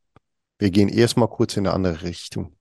wir 0.58 0.70
gehen 0.70 0.88
erstmal 0.88 1.28
kurz 1.28 1.56
in 1.56 1.66
eine 1.66 1.74
andere 1.74 2.02
Richtung. 2.02 2.52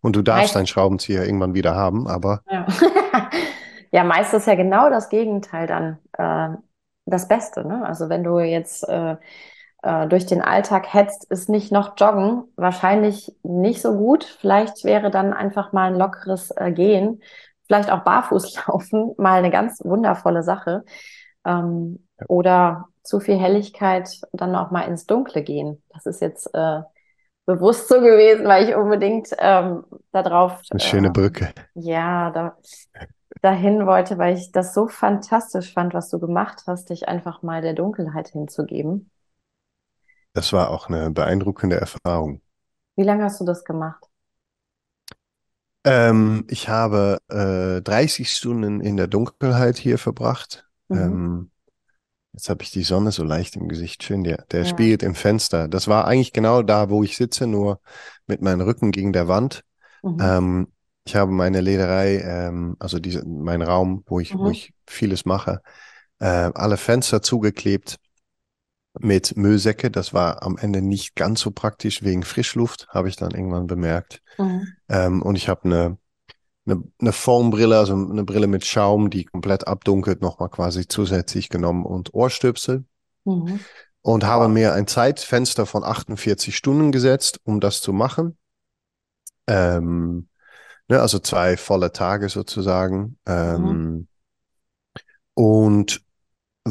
Und 0.00 0.16
du 0.16 0.22
darfst 0.22 0.54
deinen 0.54 0.68
Schraubenzieher 0.68 1.24
irgendwann 1.24 1.54
wieder 1.54 1.74
haben, 1.74 2.06
aber. 2.06 2.42
Ja, 2.50 2.66
ja 3.90 4.04
meist 4.04 4.32
ist 4.32 4.46
ja 4.46 4.54
genau 4.54 4.88
das 4.88 5.08
Gegenteil 5.08 5.66
dann 5.66 5.98
äh, 6.16 6.56
das 7.04 7.28
Beste. 7.28 7.66
Ne? 7.66 7.84
Also 7.84 8.08
wenn 8.08 8.22
du 8.22 8.38
jetzt 8.38 8.88
äh, 8.88 9.16
äh, 9.82 10.06
durch 10.06 10.26
den 10.26 10.42
Alltag 10.42 10.92
hetzt, 10.92 11.30
ist 11.30 11.48
nicht 11.48 11.72
noch 11.72 11.94
Joggen 11.96 12.44
wahrscheinlich 12.56 13.34
nicht 13.42 13.80
so 13.80 13.96
gut. 13.96 14.24
Vielleicht 14.24 14.84
wäre 14.84 15.10
dann 15.10 15.32
einfach 15.32 15.72
mal 15.72 15.92
ein 15.92 15.98
lockeres 15.98 16.50
äh, 16.56 16.72
Gehen, 16.72 17.22
vielleicht 17.66 17.90
auch 17.90 18.04
barfuß 18.04 18.56
laufen, 18.66 19.14
mal 19.16 19.38
eine 19.38 19.50
ganz 19.50 19.80
wundervolle 19.84 20.42
Sache. 20.42 20.84
Ähm, 21.44 22.06
ja. 22.18 22.26
Oder 22.28 22.84
zu 23.02 23.20
viel 23.20 23.38
Helligkeit, 23.38 24.20
dann 24.32 24.54
auch 24.54 24.70
mal 24.70 24.82
ins 24.82 25.06
Dunkle 25.06 25.42
gehen. 25.42 25.82
Das 25.88 26.04
ist 26.06 26.20
jetzt 26.20 26.54
äh, 26.54 26.82
bewusst 27.46 27.88
so 27.88 28.00
gewesen, 28.00 28.46
weil 28.46 28.68
ich 28.68 28.74
unbedingt 28.74 29.28
ähm, 29.38 29.84
darauf. 30.12 30.60
Eine 30.70 30.80
schöne 30.80 31.08
äh, 31.08 31.12
Brücke. 31.12 31.48
Ja, 31.74 32.30
da, 32.30 32.56
dahin 33.40 33.86
wollte, 33.86 34.18
weil 34.18 34.36
ich 34.36 34.52
das 34.52 34.74
so 34.74 34.86
fantastisch 34.86 35.72
fand, 35.72 35.94
was 35.94 36.10
du 36.10 36.20
gemacht 36.20 36.64
hast, 36.66 36.90
dich 36.90 37.08
einfach 37.08 37.42
mal 37.42 37.62
der 37.62 37.72
Dunkelheit 37.72 38.28
hinzugeben. 38.28 39.10
Das 40.32 40.52
war 40.52 40.70
auch 40.70 40.88
eine 40.88 41.10
beeindruckende 41.10 41.76
Erfahrung. 41.76 42.40
Wie 42.96 43.02
lange 43.02 43.24
hast 43.24 43.40
du 43.40 43.44
das 43.44 43.64
gemacht? 43.64 44.04
Ähm, 45.84 46.44
ich 46.48 46.68
habe 46.68 47.18
äh, 47.28 47.80
30 47.80 48.30
Stunden 48.30 48.80
in 48.80 48.96
der 48.96 49.06
Dunkelheit 49.06 49.78
hier 49.78 49.98
verbracht. 49.98 50.68
Mhm. 50.88 50.98
Ähm, 50.98 51.50
jetzt 52.32 52.50
habe 52.50 52.62
ich 52.62 52.70
die 52.70 52.82
Sonne 52.82 53.12
so 53.12 53.24
leicht 53.24 53.56
im 53.56 53.68
Gesicht. 53.68 54.02
Schön, 54.02 54.22
der, 54.22 54.44
der 54.50 54.60
ja. 54.60 54.66
spielt 54.66 55.02
im 55.02 55.14
Fenster. 55.14 55.68
Das 55.68 55.88
war 55.88 56.06
eigentlich 56.06 56.32
genau 56.32 56.62
da, 56.62 56.90
wo 56.90 57.02
ich 57.02 57.16
sitze, 57.16 57.46
nur 57.46 57.80
mit 58.26 58.42
meinem 58.42 58.60
Rücken 58.60 58.90
gegen 58.90 59.12
der 59.12 59.26
Wand. 59.26 59.64
Mhm. 60.02 60.18
Ähm, 60.20 60.72
ich 61.04 61.16
habe 61.16 61.32
meine 61.32 61.60
Lederei, 61.60 62.18
ähm, 62.18 62.76
also 62.78 62.98
diese, 62.98 63.26
mein 63.26 63.62
Raum, 63.62 64.04
wo 64.06 64.20
ich, 64.20 64.34
mhm. 64.34 64.38
wo 64.38 64.50
ich 64.50 64.74
vieles 64.86 65.24
mache, 65.24 65.62
äh, 66.18 66.26
alle 66.26 66.76
Fenster 66.76 67.22
zugeklebt 67.22 67.96
mit 68.98 69.36
Müllsäcke. 69.36 69.90
Das 69.90 70.12
war 70.12 70.42
am 70.42 70.56
Ende 70.56 70.82
nicht 70.82 71.14
ganz 71.14 71.40
so 71.40 71.50
praktisch 71.50 72.02
wegen 72.02 72.22
Frischluft, 72.22 72.88
habe 72.88 73.08
ich 73.08 73.16
dann 73.16 73.30
irgendwann 73.30 73.66
bemerkt. 73.66 74.22
Mhm. 74.38 74.66
Ähm, 74.88 75.22
und 75.22 75.36
ich 75.36 75.48
habe 75.48 75.64
eine, 75.64 75.98
eine, 76.66 76.82
eine 77.00 77.12
Foambrille, 77.12 77.78
also 77.78 77.94
eine 77.94 78.24
Brille 78.24 78.46
mit 78.46 78.64
Schaum, 78.66 79.10
die 79.10 79.24
komplett 79.24 79.66
abdunkelt, 79.66 80.20
nochmal 80.20 80.48
quasi 80.48 80.88
zusätzlich 80.88 81.48
genommen 81.48 81.84
und 81.84 82.12
Ohrstöpsel. 82.14 82.84
Mhm. 83.24 83.60
Und 84.02 84.24
habe 84.24 84.48
mir 84.48 84.72
ein 84.72 84.86
Zeitfenster 84.86 85.66
von 85.66 85.84
48 85.84 86.56
Stunden 86.56 86.90
gesetzt, 86.90 87.40
um 87.44 87.60
das 87.60 87.82
zu 87.82 87.92
machen. 87.92 88.38
Ähm, 89.46 90.28
ne, 90.88 91.00
also 91.00 91.18
zwei 91.18 91.56
volle 91.58 91.92
Tage 91.92 92.30
sozusagen. 92.30 93.18
Ähm, 93.26 93.62
mhm. 93.62 94.08
Und 95.34 96.02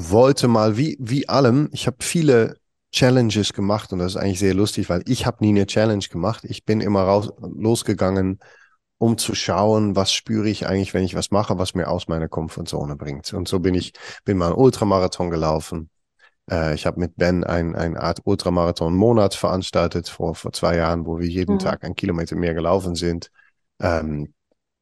wollte 0.10 0.47
mal, 0.47 0.78
wie, 0.78 0.97
wie 1.00 1.28
allem, 1.28 1.70
ich 1.72 1.88
habe 1.88 1.97
viele 2.00 2.58
Challenges 2.91 3.54
gemacht 3.54 3.93
und 3.93 4.00
das 4.00 4.14
ist 4.14 4.18
eigentlich 4.18 4.39
sehr 4.39 4.54
lustig, 4.54 4.89
weil 4.89 5.04
ich 5.08 5.26
habe 5.26 5.38
nie 5.41 5.50
eine 5.50 5.68
Challenge 5.68 6.06
gemacht. 6.10 6.43
Ich 6.45 6.66
bin 6.66 6.82
immer 6.82 7.04
raus, 7.04 7.32
losgegangen, 7.39 8.39
um 8.97 9.18
zu 9.18 9.36
schauen, 9.36 9.95
was 9.95 10.12
spüre 10.12 10.50
ich 10.50 10.68
eigentlich, 10.68 10.93
wenn 10.93 11.04
ich 11.04 11.16
was 11.16 11.32
mache, 11.32 11.58
was 11.58 11.76
mir 11.76 11.88
aus 11.88 12.08
meiner 12.08 12.28
Komfortzone 12.28 12.95
bringt. 12.95 13.34
Und 13.34 13.47
so 13.47 13.60
bin 13.60 13.76
ich, 13.76 13.93
bin 14.26 14.38
mal 14.38 14.47
einen 14.47 14.56
Ultramarathon 14.56 15.30
gelaufen. 15.30 15.89
Äh, 16.50 16.74
ich 16.76 16.86
habe 16.86 17.00
mit 17.00 17.16
Ben 17.16 17.43
ein, 17.43 17.76
eine 17.76 18.02
Art 18.02 18.22
Ultramarathon-Monat 18.24 19.36
veranstaltet 19.36 20.10
vor, 20.10 20.36
vor 20.36 20.52
zwei 20.52 20.76
Jahren, 20.76 21.06
wo 21.06 21.20
wir 21.20 21.28
jeden 21.28 21.56
mhm. 21.56 21.60
Tag 21.60 21.84
ein 21.84 21.95
Kilometer 21.95 22.36
mehr 22.36 22.54
gelaufen 22.54 22.95
sind. 22.95 23.32
Ähm, 23.80 24.34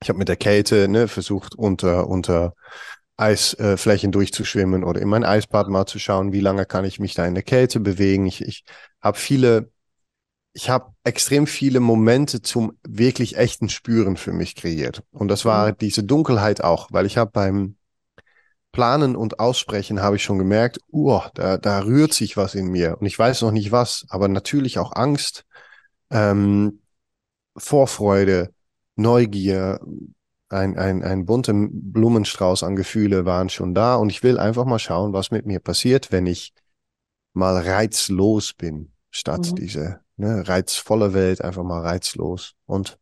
ich 0.01 0.09
habe 0.09 0.19
mit 0.19 0.29
der 0.29 0.35
Kälte 0.35 0.87
ne, 0.87 1.07
versucht, 1.07 1.55
unter, 1.55 2.07
unter 2.07 2.53
Eisflächen 3.17 4.11
durchzuschwimmen 4.11 4.83
oder 4.83 5.01
in 5.01 5.09
mein 5.09 5.23
Eisbad 5.23 5.67
mal 5.67 5.87
zu 5.87 5.97
schauen, 5.99 6.31
wie 6.31 6.39
lange 6.39 6.65
kann 6.65 6.85
ich 6.85 6.99
mich 6.99 7.15
da 7.15 7.25
in 7.25 7.33
der 7.33 7.43
Kälte 7.43 7.79
bewegen. 7.79 8.27
Ich, 8.27 8.41
ich 8.41 8.63
habe 9.01 9.17
viele, 9.17 9.71
ich 10.53 10.69
habe 10.69 10.93
extrem 11.03 11.47
viele 11.47 11.79
Momente 11.79 12.41
zum 12.43 12.77
wirklich 12.87 13.35
echten 13.35 13.69
Spüren 13.69 14.17
für 14.17 14.33
mich 14.33 14.55
kreiert. 14.55 15.03
Und 15.11 15.29
das 15.29 15.45
war 15.45 15.69
mhm. 15.69 15.77
diese 15.79 16.03
Dunkelheit 16.03 16.63
auch, 16.63 16.89
weil 16.91 17.07
ich 17.07 17.17
habe 17.17 17.31
beim 17.31 17.75
Planen 18.71 19.15
und 19.15 19.39
Aussprechen 19.39 20.01
habe 20.01 20.17
ich 20.17 20.23
schon 20.23 20.37
gemerkt, 20.37 20.79
uh, 20.91 21.21
da, 21.33 21.57
da 21.57 21.79
rührt 21.79 22.13
sich 22.13 22.37
was 22.37 22.53
in 22.53 22.67
mir. 22.67 22.97
Und 22.99 23.07
ich 23.07 23.17
weiß 23.17 23.41
noch 23.41 23.51
nicht 23.51 23.71
was, 23.71 24.05
aber 24.09 24.27
natürlich 24.27 24.77
auch 24.77 24.95
Angst, 24.95 25.45
ähm, 26.11 26.81
Vorfreude, 27.57 28.53
Neugier, 28.95 29.79
ein, 30.49 30.77
ein, 30.77 31.03
ein 31.03 31.25
bunter 31.25 31.53
Blumenstrauß 31.53 32.63
an 32.63 32.75
Gefühle 32.75 33.25
waren 33.25 33.49
schon 33.49 33.73
da 33.73 33.95
und 33.95 34.09
ich 34.09 34.23
will 34.23 34.39
einfach 34.39 34.65
mal 34.65 34.79
schauen, 34.79 35.13
was 35.13 35.31
mit 35.31 35.45
mir 35.45 35.59
passiert, 35.59 36.11
wenn 36.11 36.25
ich 36.25 36.53
mal 37.33 37.57
reizlos 37.57 38.53
bin, 38.53 38.91
statt 39.11 39.51
mhm. 39.51 39.55
diese 39.55 39.99
ne, 40.15 40.47
reizvolle 40.47 41.13
Welt, 41.13 41.41
einfach 41.41 41.63
mal 41.63 41.81
reizlos. 41.81 42.55
Und 42.65 42.97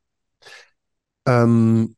ähm, 1.25 1.95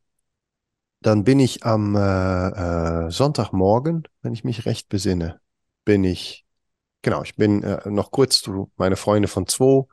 dann 1.00 1.24
bin 1.24 1.40
ich 1.40 1.64
am 1.64 1.94
äh, 1.96 3.06
äh, 3.06 3.10
Sonntagmorgen, 3.10 4.04
wenn 4.22 4.32
ich 4.32 4.44
mich 4.44 4.66
recht 4.66 4.88
besinne, 4.88 5.40
bin 5.84 6.04
ich, 6.04 6.44
genau, 7.02 7.22
ich 7.22 7.36
bin 7.36 7.62
äh, 7.62 7.88
noch 7.88 8.10
kurz 8.10 8.40
zu 8.40 8.70
meine 8.76 8.96
Freunde 8.96 9.28
von 9.28 9.46
zwei 9.46 9.86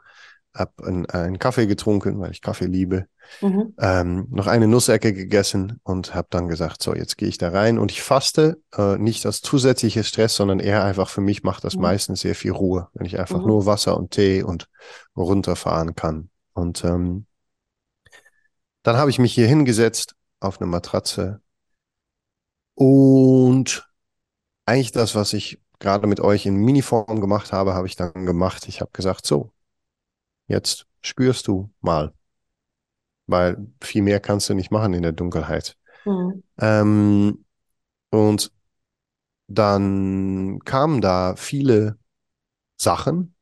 habe 0.55 0.87
ein, 0.87 1.05
einen, 1.07 1.37
Kaffee 1.37 1.67
getrunken, 1.67 2.19
weil 2.19 2.31
ich 2.31 2.41
Kaffee 2.41 2.65
liebe, 2.65 3.07
mhm. 3.41 3.73
ähm, 3.79 4.27
noch 4.31 4.47
eine 4.47 4.67
Nussecke 4.67 5.13
gegessen 5.13 5.79
und 5.83 6.15
habe 6.15 6.27
dann 6.31 6.47
gesagt, 6.47 6.81
so, 6.81 6.95
jetzt 6.95 7.17
gehe 7.17 7.27
ich 7.27 7.37
da 7.37 7.49
rein 7.49 7.77
und 7.77 7.91
ich 7.91 8.01
faste 8.01 8.61
äh, 8.75 8.97
nicht 8.97 9.25
als 9.25 9.41
zusätzliches 9.41 10.07
Stress, 10.07 10.35
sondern 10.35 10.59
eher 10.59 10.83
einfach 10.83 11.09
für 11.09 11.21
mich 11.21 11.43
macht 11.43 11.63
das 11.63 11.75
mhm. 11.75 11.81
meistens 11.81 12.21
sehr 12.21 12.35
viel 12.35 12.51
Ruhe, 12.51 12.87
wenn 12.93 13.05
ich 13.05 13.19
einfach 13.19 13.41
mhm. 13.41 13.47
nur 13.47 13.65
Wasser 13.65 13.97
und 13.97 14.11
Tee 14.11 14.43
und 14.43 14.69
runterfahren 15.15 15.95
kann. 15.95 16.29
Und 16.53 16.83
ähm, 16.83 17.25
dann 18.83 18.97
habe 18.97 19.09
ich 19.09 19.19
mich 19.19 19.33
hier 19.33 19.47
hingesetzt 19.47 20.15
auf 20.39 20.61
eine 20.61 20.69
Matratze 20.69 21.41
und 22.75 23.89
eigentlich 24.65 24.91
das, 24.91 25.15
was 25.15 25.33
ich 25.33 25.61
gerade 25.79 26.07
mit 26.07 26.19
euch 26.19 26.45
in 26.45 26.55
Miniform 26.55 27.21
gemacht 27.21 27.51
habe, 27.51 27.73
habe 27.73 27.87
ich 27.87 27.95
dann 27.95 28.25
gemacht. 28.25 28.67
Ich 28.67 28.81
habe 28.81 28.91
gesagt, 28.93 29.25
so, 29.25 29.51
jetzt 30.47 30.85
spürst 31.01 31.47
du 31.47 31.71
mal, 31.81 32.13
weil 33.27 33.57
viel 33.81 34.01
mehr 34.01 34.19
kannst 34.19 34.49
du 34.49 34.53
nicht 34.53 34.71
machen 34.71 34.93
in 34.93 35.03
der 35.03 35.11
Dunkelheit. 35.11 35.77
Mhm. 36.05 36.43
Ähm, 36.59 37.45
und 38.11 38.51
dann 39.47 40.59
kamen 40.65 41.01
da 41.01 41.35
viele 41.35 41.97
Sachen, 42.77 43.35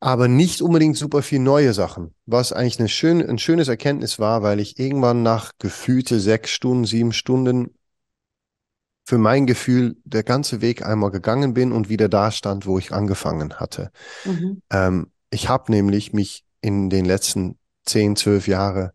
aber 0.00 0.28
nicht 0.28 0.62
unbedingt 0.62 0.96
super 0.96 1.22
viel 1.22 1.38
neue 1.38 1.72
Sachen, 1.72 2.14
was 2.26 2.52
eigentlich 2.52 2.78
eine 2.78 2.88
schön, 2.88 3.26
ein 3.26 3.38
schönes 3.38 3.68
Erkenntnis 3.68 4.18
war, 4.18 4.42
weil 4.42 4.60
ich 4.60 4.78
irgendwann 4.78 5.22
nach 5.22 5.52
gefühlte 5.58 6.20
sechs 6.20 6.50
Stunden, 6.50 6.84
sieben 6.84 7.12
Stunden 7.12 7.74
für 9.04 9.18
mein 9.18 9.46
Gefühl 9.46 9.96
der 10.04 10.22
ganze 10.22 10.60
Weg 10.60 10.84
einmal 10.84 11.10
gegangen 11.10 11.54
bin 11.54 11.72
und 11.72 11.88
wieder 11.88 12.08
da 12.08 12.30
stand, 12.30 12.66
wo 12.66 12.78
ich 12.78 12.92
angefangen 12.92 13.54
hatte. 13.54 13.90
Mhm. 14.24 14.62
Ähm, 14.70 15.10
ich 15.30 15.48
habe 15.48 15.72
nämlich 15.72 16.12
mich 16.12 16.44
in 16.60 16.90
den 16.90 17.04
letzten 17.04 17.58
zehn, 17.84 18.16
zwölf 18.16 18.48
Jahre 18.48 18.92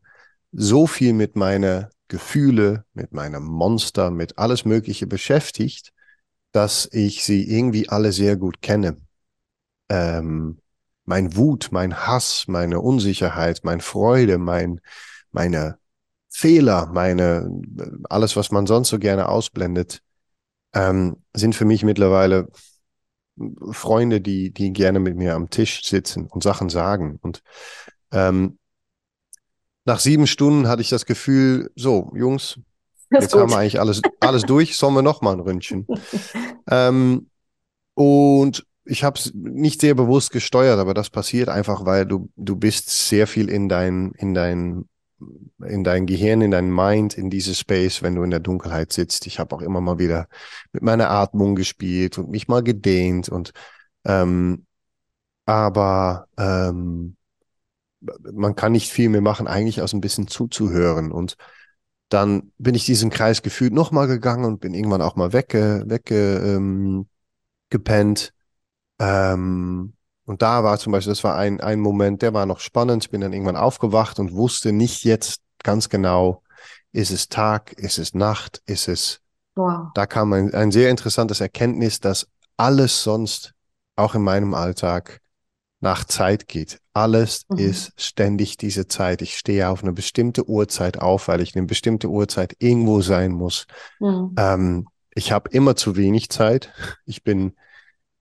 so 0.52 0.88
viel 0.88 1.14
mit 1.14 1.36
meiner 1.36 1.90
Gefühle, 2.08 2.86
mit 2.94 3.14
meinem 3.14 3.44
Monster, 3.44 4.12
mit 4.12 4.38
alles 4.38 4.66
Mögliche 4.66 5.08
beschäftigt, 5.08 5.94
dass 6.52 6.90
ich 6.92 7.24
sie 7.24 7.50
irgendwie 7.50 7.88
alle 7.88 8.12
sehr 8.12 8.36
gut 8.36 8.62
kenne. 8.62 8.98
Ähm, 9.90 10.60
mein 11.06 11.36
Wut, 11.36 11.70
mein 11.72 11.96
Hass, 12.06 12.46
meine 12.48 12.82
Unsicherheit, 12.82 13.62
meine 13.64 13.82
Freude, 13.82 14.38
mein, 14.38 14.82
meine 15.32 15.78
Fehler, 16.30 16.88
meine, 16.88 17.50
alles, 18.10 18.36
was 18.36 18.52
man 18.52 18.68
sonst 18.68 18.90
so 18.90 19.00
gerne 19.00 19.30
ausblendet, 19.30 20.02
ähm, 20.74 21.24
sind 21.34 21.56
für 21.56 21.66
mich 21.66 21.84
mittlerweile 21.84 22.48
Freunde, 23.72 24.22
die, 24.22 24.52
die 24.52 24.74
gerne 24.74 25.00
mit 25.00 25.16
mir 25.16 25.36
am 25.36 25.50
Tisch 25.50 25.84
sitzen 25.84 26.28
und 26.28 26.44
Sachen 26.44 26.70
sagen. 26.70 27.20
Und 27.22 27.42
ähm, 28.12 28.58
nach 29.86 30.00
sieben 30.00 30.28
Stunden 30.28 30.68
hatte 30.68 30.82
ich 30.82 30.89
das 30.89 31.06
Gefühl, 31.06 31.72
so, 31.76 32.12
Jungs, 32.16 32.60
jetzt 33.12 33.34
haben 33.34 33.50
wir 33.50 33.58
eigentlich 33.58 33.80
alles, 33.80 34.02
alles 34.20 34.44
durch, 34.44 34.78
sollen 34.78 34.96
wir 34.96 35.02
noch 35.02 35.22
mal 35.22 35.34
ein 35.34 35.39
Ründchen. 35.39 35.88
ähm, 36.70 37.30
und 37.94 38.66
ich 38.86 39.04
habe 39.04 39.18
es 39.18 39.34
nicht 39.34 39.82
sehr 39.82 39.96
bewusst 39.96 40.32
gesteuert, 40.32 40.80
aber 40.80 40.94
das 40.94 41.10
passiert 41.10 41.50
einfach, 41.50 41.86
weil 41.86 42.06
du, 42.06 42.30
du 42.36 42.56
bist 42.56 42.89
sehr 42.89 43.28
viel 43.28 43.50
in 43.50 43.70
dein, 43.70 44.12
in 44.18 44.34
dein, 44.34 44.86
in 45.65 45.84
dein 45.84 46.05
Gehirn, 46.05 46.41
in 46.41 46.51
dein 46.51 46.72
Mind, 46.72 47.17
in 47.17 47.30
diese 47.30 47.55
Space, 47.55 48.01
wenn 48.01 48.15
du 48.15 48.24
in 48.24 48.32
der 48.32 48.39
Dunkelheit 48.39 48.93
sitzt. 48.93 49.28
Ich 49.28 49.39
habe 49.39 49.55
auch 49.55 49.61
immer 49.61 49.82
mal 49.82 49.99
wieder 49.99 50.28
mit 50.72 50.84
meiner 50.84 51.09
Atmung 51.09 51.55
gespielt 51.55 52.17
und 52.17 52.30
mich 52.30 52.47
mal 52.47 52.63
gedehnt 52.63 53.30
und 53.30 53.51
ähm, 54.05 54.65
aber 55.45 56.28
ähm, 56.38 57.17
man 58.34 58.55
kann 58.55 58.72
nicht 58.72 58.91
viel 58.91 59.09
mehr 59.09 59.22
machen, 59.22 59.47
eigentlich 59.47 59.82
aus 59.82 59.93
ein 59.93 60.01
bisschen 60.01 60.28
zuzuhören. 60.28 61.11
Und 61.11 61.36
dann 62.09 62.51
bin 62.57 62.76
ich 62.76 62.86
diesen 62.86 63.09
Kreis 63.09 63.41
gefühlt 63.41 63.74
nochmal 63.74 64.07
gegangen 64.07 64.45
und 64.45 64.59
bin 64.59 64.74
irgendwann 64.74 65.01
auch 65.01 65.15
mal 65.15 65.34
wegge, 65.34 65.84
wegge 65.88 66.38
ähm, 66.38 67.07
gepennt. 67.69 68.34
Ähm, 68.99 69.93
und 70.26 70.41
da 70.41 70.63
war 70.63 70.78
zum 70.78 70.91
Beispiel, 70.91 71.11
das 71.11 71.24
war 71.24 71.36
ein, 71.36 71.61
ein 71.61 71.80
Moment, 71.80 72.22
der 72.22 72.34
war 72.34 72.45
noch 72.45 72.59
spannend. 72.59 73.03
Ich 73.03 73.09
bin 73.09 73.22
dann 73.22 73.34
irgendwann 73.34 73.55
aufgewacht 73.55 74.19
und 74.19 74.34
wusste 74.34 74.72
nicht 74.72 75.03
jetzt 75.03 75.41
ganz 75.63 75.89
genau, 75.89 76.43
ist 76.91 77.11
es 77.11 77.30
Tag, 77.30 77.74
ist 77.74 77.97
es 77.97 78.13
Nacht, 78.13 78.61
ist 78.65 78.88
es. 78.88 79.19
Wow. 79.55 79.89
Da 79.93 80.05
kam 80.05 80.34
ein, 80.34 80.53
ein 80.53 80.72
sehr 80.72 80.89
interessantes 80.89 81.41
Erkenntnis, 81.41 81.99
dass 81.99 82.28
alles 82.57 83.03
sonst, 83.03 83.53
auch 83.95 84.15
in 84.15 84.22
meinem 84.22 84.53
Alltag, 84.53 85.22
nach 85.82 86.05
Zeit 86.05 86.47
geht. 86.47 86.80
Alles 86.93 87.45
mhm. 87.49 87.57
ist 87.57 87.93
ständig 87.99 88.57
diese 88.57 88.88
Zeit. 88.88 89.22
Ich 89.22 89.38
stehe 89.38 89.67
auf 89.69 89.84
eine 89.84 89.93
bestimmte 89.93 90.47
Uhrzeit 90.47 90.99
auf, 90.99 91.28
weil 91.28 91.41
ich 91.41 91.55
eine 91.55 91.65
bestimmte 91.65 92.07
Uhrzeit 92.07 92.55
irgendwo 92.59 93.01
sein 93.01 93.32
muss. 93.32 93.65
Mhm. 93.99 94.36
Ähm, 94.38 94.88
ich 95.13 95.32
habe 95.32 95.49
immer 95.49 95.76
zu 95.76 95.95
wenig 95.95 96.30
Zeit. 96.30 96.72
Ich 97.05 97.24
bin 97.24 97.55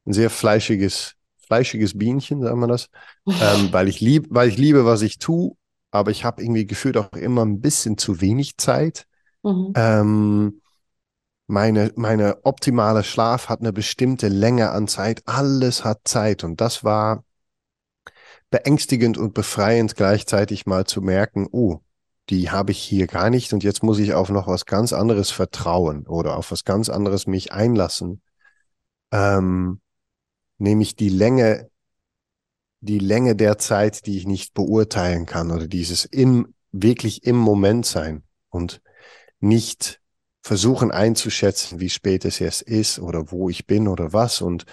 ein 0.07 0.13
sehr 0.15 0.31
fleischiges, 0.31 1.15
fleischiges 1.51 1.99
Bienchen, 1.99 2.43
sagen 2.43 2.61
wir 2.61 2.69
das, 2.69 2.89
ähm, 3.27 3.73
weil 3.73 3.89
ich 3.89 4.01
lieb, 4.01 4.29
weil 4.31 4.49
ich 4.49 4.57
liebe, 4.57 4.85
was 4.85 5.03
ich 5.03 5.19
tue, 5.19 5.57
aber 5.91 6.13
ich 6.13 6.25
habe 6.25 6.43
irgendwie 6.43 6.67
gefühlt 6.67 6.97
auch 6.97 7.13
immer 7.13 7.45
ein 7.45 7.61
bisschen 7.61 7.99
zu 7.99 8.21
wenig 8.21 8.57
Zeit. 8.57 9.07
Mhm. 9.43 9.73
Ähm, 9.75 10.61
meine, 11.49 11.91
meine 11.97 12.45
optimale 12.45 13.03
Schlaf 13.03 13.49
hat 13.49 13.61
eine 13.61 13.73
bestimmte 13.73 14.29
Länge 14.29 14.71
an 14.71 14.87
Zeit. 14.87 15.23
Alles 15.27 15.85
hat 15.85 16.03
Zeit. 16.05 16.45
Und 16.45 16.61
das 16.61 16.85
war 16.85 17.25
beängstigend 18.51 19.19
und 19.19 19.35
befreiend 19.35 19.97
gleichzeitig 19.97 20.67
mal 20.67 20.87
zu 20.87 21.03
merken, 21.03 21.49
oh, 21.51 21.81
die 22.29 22.51
habe 22.51 22.71
ich 22.71 22.79
hier 22.79 23.09
gar 23.09 23.31
nicht 23.31 23.53
und 23.53 23.65
jetzt 23.65 23.83
muss 23.83 23.99
ich 23.99 24.15
auf 24.15 24.31
noch 24.31 24.47
was 24.47 24.65
ganz 24.65 24.93
anderes 24.93 25.33
vertrauen 25.33 26.07
oder 26.07 26.37
auf 26.37 26.53
was 26.53 26.65
ganz 26.65 26.89
anderes 26.89 27.27
mich 27.27 27.53
einlassen. 27.53 28.23
Ähm, 29.11 29.81
nämlich 30.61 30.97
die 30.97 31.09
Länge, 31.09 31.71
die 32.81 32.99
Länge 32.99 33.37
der 33.37 33.59
Zeit, 33.59 34.07
die 34.07 34.17
ich 34.17 34.27
nicht 34.27 34.55
beurteilen 34.55 35.27
kann 35.27 35.51
oder 35.51 35.67
dieses 35.67 36.05
im, 36.05 36.55
wirklich 36.73 37.25
im 37.25 37.37
Moment 37.37 37.87
sein 37.87 38.23
und 38.49 38.81
nicht 39.41 40.01
versuchen 40.43 40.91
einzuschätzen, 40.91 41.81
wie 41.81 41.91
spät 41.91 42.25
es 42.25 42.39
jetzt 42.39 42.63
ist 42.63 42.99
oder 42.99 43.31
wo 43.31 43.51
ich 43.51 43.67
bin 43.67 43.89
oder 43.89 44.13
was 44.13 44.41
und 44.41 44.65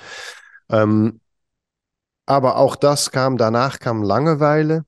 ähm, 0.70 1.20
aber 2.28 2.58
auch 2.58 2.76
das 2.76 3.12
kam, 3.12 3.38
danach 3.38 3.80
kam 3.80 4.04
Langeweile. 4.04 4.86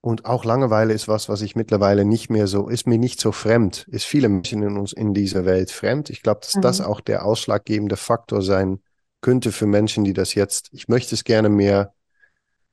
Und 0.00 0.26
auch 0.26 0.44
Langeweile 0.44 0.92
ist 0.92 1.08
was, 1.08 1.28
was 1.28 1.40
ich 1.40 1.56
mittlerweile 1.56 2.04
nicht 2.04 2.30
mehr 2.30 2.46
so, 2.46 2.68
ist 2.68 2.86
mir 2.86 2.98
nicht 2.98 3.20
so 3.20 3.32
fremd, 3.32 3.86
ist 3.88 4.04
viele 4.04 4.28
Menschen 4.28 4.62
in 4.62 4.76
uns 4.76 4.92
in 4.92 5.14
dieser 5.14 5.44
Welt 5.44 5.70
fremd. 5.70 6.10
Ich 6.10 6.22
glaube, 6.22 6.40
dass 6.40 6.56
mhm. 6.56 6.62
das 6.62 6.80
auch 6.80 7.00
der 7.00 7.24
ausschlaggebende 7.24 7.96
Faktor 7.96 8.42
sein 8.42 8.80
könnte 9.20 9.52
für 9.52 9.66
Menschen, 9.66 10.04
die 10.04 10.12
das 10.12 10.34
jetzt, 10.34 10.68
ich 10.72 10.88
möchte 10.88 11.14
es 11.14 11.24
gerne 11.24 11.48
mehr 11.48 11.94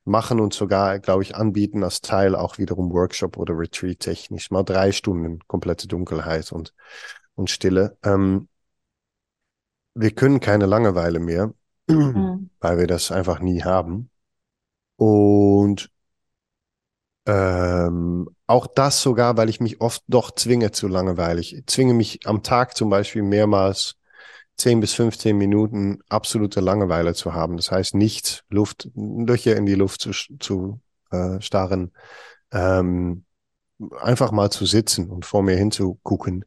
machen 0.04 0.40
und 0.40 0.54
sogar, 0.54 1.00
glaube 1.00 1.22
ich, 1.22 1.34
anbieten 1.34 1.82
als 1.82 2.00
Teil 2.00 2.36
auch 2.36 2.58
wiederum 2.58 2.92
Workshop 2.92 3.36
oder 3.36 3.58
Retreat 3.58 3.98
technisch. 3.98 4.50
Mal 4.50 4.62
drei 4.62 4.92
Stunden 4.92 5.40
komplette 5.48 5.88
Dunkelheit 5.88 6.52
und, 6.52 6.72
und 7.34 7.50
Stille. 7.50 7.96
Ähm, 8.04 8.48
wir 9.94 10.12
können 10.12 10.40
keine 10.40 10.66
Langeweile 10.66 11.18
mehr, 11.18 11.52
mhm. 11.88 12.50
weil 12.60 12.78
wir 12.78 12.86
das 12.86 13.10
einfach 13.10 13.40
nie 13.40 13.62
haben. 13.62 14.10
Und 14.96 15.90
ähm, 17.26 18.28
auch 18.46 18.68
das 18.68 19.02
sogar, 19.02 19.36
weil 19.36 19.48
ich 19.48 19.60
mich 19.60 19.80
oft 19.80 20.04
doch 20.06 20.30
zwinge 20.30 20.70
zu 20.70 20.86
Langeweile. 20.86 21.40
Ich 21.40 21.64
zwinge 21.66 21.94
mich 21.94 22.20
am 22.26 22.44
Tag 22.44 22.76
zum 22.76 22.90
Beispiel 22.90 23.22
mehrmals 23.22 23.96
10 24.56 24.80
bis 24.80 24.94
15 24.94 25.36
Minuten 25.36 26.00
absolute 26.08 26.60
Langeweile 26.60 27.14
zu 27.14 27.34
haben. 27.34 27.56
Das 27.56 27.70
heißt, 27.70 27.94
nicht 27.94 28.44
Luft, 28.48 28.88
Löcher 28.94 29.56
in 29.56 29.66
die 29.66 29.74
Luft 29.74 30.00
zu, 30.00 30.12
zu 30.12 30.80
äh, 31.10 31.40
starren, 31.40 31.92
ähm, 32.52 33.24
einfach 34.00 34.32
mal 34.32 34.50
zu 34.50 34.64
sitzen 34.64 35.10
und 35.10 35.26
vor 35.26 35.42
mir 35.42 35.56
hinzugucken. 35.56 36.44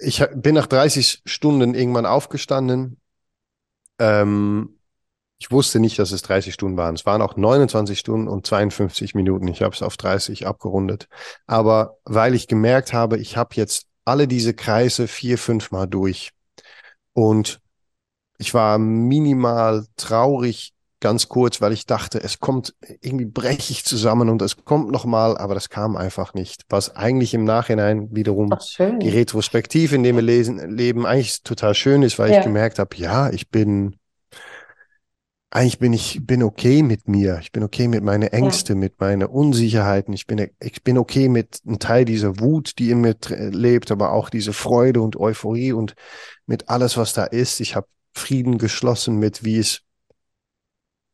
Ich 0.00 0.24
bin 0.34 0.54
nach 0.54 0.66
30 0.66 1.22
Stunden 1.26 1.74
irgendwann 1.74 2.06
aufgestanden. 2.06 3.00
Ähm, 3.98 4.78
ich 5.38 5.50
wusste 5.50 5.80
nicht, 5.80 5.98
dass 5.98 6.12
es 6.12 6.22
30 6.22 6.54
Stunden 6.54 6.76
waren. 6.76 6.94
Es 6.94 7.04
waren 7.04 7.20
auch 7.20 7.36
29 7.36 7.98
Stunden 7.98 8.26
und 8.28 8.46
52 8.46 9.14
Minuten. 9.14 9.48
Ich 9.48 9.62
habe 9.62 9.74
es 9.74 9.82
auf 9.82 9.96
30 9.96 10.46
abgerundet. 10.46 11.08
Aber 11.46 11.98
weil 12.04 12.34
ich 12.34 12.48
gemerkt 12.48 12.92
habe, 12.92 13.18
ich 13.18 13.36
habe 13.36 13.54
jetzt 13.54 13.86
alle 14.06 14.26
diese 14.26 14.54
Kreise 14.54 15.08
vier, 15.08 15.36
fünf 15.36 15.70
Mal 15.70 15.86
durch. 15.86 16.30
Und 17.12 17.60
ich 18.38 18.54
war 18.54 18.78
minimal 18.78 19.86
traurig, 19.96 20.72
ganz 21.00 21.28
kurz, 21.28 21.60
weil 21.60 21.72
ich 21.72 21.86
dachte, 21.86 22.22
es 22.22 22.40
kommt, 22.40 22.74
irgendwie 23.00 23.26
breche 23.26 23.72
ich 23.72 23.84
zusammen 23.84 24.28
und 24.28 24.40
es 24.40 24.64
kommt 24.64 24.90
nochmal, 24.90 25.36
aber 25.36 25.54
das 25.54 25.68
kam 25.68 25.96
einfach 25.96 26.34
nicht. 26.34 26.62
Was 26.68 26.96
eigentlich 26.96 27.34
im 27.34 27.44
Nachhinein 27.44 28.08
wiederum 28.14 28.54
die 28.78 29.08
Retrospektive, 29.08 29.94
in 29.94 30.02
dem 30.02 30.16
wir 30.16 30.22
lesen, 30.22 30.70
leben, 30.74 31.04
eigentlich 31.04 31.42
total 31.42 31.74
schön 31.74 32.02
ist, 32.02 32.18
weil 32.18 32.32
ja. 32.32 32.38
ich 32.38 32.44
gemerkt 32.44 32.78
habe, 32.78 32.96
ja, 32.96 33.30
ich 33.30 33.50
bin 33.50 33.96
eigentlich 35.56 35.78
bin 35.78 35.94
ich 35.94 36.20
bin 36.26 36.42
okay 36.42 36.82
mit 36.82 37.08
mir. 37.08 37.38
Ich 37.40 37.50
bin 37.50 37.62
okay 37.62 37.88
mit 37.88 38.04
meinen 38.04 38.28
Ängste, 38.28 38.74
ja. 38.74 38.78
mit 38.78 39.00
meinen 39.00 39.26
Unsicherheiten. 39.26 40.12
Ich 40.12 40.26
bin 40.26 40.50
ich 40.60 40.84
bin 40.84 40.98
okay 40.98 41.30
mit 41.30 41.62
einem 41.64 41.78
Teil 41.78 42.04
dieser 42.04 42.38
Wut, 42.40 42.78
die 42.78 42.90
in 42.90 43.00
mir 43.00 43.16
lebt, 43.30 43.90
aber 43.90 44.12
auch 44.12 44.28
diese 44.28 44.52
Freude 44.52 45.00
und 45.00 45.16
Euphorie 45.16 45.72
und 45.72 45.94
mit 46.44 46.68
alles, 46.68 46.98
was 46.98 47.14
da 47.14 47.24
ist. 47.24 47.60
Ich 47.60 47.74
habe 47.74 47.88
Frieden 48.12 48.58
geschlossen 48.58 49.18
mit, 49.18 49.44
wie 49.44 49.58
es 49.58 49.80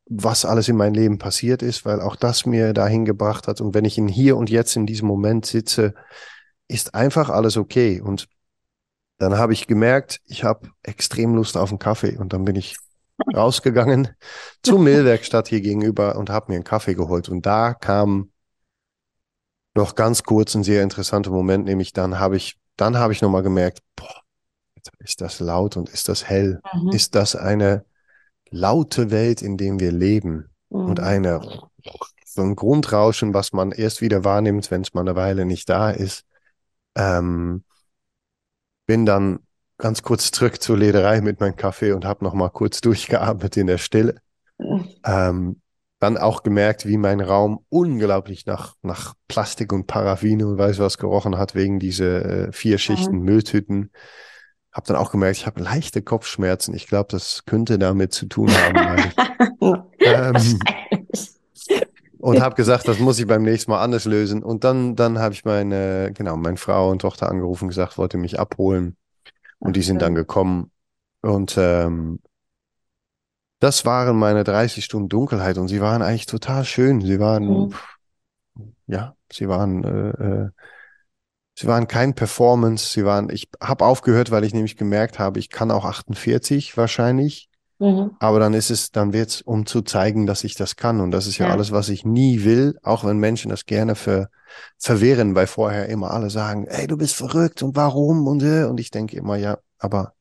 was 0.07 0.45
alles 0.45 0.69
in 0.69 0.77
meinem 0.77 0.95
Leben 0.95 1.19
passiert 1.19 1.63
ist, 1.63 1.85
weil 1.85 2.01
auch 2.01 2.17
das 2.17 2.45
mir 2.45 2.73
dahin 2.73 3.05
gebracht 3.05 3.47
hat. 3.47 3.61
Und 3.61 3.75
wenn 3.75 3.85
ich 3.85 3.97
in 3.97 4.09
hier 4.09 4.37
und 4.37 4.51
jetzt 4.51 4.75
in 4.75 4.87
diesem 4.87 5.07
Moment 5.07 5.47
sitze, 5.47 5.95
ist 6.67 6.97
einfach 6.97 7.31
alles 7.31 7.57
okay. 7.57 8.01
Und 8.01 8.27
dann 9.19 9.39
habe 9.39 9.53
ich 9.53 9.69
gemerkt, 9.69 10.21
ich 10.27 10.43
habe 10.43 10.69
extrem 10.83 11.37
Lust 11.37 11.57
auf 11.57 11.71
einen 11.71 11.79
Kaffee 11.79 12.19
und 12.19 12.33
dann 12.33 12.45
bin 12.45 12.57
ich 12.57 12.77
rausgegangen 13.35 14.09
zur 14.63 14.79
Mehlwerkstatt 14.79 15.49
hier 15.49 15.61
gegenüber 15.61 16.17
und 16.17 16.31
habe 16.31 16.53
mir 16.53 16.57
einen 16.57 16.65
Kaffee 16.65 16.95
geholt. 16.95 17.29
Und 17.29 17.47
da 17.47 17.75
kam 17.75 18.31
noch 19.75 19.95
ganz 19.95 20.23
kurz 20.23 20.55
ein 20.55 20.65
sehr 20.65 20.83
interessanter 20.83 21.31
Moment, 21.31 21.65
nämlich 21.65 21.93
dann 21.93 22.19
habe 22.19 22.37
ich, 22.37 22.59
dann 22.77 22.99
habe 22.99 23.13
ich 23.13 23.23
nochmal 23.23 23.43
gemerkt, 23.43 23.81
boah, 23.97 24.23
ist 24.99 25.21
das 25.21 25.41
laut 25.41 25.77
und 25.77 25.89
ist 25.89 26.09
das 26.09 26.29
hell? 26.29 26.61
Mhm. 26.75 26.91
Ist 26.91 27.15
das 27.15 27.37
eine 27.37 27.85
laute 28.51 29.11
Welt, 29.11 29.43
in 29.43 29.57
dem 29.57 29.81
wir 29.81 29.93
leben? 29.93 30.51
Mhm. 30.71 30.87
Und 30.87 31.01
eine, 31.01 31.41
so 32.25 32.43
ein 32.43 32.57
Grundrauschen, 32.57 33.35
was 33.35 33.53
man 33.53 33.73
erst 33.73 34.01
wieder 34.01 34.25
wahrnimmt, 34.25 34.71
wenn 34.71 34.83
es 34.83 34.95
mal 34.95 35.03
eine 35.03 35.17
Weile 35.17 35.45
nicht 35.45 35.69
da 35.69 35.91
ist. 35.91 36.25
Ähm, 36.95 37.65
bin 38.87 39.07
dann 39.07 39.41
ganz 39.83 40.03
kurz 40.03 40.31
zurück 40.31 40.63
zur 40.63 40.79
Lederei 40.79 41.21
mit 41.21 41.41
meinem 41.41 41.57
Kaffee 41.57 41.93
und 41.93 42.05
habe 42.05 42.25
noch 42.25 42.35
mal 42.35 42.49
kurz 42.51 42.81
durchgeatmet 42.81 43.57
in 43.57 43.67
der 43.67 43.79
Stille. 43.79 44.15
Ähm, 45.05 45.61
dann 45.99 46.17
auch 46.17 46.45
gemerkt, 46.45 46.87
wie 46.87 46.97
mein 46.97 47.21
Raum 47.21 47.65
unglaublich 47.69 48.47
nach, 48.47 48.75
nach 48.83 49.15
Plastik 49.27 49.73
und 49.73 49.89
Paraffin 49.89 50.43
und 50.45 50.57
weiß 50.57 50.79
was 50.79 50.99
gerochen 50.99 51.37
hat, 51.37 51.57
wegen 51.57 51.81
dieser 51.81 52.25
äh, 52.25 52.53
vier 52.53 52.79
Schichten 52.79 53.19
mhm. 53.19 53.25
Mülltüten. 53.25 53.91
Habe 54.73 54.87
dann 54.87 54.97
auch 54.97 55.11
gemerkt, 55.11 55.39
ich 55.39 55.47
habe 55.47 55.61
leichte 55.61 56.01
Kopfschmerzen. 56.01 56.75
Ich 56.75 56.87
glaube, 56.87 57.09
das 57.11 57.45
könnte 57.45 57.79
damit 57.79 58.13
zu 58.13 58.27
tun 58.27 58.51
haben. 58.51 59.13
ähm, 59.99 60.59
und 62.19 62.41
habe 62.41 62.55
gesagt, 62.55 62.87
das 62.87 63.01
muss 63.01 63.19
ich 63.19 63.27
beim 63.27 63.43
nächsten 63.43 63.73
Mal 63.73 63.83
anders 63.83 64.05
lösen. 64.05 64.45
Und 64.45 64.63
dann, 64.63 64.95
dann 64.95 65.19
habe 65.19 65.35
ich 65.35 65.45
meine, 65.45 66.13
genau, 66.15 66.37
meine 66.37 66.57
Frau 66.57 66.89
und 66.91 67.01
Tochter 67.01 67.29
angerufen, 67.29 67.67
gesagt, 67.67 67.99
wollte 67.99 68.17
mich 68.17 68.39
abholen. 68.39 68.97
Und 69.63 69.77
die 69.77 69.83
sind 69.83 70.03
dann 70.03 70.17
gekommen. 70.17 70.73
Und 71.21 71.55
ähm, 71.57 72.19
das 73.61 73.87
waren 73.87 74.17
meine 74.19 74.43
30 74.43 74.85
Stunden 74.85 75.09
Dunkelheit 75.09 75.57
und 75.57 75.69
sie 75.69 75.81
waren 75.81 76.03
eigentlich 76.03 76.27
total 76.27 76.65
schön. 76.65 77.01
Sie 77.01 77.21
waren, 77.21 77.45
mhm. 77.47 77.75
ja, 78.89 79.15
sie 79.33 79.49
waren, 79.49 79.85
äh, 79.85 80.25
äh, 80.25 80.51
sie 81.57 81.69
waren 81.69 81.87
kein 81.87 82.17
Performance. 82.17 82.93
Sie 82.93 83.05
waren, 83.05 83.31
ich 83.31 83.49
habe 83.63 83.85
aufgehört, 83.85 84.33
weil 84.33 84.43
ich 84.43 84.53
nämlich 84.53 84.77
gemerkt 84.77 85.21
habe, 85.21 85.39
ich 85.39 85.49
kann 85.49 85.71
auch 85.71 85.85
48 85.85 86.77
wahrscheinlich. 86.77 87.49
Mhm. 87.83 88.13
Aber 88.21 88.39
dann 88.39 88.55
ist 88.55 88.71
es, 88.71 88.93
dann 88.93 89.13
wird 89.13 89.31
es, 89.31 89.43
um 89.43 89.67
zu 89.67 89.83
zeigen, 89.83 90.25
dass 90.25 90.45
ich 90.45 90.55
das 90.55 90.77
kann. 90.77 91.01
Und 91.01 91.11
das 91.11 91.27
ist 91.27 91.39
ja, 91.39 91.49
ja, 91.49 91.53
alles, 91.53 91.73
was 91.73 91.89
ich 91.89 92.05
nie 92.05 92.45
will, 92.45 92.79
auch 92.85 93.05
wenn 93.05 93.19
Menschen 93.19 93.51
das 93.51 93.67
gerne 93.67 93.97
ver, 93.97 94.31
verwehren, 94.79 95.35
weil 95.35 95.49
vorher 95.49 95.89
immer 95.89 96.13
alle 96.13 96.31
sagen, 96.31 96.69
ey, 96.69 96.87
du 96.87 96.97
bist 96.97 97.17
verrückt 97.17 97.61
und 97.61 97.75
warum 97.75 98.29
und 98.29 98.41
äh, 98.45 98.67
und 98.67 98.79
ich 98.79 98.93
denke 98.93 99.17
immer, 99.17 99.35
ja, 99.35 99.59
aber 99.79 100.15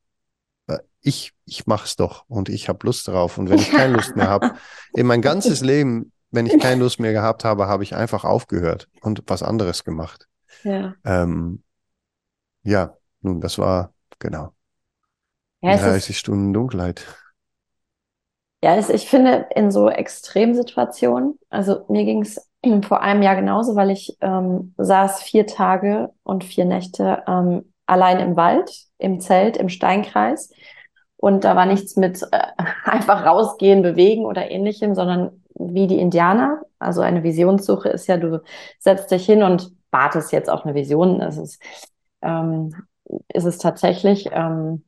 äh, 0.66 0.78
ich, 1.02 1.34
ich 1.44 1.68
mach's 1.68 1.94
doch 1.94 2.24
und 2.26 2.48
ich 2.48 2.68
habe 2.68 2.84
Lust 2.84 3.06
darauf. 3.06 3.38
Und 3.38 3.48
wenn 3.48 3.60
ich 3.60 3.70
keine 3.70 3.94
Lust 3.94 4.16
mehr 4.16 4.28
habe, 4.28 4.56
in 4.94 5.06
mein 5.06 5.22
ganzes 5.22 5.60
Leben, 5.60 6.10
wenn 6.32 6.46
ich 6.46 6.58
keine 6.58 6.82
Lust 6.82 6.98
mehr 6.98 7.12
gehabt 7.12 7.44
habe, 7.44 7.68
habe 7.68 7.84
ich 7.84 7.94
einfach 7.94 8.24
aufgehört 8.24 8.88
und 9.02 9.22
was 9.28 9.44
anderes 9.44 9.84
gemacht. 9.84 10.26
Ja. 10.64 10.96
Ähm, 11.04 11.62
ja, 12.64 12.96
nun, 13.20 13.40
das 13.40 13.56
war 13.58 13.94
genau. 14.18 14.52
Ja, 15.60 15.76
30 15.76 16.18
Stunden 16.18 16.52
Dunkelheit. 16.52 17.06
Ja, 18.62 18.76
es, 18.76 18.90
ich 18.90 19.08
finde 19.08 19.46
in 19.54 19.70
so 19.70 19.88
Extremsituationen, 19.88 21.38
also 21.50 21.84
mir 21.88 22.04
ging 22.04 22.22
es 22.22 22.48
vor 22.86 23.00
einem 23.02 23.22
Jahr 23.22 23.34
genauso, 23.36 23.74
weil 23.74 23.90
ich 23.90 24.16
ähm, 24.20 24.74
saß 24.78 25.22
vier 25.22 25.46
Tage 25.46 26.10
und 26.22 26.44
vier 26.44 26.64
Nächte 26.64 27.24
ähm, 27.26 27.72
allein 27.86 28.20
im 28.20 28.36
Wald, 28.36 28.70
im 28.98 29.20
Zelt, 29.20 29.56
im 29.56 29.68
Steinkreis. 29.68 30.50
Und 31.16 31.44
da 31.44 31.56
war 31.56 31.66
nichts 31.66 31.96
mit 31.96 32.22
äh, 32.32 32.38
einfach 32.84 33.26
rausgehen, 33.26 33.82
bewegen 33.82 34.24
oder 34.24 34.50
ähnlichem, 34.50 34.94
sondern 34.94 35.42
wie 35.54 35.86
die 35.88 35.98
Indianer. 35.98 36.62
Also 36.78 37.00
eine 37.00 37.22
Visionssuche 37.24 37.88
ist 37.88 38.06
ja, 38.06 38.16
du 38.16 38.42
setzt 38.78 39.10
dich 39.10 39.26
hin 39.26 39.42
und 39.42 39.72
wartest 39.90 40.32
jetzt 40.32 40.48
auf 40.50 40.64
eine 40.64 40.74
Vision. 40.74 41.18
Das 41.18 41.36
ist, 41.36 41.60
ähm, 42.22 42.74
ist 43.28 43.44
es 43.44 43.58
tatsächlich. 43.58 44.28
Ähm, 44.32 44.84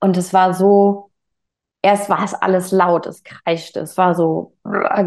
und 0.00 0.16
es 0.16 0.32
war 0.32 0.54
so 0.54 1.07
erst 1.82 2.10
war 2.10 2.24
es 2.24 2.34
alles 2.34 2.72
laut, 2.72 3.06
es 3.06 3.22
kreischte, 3.24 3.80
es 3.80 3.96
war 3.96 4.14
so 4.14 4.52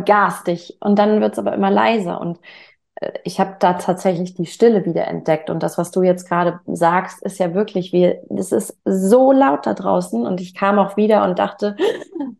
garstig 0.06 0.78
und 0.82 0.98
dann 0.98 1.22
wird 1.22 1.34
es 1.34 1.40
aber 1.40 1.54
immer 1.54 1.72
leiser 1.72 2.22
und 2.22 2.40
äh, 2.96 3.12
ich 3.24 3.40
habe 3.40 3.58
da 3.60 3.74
tatsächlich 3.74 4.36
die 4.36 4.46
Stille 4.46 4.86
wieder 4.86 5.08
entdeckt 5.08 5.50
und 5.50 5.64
das, 5.64 5.78
was 5.78 5.92
du 5.92 6.04
jetzt 6.04 6.28
gerade 6.30 6.60
sagst, 6.68 7.22
ist 7.24 7.40
ja 7.40 7.54
wirklich, 7.54 7.94
wie 7.94 8.16
es 8.38 8.52
ist 8.52 8.78
so 8.86 9.32
laut 9.32 9.66
da 9.66 9.74
draußen 9.74 10.26
und 10.26 10.42
ich 10.42 10.56
kam 10.56 10.80
auch 10.80 10.98
wieder 10.98 11.24
und 11.26 11.40
dachte, 11.40 11.76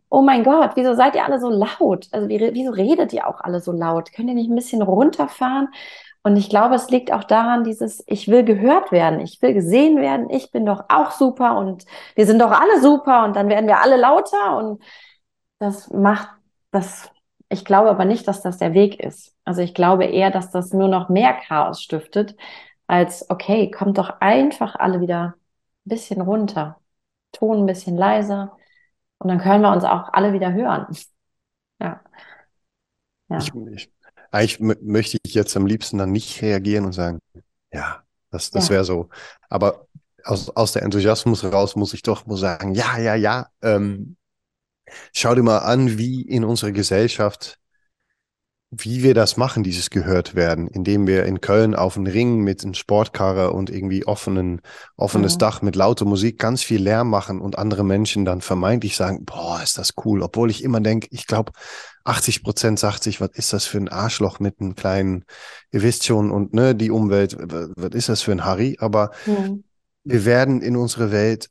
oh 0.10 0.22
mein 0.22 0.44
Gott, 0.44 0.72
wieso 0.76 0.94
seid 0.96 1.16
ihr 1.16 1.26
alle 1.26 1.40
so 1.40 1.50
laut? 1.50 2.08
Also 2.12 2.30
wie, 2.30 2.40
wieso 2.54 2.72
redet 2.72 3.14
ihr 3.14 3.28
auch 3.28 3.42
alle 3.42 3.62
so 3.62 3.72
laut? 3.72 4.12
Könnt 4.14 4.30
ihr 4.30 4.36
nicht 4.36 4.50
ein 4.50 4.56
bisschen 4.56 4.82
runterfahren? 4.82 5.70
Und 6.24 6.38
ich 6.38 6.50
glaube, 6.50 6.76
es 6.76 6.90
liegt 6.90 7.12
auch 7.12 7.24
daran, 7.24 7.64
dieses, 7.64 8.04
ich 8.08 8.28
will 8.28 8.44
gehört 8.44 8.92
werden, 8.92 9.20
ich 9.20 9.42
will 9.42 9.54
gesehen 9.54 9.98
werden, 9.98 10.30
ich 10.30 10.52
bin 10.52 10.66
doch 10.66 10.86
auch 10.90 11.12
super 11.12 11.58
und 11.58 11.86
wir 12.16 12.28
sind 12.28 12.40
doch 12.40 12.52
alle 12.52 12.80
super 12.80 13.24
und 13.26 13.36
dann 13.36 13.50
werden 13.50 13.68
wir 13.68 13.82
alle 13.82 13.98
lauter 13.98 14.58
und 14.58 14.84
das 15.60 15.90
macht 15.92 16.30
das, 16.72 17.10
ich 17.50 17.66
glaube 17.66 17.90
aber 17.90 18.06
nicht, 18.06 18.28
dass 18.28 18.42
das 18.44 18.58
der 18.60 18.74
Weg 18.74 19.00
ist. 19.00 19.36
Also 19.46 19.62
ich 19.62 19.74
glaube 19.74 20.06
eher, 20.06 20.30
dass 20.32 20.52
das 20.52 20.74
nur 20.74 20.88
noch 20.90 21.10
mehr 21.10 21.34
Chaos 21.34 21.82
stiftet, 21.82 22.36
als, 22.88 23.30
okay, 23.30 23.72
kommt 23.72 23.98
doch 23.98 24.22
einfach 24.22 24.76
alle 24.76 25.02
wieder 25.02 25.36
ein 25.86 25.90
bisschen 25.90 26.22
runter, 26.22 26.80
Ton 27.32 27.62
ein 27.64 27.66
bisschen 27.66 27.98
leiser 27.98 28.58
und 29.20 29.30
dann 29.30 29.40
können 29.40 29.64
wir 29.64 29.72
uns 29.72 29.84
auch 29.86 30.14
alle 30.14 30.34
wieder 30.34 30.54
hören. 30.54 30.88
Ja. 31.82 32.00
ja. 33.30 33.38
Ich, 33.40 33.52
ich, 33.74 33.92
eigentlich 34.32 34.60
möchte 34.82 35.18
ich 35.24 35.34
jetzt 35.34 35.56
am 35.56 35.66
liebsten 35.66 35.98
dann 35.98 36.12
nicht 36.12 36.42
reagieren 36.42 36.86
und 36.86 36.94
sagen, 36.94 37.20
ja, 37.72 38.04
das, 38.32 38.50
das 38.50 38.68
ja. 38.68 38.76
wäre 38.76 38.86
so. 38.86 39.10
Aber 39.50 39.88
aus, 40.24 40.50
aus 40.50 40.72
der 40.72 40.84
Enthusiasmus 40.84 41.44
raus 41.44 41.76
muss 41.76 41.94
ich 41.94 42.02
doch 42.02 42.26
muss 42.26 42.40
sagen, 42.40 42.74
ja, 42.74 42.98
ja, 42.98 43.16
ja. 43.16 43.48
Ähm, 43.62 44.16
schau 45.14 45.36
dir 45.36 45.44
mal 45.44 45.60
an, 45.60 45.98
wie 45.98 46.22
in 46.22 46.44
unserer 46.44 46.72
Gesellschaft, 46.72 47.58
wie 48.74 49.04
wir 49.04 49.14
das 49.14 49.36
machen, 49.36 49.64
dieses 49.64 49.90
gehört 49.90 50.34
werden, 50.34 50.68
indem 50.70 51.06
wir 51.06 51.26
in 51.26 51.42
Köln 51.42 51.76
auf 51.76 51.98
einen 51.98 52.08
Ring 52.08 52.40
mit 52.40 52.64
einem 52.64 52.74
Sportkarre 52.74 53.52
und 53.52 53.70
irgendwie 53.70 54.06
offenen, 54.06 54.62
offenes 54.96 55.36
mhm. 55.36 55.40
Dach 55.40 55.62
mit 55.62 55.76
lauter 55.76 56.06
Musik 56.06 56.40
ganz 56.40 56.64
viel 56.64 56.82
Lärm 56.82 57.10
machen 57.10 57.42
und 57.42 57.58
andere 57.58 57.84
Menschen 57.84 58.24
dann 58.24 58.40
vermeintlich 58.40 58.96
sagen, 58.96 59.26
boah, 59.26 59.62
ist 59.62 59.78
das 59.78 59.94
cool, 60.06 60.24
obwohl 60.24 60.50
ich 60.50 60.64
immer 60.64 60.80
denke, 60.80 61.10
ich 61.12 61.28
glaube, 61.28 61.52
80 62.04 62.44
Prozent 62.44 62.80
sagt 62.80 63.04
sich, 63.04 63.22
was 63.22 63.32
ist 63.34 63.54
das 63.54 63.66
für 63.66 63.78
ein 63.78 63.90
Arschloch 63.90 64.40
mit 64.40 64.60
einem 64.60 64.76
kleinen, 64.76 65.26
ihr 65.72 65.82
wisst 65.82 66.06
schon, 66.06 66.32
und 66.32 66.54
ne, 66.54 66.76
die 66.76 66.92
Umwelt, 66.92 67.38
was 67.40 67.92
ist 67.94 68.10
das 68.10 68.22
für 68.22 68.32
ein 68.32 68.46
Harry? 68.46 68.78
Aber 68.80 69.12
mhm. 69.26 69.64
wir 70.04 70.26
werden 70.26 70.62
in 70.62 70.76
unserer 70.76 71.12
Welt 71.12 71.50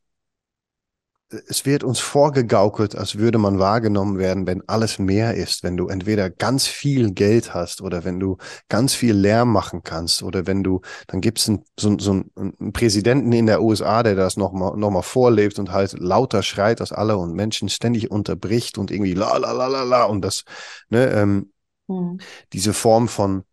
es 1.46 1.64
wird 1.64 1.84
uns 1.84 2.00
vorgegaukelt, 2.00 2.96
als 2.96 3.18
würde 3.18 3.38
man 3.38 3.58
wahrgenommen 3.58 4.18
werden, 4.18 4.46
wenn 4.46 4.68
alles 4.68 4.98
mehr 4.98 5.34
ist, 5.34 5.62
wenn 5.62 5.76
du 5.76 5.86
entweder 5.86 6.28
ganz 6.28 6.66
viel 6.66 7.12
Geld 7.12 7.54
hast 7.54 7.82
oder 7.82 8.04
wenn 8.04 8.18
du 8.18 8.36
ganz 8.68 8.94
viel 8.94 9.14
Lärm 9.14 9.52
machen 9.52 9.82
kannst 9.84 10.22
oder 10.24 10.46
wenn 10.46 10.64
du, 10.64 10.80
dann 11.06 11.20
gibt 11.20 11.38
es 11.38 11.44
so, 11.78 11.98
so 11.98 12.24
einen 12.34 12.72
Präsidenten 12.72 13.32
in 13.32 13.46
der 13.46 13.62
USA, 13.62 14.02
der 14.02 14.16
das 14.16 14.36
nochmal 14.36 14.76
noch 14.76 14.90
mal 14.90 15.02
vorlebt 15.02 15.58
und 15.60 15.70
halt 15.70 15.92
lauter 15.98 16.42
schreit 16.42 16.80
als 16.80 16.90
alle 16.90 17.16
und 17.16 17.34
Menschen 17.34 17.68
ständig 17.68 18.10
unterbricht 18.10 18.76
und 18.76 18.90
irgendwie 18.90 19.14
la 19.14 19.36
la 19.36 19.52
la 19.52 19.68
la 19.68 19.84
la 19.84 20.04
und 20.04 20.22
das, 20.22 20.44
ne, 20.88 21.10
ähm, 21.10 21.52
mhm. 21.86 22.18
diese 22.52 22.72
Form 22.72 23.06
von 23.06 23.44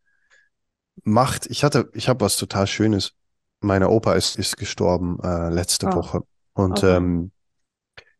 Macht. 1.03 1.45
Ich 1.45 1.63
hatte, 1.63 1.89
ich 1.93 2.09
habe 2.09 2.21
was 2.21 2.37
total 2.37 2.65
Schönes. 2.65 3.13
Meine 3.59 3.89
Opa 3.89 4.13
ist, 4.13 4.35
ist 4.37 4.57
gestorben 4.57 5.19
äh, 5.23 5.49
letzte 5.49 5.87
oh. 5.87 5.95
Woche 5.95 6.21
und 6.53 6.79
okay. 6.79 6.97
ähm, 6.97 7.31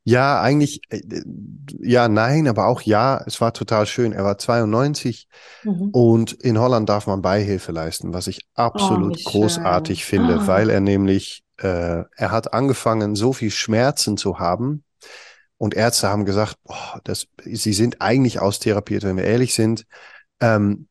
ja, 0.10 0.40
eigentlich, 0.40 0.80
äh, 0.88 1.02
ja, 1.82 2.08
nein, 2.08 2.48
aber 2.48 2.68
auch 2.68 2.82
ja, 2.82 3.22
es 3.26 3.42
war 3.42 3.54
total 3.54 3.86
schön. 3.86 4.14
Er 4.14 4.24
war 4.24 4.38
92 4.38 5.28
mhm. 5.66 5.90
und 5.92 6.32
in 6.32 6.58
Holland 6.58 6.88
darf 6.88 7.08
man 7.08 7.22
Beihilfe 7.22 7.74
leisten, 7.74 8.14
was 8.14 8.28
ich 8.28 8.48
absolut 8.54 9.18
oh, 9.20 9.30
großartig 9.30 10.06
finde, 10.06 10.40
oh. 10.44 10.48
weil 10.48 10.70
er 10.70 10.80
nämlich, 10.80 11.44
äh, 11.58 12.06
er 12.16 12.32
hat 12.32 12.54
angefangen, 12.54 13.16
so 13.18 13.34
viel 13.34 13.52
Schmerzen 13.52 14.16
zu 14.16 14.40
haben. 14.40 14.86
Und 15.58 15.74
Ärzte 15.74 16.08
haben 16.08 16.24
gesagt, 16.24 16.56
boah, 16.64 17.02
das, 17.04 17.26
sie 17.44 17.74
sind 17.74 18.00
eigentlich 18.00 18.40
austherapiert, 18.40 19.04
wenn 19.04 19.18
wir 19.18 19.26
ehrlich 19.26 19.54
sind. 19.54 19.84
Ähm, 20.40 20.88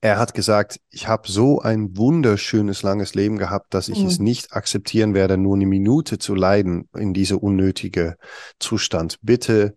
er 0.00 0.18
hat 0.18 0.34
gesagt, 0.34 0.80
ich 0.90 1.08
habe 1.08 1.30
so 1.30 1.60
ein 1.60 1.96
wunderschönes 1.96 2.82
langes 2.82 3.14
Leben 3.14 3.36
gehabt, 3.36 3.74
dass 3.74 3.88
ich 3.88 4.00
mhm. 4.00 4.06
es 4.06 4.18
nicht 4.18 4.52
akzeptieren 4.52 5.14
werde, 5.14 5.36
nur 5.36 5.56
eine 5.56 5.66
Minute 5.66 6.18
zu 6.18 6.34
leiden 6.34 6.88
in 6.96 7.12
diese 7.12 7.38
unnötige 7.38 8.16
Zustand. 8.60 9.18
Bitte, 9.22 9.74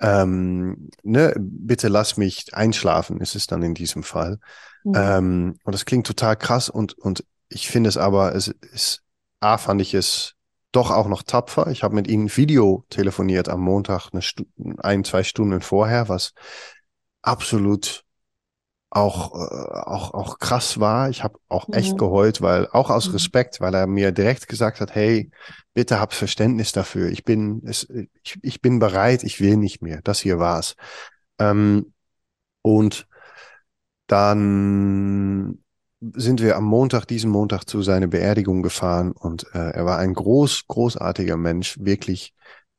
ähm, 0.00 0.90
ne, 1.04 1.34
bitte 1.38 1.88
lass 1.88 2.16
mich 2.16 2.54
einschlafen, 2.54 3.20
ist 3.20 3.36
es 3.36 3.46
dann 3.46 3.62
in 3.62 3.74
diesem 3.74 4.02
Fall. 4.02 4.38
Mhm. 4.82 4.92
Ähm, 4.96 5.58
und 5.62 5.72
das 5.72 5.84
klingt 5.84 6.06
total 6.08 6.36
krass 6.36 6.68
und, 6.68 6.98
und 6.98 7.24
ich 7.48 7.68
finde 7.68 7.88
es 7.88 7.96
aber, 7.96 8.34
es 8.34 8.48
ist, 8.48 9.02
A, 9.38 9.58
fand 9.58 9.80
ich 9.80 9.94
es 9.94 10.34
doch 10.72 10.90
auch 10.90 11.06
noch 11.06 11.22
tapfer. 11.22 11.68
Ich 11.68 11.82
habe 11.82 11.94
mit 11.94 12.08
ihnen 12.08 12.34
Video 12.34 12.84
telefoniert 12.88 13.48
am 13.48 13.60
Montag, 13.60 14.08
eine 14.12 14.22
Stu 14.22 14.44
ein, 14.78 15.04
zwei 15.04 15.22
Stunden 15.22 15.60
vorher, 15.60 16.08
was 16.08 16.32
absolut 17.20 18.04
auch, 18.94 19.34
äh, 19.34 19.80
auch, 19.86 20.12
auch 20.12 20.38
krass 20.38 20.78
war. 20.78 21.08
Ich 21.08 21.24
habe 21.24 21.38
auch 21.48 21.66
mhm. 21.68 21.74
echt 21.74 21.98
geheult, 21.98 22.42
weil 22.42 22.68
auch 22.68 22.90
aus 22.90 23.08
mhm. 23.08 23.14
Respekt, 23.14 23.60
weil 23.60 23.74
er 23.74 23.86
mir 23.86 24.12
direkt 24.12 24.48
gesagt 24.48 24.80
hat, 24.80 24.94
hey, 24.94 25.30
bitte 25.72 25.98
hab 25.98 26.12
Verständnis 26.12 26.72
dafür. 26.72 27.08
Ich 27.08 27.24
bin, 27.24 27.62
es, 27.64 27.88
ich, 28.22 28.38
ich 28.42 28.60
bin 28.60 28.78
bereit, 28.78 29.24
ich 29.24 29.40
will 29.40 29.56
nicht 29.56 29.80
mehr. 29.80 30.00
Das 30.04 30.20
hier 30.20 30.38
war's. 30.38 30.76
Ähm, 31.38 31.94
und 32.60 33.06
dann 34.08 35.58
sind 36.00 36.42
wir 36.42 36.56
am 36.56 36.64
Montag, 36.64 37.06
diesen 37.06 37.30
Montag 37.30 37.64
zu 37.64 37.80
seiner 37.80 38.08
Beerdigung 38.08 38.62
gefahren 38.62 39.12
und 39.12 39.46
äh, 39.54 39.70
er 39.70 39.86
war 39.86 39.98
ein 39.98 40.14
groß, 40.14 40.66
großartiger 40.66 41.36
Mensch, 41.36 41.78
wirklich, 41.80 42.34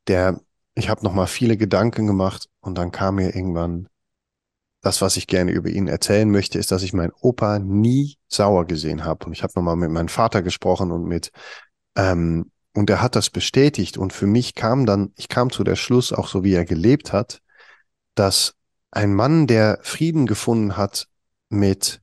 der, 0.06 0.40
ich 0.74 0.90
habe 0.90 1.02
nochmal 1.02 1.26
viele 1.26 1.56
Gedanken 1.56 2.06
gemacht 2.06 2.48
und 2.60 2.78
dann 2.78 2.92
kam 2.92 3.16
mir 3.16 3.34
irgendwann 3.34 3.88
das, 4.84 5.00
was 5.00 5.16
ich 5.16 5.26
gerne 5.26 5.50
über 5.52 5.70
ihn 5.70 5.88
erzählen 5.88 6.30
möchte, 6.30 6.58
ist, 6.58 6.70
dass 6.70 6.82
ich 6.82 6.92
meinen 6.92 7.12
Opa 7.20 7.58
nie 7.58 8.18
sauer 8.28 8.66
gesehen 8.66 9.04
habe. 9.04 9.24
Und 9.26 9.32
ich 9.32 9.42
habe 9.42 9.54
nochmal 9.56 9.76
mit 9.76 9.90
meinem 9.90 10.08
Vater 10.08 10.42
gesprochen 10.42 10.92
und 10.92 11.04
mit, 11.04 11.32
ähm, 11.96 12.50
und 12.74 12.90
er 12.90 13.00
hat 13.00 13.16
das 13.16 13.30
bestätigt. 13.30 13.96
Und 13.96 14.12
für 14.12 14.26
mich 14.26 14.54
kam 14.54 14.84
dann, 14.84 15.12
ich 15.16 15.28
kam 15.28 15.50
zu 15.50 15.64
der 15.64 15.76
Schluss, 15.76 16.12
auch 16.12 16.28
so 16.28 16.44
wie 16.44 16.52
er 16.52 16.66
gelebt 16.66 17.12
hat, 17.12 17.40
dass 18.14 18.54
ein 18.90 19.14
Mann, 19.14 19.46
der 19.46 19.78
Frieden 19.82 20.26
gefunden 20.26 20.76
hat 20.76 21.08
mit 21.48 22.02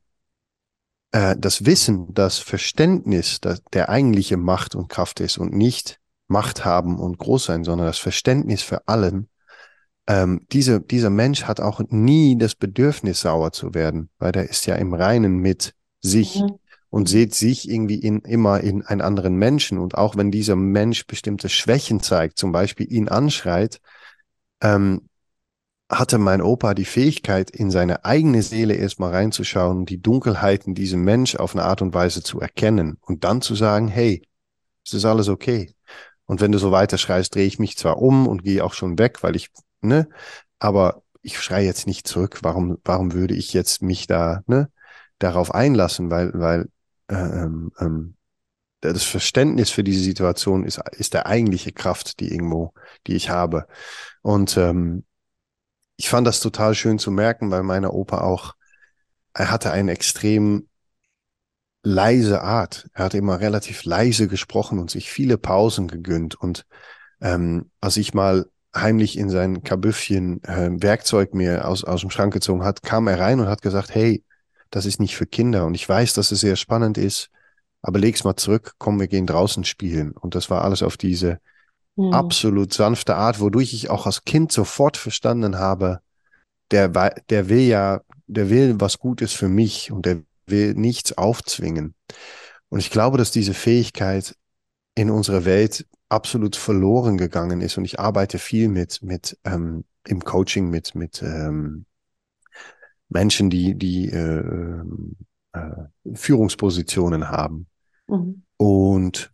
äh, 1.12 1.36
das 1.38 1.64
Wissen, 1.64 2.12
das 2.12 2.38
Verständnis, 2.38 3.40
das 3.40 3.62
der 3.72 3.90
eigentliche 3.90 4.36
Macht 4.36 4.74
und 4.74 4.88
Kraft 4.88 5.20
ist 5.20 5.38
und 5.38 5.54
nicht 5.54 6.00
Macht 6.26 6.64
haben 6.64 6.98
und 6.98 7.18
groß 7.18 7.44
sein, 7.44 7.62
sondern 7.62 7.86
das 7.86 7.98
Verständnis 7.98 8.62
für 8.62 8.88
allen, 8.88 9.28
ähm, 10.06 10.46
diese, 10.52 10.80
dieser 10.80 11.10
Mensch 11.10 11.44
hat 11.44 11.60
auch 11.60 11.80
nie 11.90 12.36
das 12.36 12.54
Bedürfnis, 12.54 13.20
sauer 13.20 13.52
zu 13.52 13.74
werden, 13.74 14.10
weil 14.18 14.32
der 14.32 14.48
ist 14.48 14.66
ja 14.66 14.74
im 14.74 14.94
Reinen 14.94 15.38
mit 15.38 15.74
sich 16.00 16.40
mhm. 16.40 16.58
und 16.90 17.08
sieht 17.08 17.34
sich 17.34 17.70
irgendwie 17.70 17.98
in, 17.98 18.20
immer 18.20 18.60
in 18.60 18.82
einen 18.82 19.00
anderen 19.00 19.36
Menschen. 19.36 19.78
Und 19.78 19.96
auch 19.96 20.16
wenn 20.16 20.30
dieser 20.30 20.56
Mensch 20.56 21.06
bestimmte 21.06 21.48
Schwächen 21.48 22.00
zeigt, 22.00 22.38
zum 22.38 22.52
Beispiel 22.52 22.90
ihn 22.92 23.08
anschreit, 23.08 23.80
ähm, 24.60 25.08
hatte 25.88 26.18
mein 26.18 26.40
Opa 26.40 26.74
die 26.74 26.86
Fähigkeit, 26.86 27.50
in 27.50 27.70
seine 27.70 28.04
eigene 28.04 28.42
Seele 28.42 28.74
erstmal 28.74 29.10
reinzuschauen 29.10 29.78
und 29.78 29.90
die 29.90 30.00
Dunkelheiten 30.00 30.74
diesem 30.74 31.04
Mensch 31.04 31.36
auf 31.36 31.54
eine 31.54 31.64
Art 31.64 31.82
und 31.82 31.92
Weise 31.94 32.22
zu 32.22 32.40
erkennen 32.40 32.96
und 33.02 33.24
dann 33.24 33.42
zu 33.42 33.54
sagen, 33.54 33.88
hey, 33.88 34.22
es 34.84 34.94
ist 34.94 35.04
alles 35.04 35.28
okay. 35.28 35.74
Und 36.24 36.40
wenn 36.40 36.50
du 36.50 36.58
so 36.58 36.72
weiter 36.72 36.98
schreist, 36.98 37.34
drehe 37.34 37.46
ich 37.46 37.58
mich 37.58 37.76
zwar 37.76 37.98
um 37.98 38.26
und 38.26 38.42
gehe 38.42 38.64
auch 38.64 38.72
schon 38.72 38.98
weg, 38.98 39.22
weil 39.22 39.36
ich 39.36 39.50
ne? 39.82 40.08
Aber 40.58 41.02
ich 41.22 41.40
schreie 41.40 41.66
jetzt 41.66 41.86
nicht 41.86 42.06
zurück. 42.06 42.40
Warum, 42.42 42.78
warum 42.84 43.12
würde 43.12 43.34
ich 43.34 43.52
jetzt 43.52 43.82
mich 43.82 44.06
da, 44.06 44.42
ne, 44.46 44.70
darauf 45.18 45.54
einlassen? 45.54 46.10
Weil, 46.10 46.32
weil 46.34 46.68
äh, 47.08 47.14
ähm, 47.14 47.72
ähm, 47.78 48.16
das 48.80 49.04
Verständnis 49.04 49.70
für 49.70 49.84
diese 49.84 50.02
Situation 50.02 50.64
ist, 50.64 50.80
ist 50.92 51.14
der 51.14 51.26
eigentliche 51.26 51.72
Kraft, 51.72 52.18
die 52.20 52.32
irgendwo, 52.32 52.74
die 53.06 53.14
ich 53.14 53.30
habe. 53.30 53.66
Und 54.22 54.56
ähm, 54.56 55.04
ich 55.96 56.08
fand 56.08 56.26
das 56.26 56.40
total 56.40 56.74
schön 56.74 56.98
zu 56.98 57.12
merken, 57.12 57.50
weil 57.50 57.62
meine 57.62 57.92
Opa 57.92 58.22
auch, 58.22 58.54
er 59.34 59.50
hatte 59.50 59.70
eine 59.70 59.92
extrem 59.92 60.68
leise 61.84 62.42
Art. 62.42 62.88
Er 62.92 63.04
hatte 63.04 63.18
immer 63.18 63.40
relativ 63.40 63.84
leise 63.84 64.26
gesprochen 64.28 64.78
und 64.80 64.90
sich 64.90 65.10
viele 65.10 65.38
Pausen 65.38 65.86
gegönnt. 65.88 66.34
Und 66.34 66.66
ähm, 67.20 67.70
als 67.80 67.96
ich 67.96 68.14
mal 68.14 68.46
heimlich 68.74 69.18
in 69.18 69.30
sein 69.30 69.62
Kabüffchen 69.62 70.42
äh, 70.44 70.70
Werkzeug 70.72 71.34
mir 71.34 71.68
aus, 71.68 71.84
aus 71.84 72.00
dem 72.00 72.10
Schrank 72.10 72.32
gezogen 72.32 72.64
hat, 72.64 72.82
kam 72.82 73.06
er 73.06 73.18
rein 73.18 73.40
und 73.40 73.48
hat 73.48 73.62
gesagt, 73.62 73.94
hey, 73.94 74.24
das 74.70 74.86
ist 74.86 75.00
nicht 75.00 75.16
für 75.16 75.26
Kinder 75.26 75.66
und 75.66 75.74
ich 75.74 75.88
weiß, 75.88 76.14
dass 76.14 76.32
es 76.32 76.40
sehr 76.40 76.56
spannend 76.56 76.96
ist, 76.96 77.28
aber 77.82 77.98
leg's 77.98 78.24
mal 78.24 78.36
zurück, 78.36 78.74
komm, 78.78 79.00
wir 79.00 79.08
gehen 79.08 79.26
draußen 79.26 79.64
spielen. 79.64 80.12
Und 80.12 80.34
das 80.34 80.48
war 80.50 80.62
alles 80.62 80.82
auf 80.82 80.96
diese 80.96 81.40
mhm. 81.96 82.12
absolut 82.12 82.72
sanfte 82.72 83.16
Art, 83.16 83.40
wodurch 83.40 83.74
ich 83.74 83.90
auch 83.90 84.06
als 84.06 84.24
Kind 84.24 84.52
sofort 84.52 84.96
verstanden 84.96 85.58
habe, 85.58 86.00
der, 86.70 86.88
der 87.28 87.48
will 87.48 87.60
ja, 87.60 88.00
der 88.26 88.48
will 88.48 88.76
was 88.78 88.98
Gutes 88.98 89.32
für 89.32 89.48
mich 89.48 89.92
und 89.92 90.06
der 90.06 90.22
will 90.46 90.74
nichts 90.74 91.16
aufzwingen. 91.18 91.94
Und 92.68 92.78
ich 92.78 92.90
glaube, 92.90 93.18
dass 93.18 93.30
diese 93.30 93.52
Fähigkeit 93.52 94.34
in 94.94 95.10
unserer 95.10 95.44
Welt 95.44 95.86
absolut 96.12 96.56
verloren 96.56 97.16
gegangen 97.16 97.60
ist. 97.60 97.78
Und 97.78 97.84
ich 97.84 97.98
arbeite 97.98 98.38
viel 98.38 98.68
mit, 98.68 99.02
mit 99.02 99.38
ähm, 99.44 99.84
im 100.06 100.24
Coaching 100.24 100.70
mit, 100.70 100.94
mit 100.94 101.22
ähm, 101.22 101.86
Menschen, 103.08 103.50
die, 103.50 103.74
die 103.76 104.08
äh, 104.08 104.82
äh, 105.52 106.14
Führungspositionen 106.14 107.30
haben. 107.30 107.66
Mhm. 108.08 108.42
Und 108.56 109.32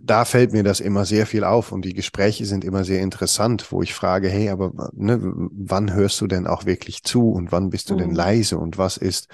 da 0.00 0.24
fällt 0.24 0.52
mir 0.52 0.62
das 0.62 0.80
immer 0.80 1.04
sehr 1.04 1.26
viel 1.26 1.44
auf 1.44 1.72
und 1.72 1.84
die 1.84 1.92
Gespräche 1.92 2.46
sind 2.46 2.64
immer 2.64 2.84
sehr 2.84 3.00
interessant, 3.00 3.72
wo 3.72 3.82
ich 3.82 3.94
frage, 3.94 4.28
hey, 4.28 4.48
aber 4.48 4.90
ne, 4.92 5.18
wann 5.20 5.92
hörst 5.92 6.20
du 6.20 6.26
denn 6.26 6.46
auch 6.46 6.66
wirklich 6.66 7.02
zu 7.02 7.30
und 7.32 7.52
wann 7.52 7.70
bist 7.70 7.90
du 7.90 7.94
mhm. 7.94 7.98
denn 7.98 8.14
leise 8.14 8.58
und 8.58 8.78
was 8.78 8.96
ist? 8.96 9.28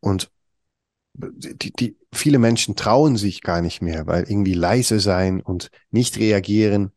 Und 0.00 0.30
die, 1.14 1.72
die, 1.72 1.96
viele 2.12 2.38
Menschen 2.38 2.76
trauen 2.76 3.16
sich 3.16 3.42
gar 3.42 3.60
nicht 3.60 3.82
mehr, 3.82 4.06
weil 4.06 4.24
irgendwie 4.24 4.54
leise 4.54 5.00
sein 5.00 5.40
und 5.40 5.70
nicht 5.90 6.18
reagieren 6.18 6.92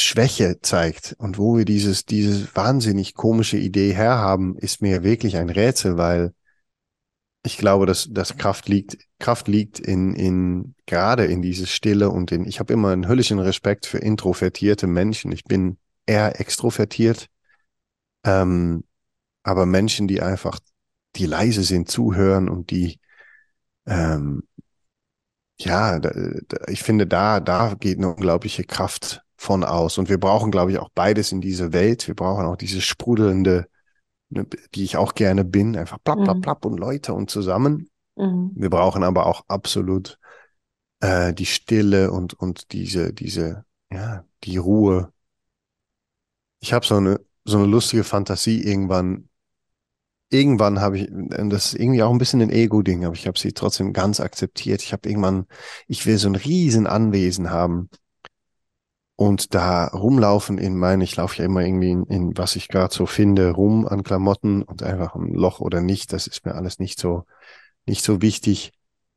Schwäche 0.00 0.60
zeigt. 0.62 1.16
Und 1.18 1.38
wo 1.38 1.56
wir 1.56 1.64
dieses, 1.64 2.04
dieses 2.04 2.54
wahnsinnig 2.54 3.14
komische 3.14 3.58
Idee 3.58 3.92
herhaben, 3.92 4.56
ist 4.56 4.80
mir 4.80 5.02
wirklich 5.02 5.36
ein 5.36 5.50
Rätsel, 5.50 5.96
weil 5.96 6.32
ich 7.44 7.58
glaube, 7.58 7.86
dass, 7.86 8.08
dass 8.10 8.36
Kraft 8.36 8.68
liegt, 8.68 8.98
Kraft 9.18 9.48
liegt 9.48 9.78
in, 9.80 10.14
in, 10.14 10.74
gerade 10.86 11.24
in 11.24 11.42
dieses 11.42 11.70
Stille 11.70 12.10
und 12.10 12.32
in, 12.32 12.46
ich 12.46 12.60
habe 12.60 12.72
immer 12.72 12.90
einen 12.90 13.08
höllischen 13.08 13.38
Respekt 13.38 13.86
für 13.86 13.98
introvertierte 13.98 14.86
Menschen. 14.86 15.32
Ich 15.32 15.44
bin 15.44 15.78
eher 16.06 16.40
extrovertiert. 16.40 17.28
Ähm, 18.24 18.84
aber 19.42 19.66
Menschen, 19.66 20.08
die 20.08 20.20
einfach, 20.20 20.58
die 21.18 21.26
leise 21.26 21.62
sind, 21.62 21.90
zuhören 21.90 22.48
und 22.48 22.70
die, 22.70 23.00
ähm, 23.86 24.42
ja, 25.60 25.98
da, 25.98 26.10
da, 26.10 26.58
ich 26.68 26.82
finde, 26.82 27.06
da, 27.06 27.40
da 27.40 27.74
geht 27.74 27.98
eine 27.98 28.14
unglaubliche 28.14 28.64
Kraft 28.64 29.22
von 29.36 29.64
aus. 29.64 29.98
Und 29.98 30.08
wir 30.08 30.18
brauchen, 30.18 30.50
glaube 30.50 30.72
ich, 30.72 30.78
auch 30.78 30.90
beides 30.94 31.32
in 31.32 31.40
diese 31.40 31.72
Welt. 31.72 32.06
Wir 32.08 32.14
brauchen 32.14 32.44
auch 32.44 32.56
diese 32.56 32.80
sprudelnde, 32.80 33.68
ne, 34.30 34.46
die 34.74 34.84
ich 34.84 34.96
auch 34.96 35.14
gerne 35.14 35.44
bin, 35.44 35.76
einfach 35.76 35.98
plapp, 36.02 36.22
plapp, 36.22 36.36
mhm. 36.36 36.42
plapp 36.42 36.64
und 36.64 36.78
Leute 36.78 37.14
und 37.14 37.30
zusammen. 37.30 37.88
Mhm. 38.16 38.52
Wir 38.54 38.70
brauchen 38.70 39.02
aber 39.02 39.26
auch 39.26 39.44
absolut 39.48 40.18
äh, 41.00 41.32
die 41.32 41.46
Stille 41.46 42.10
und, 42.10 42.34
und 42.34 42.72
diese, 42.72 43.12
diese, 43.12 43.64
ja, 43.92 44.24
die 44.44 44.56
Ruhe. 44.56 45.12
Ich 46.60 46.72
habe 46.72 46.84
so 46.84 46.96
eine, 46.96 47.20
so 47.44 47.58
eine 47.58 47.66
lustige 47.66 48.04
Fantasie 48.04 48.62
irgendwann. 48.62 49.27
Irgendwann 50.30 50.80
habe 50.80 50.98
ich, 50.98 51.08
das 51.10 51.72
ist 51.72 51.80
irgendwie 51.80 52.02
auch 52.02 52.10
ein 52.10 52.18
bisschen 52.18 52.42
ein 52.42 52.50
Ego-Ding, 52.50 53.04
aber 53.04 53.14
ich 53.14 53.26
habe 53.26 53.38
sie 53.38 53.52
trotzdem 53.52 53.92
ganz 53.94 54.20
akzeptiert. 54.20 54.82
Ich 54.82 54.92
habe 54.92 55.08
irgendwann, 55.08 55.46
ich 55.86 56.04
will 56.04 56.18
so 56.18 56.28
ein 56.28 56.34
riesen 56.34 56.86
Anwesen 56.86 57.50
haben 57.50 57.88
und 59.16 59.54
da 59.54 59.86
rumlaufen 59.86 60.58
in 60.58 60.76
meine, 60.76 61.02
ich 61.02 61.16
laufe 61.16 61.38
ja 61.38 61.44
immer 61.44 61.62
irgendwie 61.62 61.90
in, 61.90 62.04
in 62.04 62.38
was 62.38 62.56
ich 62.56 62.68
gerade 62.68 62.94
so 62.94 63.04
finde, 63.04 63.50
rum 63.50 63.86
an 63.86 64.04
Klamotten 64.04 64.62
und 64.62 64.82
einfach 64.82 65.14
ein 65.14 65.32
Loch 65.32 65.60
oder 65.60 65.80
nicht, 65.80 66.12
das 66.12 66.26
ist 66.26 66.44
mir 66.44 66.54
alles 66.54 66.78
nicht 66.78 67.00
so, 67.00 67.24
nicht 67.86 68.04
so 68.04 68.22
wichtig. 68.22 68.72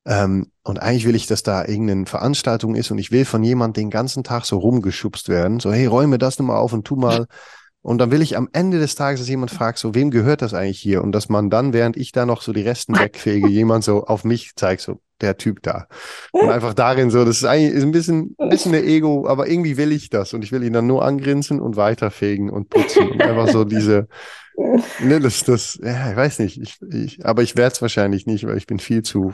Ähm, 0.05 0.51
und 0.64 0.82
eigentlich 0.82 1.05
will 1.05 1.16
ich, 1.16 1.28
dass 1.28 1.43
da 1.43 1.66
irgendeine 1.66 2.07
Veranstaltung 2.07 2.74
ist 2.74 2.89
und 2.89 2.97
ich 2.97 3.12
will 3.12 3.26
von 3.26 3.43
jemand 3.43 3.78
den 3.78 3.91
ganzen 3.91 4.24
Tag 4.24 4.45
so 4.45 4.57
rumgeschubst 4.57 5.30
werden, 5.30 5.59
so 5.59 5.72
hey, 5.72 5.86
räume 5.86 6.18
das 6.18 6.39
nochmal 6.39 6.57
auf 6.57 6.74
und 6.74 6.86
tu 6.86 6.95
mal. 6.95 7.28
Und 7.84 7.97
dann 7.97 8.11
will 8.11 8.21
ich 8.21 8.38
am 8.38 8.47
Ende 8.53 8.79
des 8.79 8.93
Tages, 8.95 9.21
dass 9.21 9.29
jemand 9.29 9.49
fragt, 9.51 9.79
so 9.79 9.95
wem 9.95 10.11
gehört 10.11 10.43
das 10.43 10.53
eigentlich 10.53 10.79
hier? 10.79 11.03
Und 11.03 11.13
dass 11.13 11.29
man 11.29 11.49
dann, 11.49 11.73
während 11.73 11.97
ich 11.97 12.11
da 12.11 12.27
noch 12.27 12.43
so 12.43 12.53
die 12.53 12.61
Resten 12.61 12.97
wegfege, 12.97 13.47
jemand 13.49 13.84
so 13.84 14.05
auf 14.05 14.23
mich 14.23 14.55
zeigt, 14.55 14.82
so 14.82 14.99
der 15.21 15.38
Typ 15.38 15.63
da. 15.63 15.88
Und 16.32 16.49
einfach 16.49 16.73
darin 16.73 17.09
so, 17.09 17.25
das 17.25 17.38
ist 17.38 17.45
eigentlich 17.45 17.73
ist 17.73 17.84
ein 17.84 17.91
bisschen, 17.91 18.36
ein 18.38 18.49
bisschen 18.49 18.73
eine 18.73 18.84
Ego, 18.84 19.27
aber 19.27 19.47
irgendwie 19.47 19.77
will 19.77 19.91
ich 19.91 20.09
das 20.09 20.34
und 20.34 20.43
ich 20.43 20.51
will 20.51 20.63
ihn 20.63 20.73
dann 20.73 20.88
nur 20.88 21.03
angrinsen 21.03 21.59
und 21.59 21.75
weiterfegen 21.75 22.49
und 22.49 22.69
putzen 22.69 23.09
und 23.09 23.21
einfach 23.21 23.47
so 23.47 23.63
diese, 23.63 24.07
ne, 24.99 25.19
das, 25.19 25.43
das, 25.43 25.79
ja, 25.82 26.11
ich 26.11 26.15
weiß 26.15 26.39
nicht, 26.39 26.59
ich, 26.59 26.79
ich, 26.91 27.25
aber 27.25 27.43
ich 27.43 27.55
werde 27.55 27.73
es 27.73 27.82
wahrscheinlich 27.82 28.25
nicht, 28.25 28.45
weil 28.47 28.57
ich 28.57 28.67
bin 28.67 28.79
viel 28.79 29.03
zu 29.03 29.32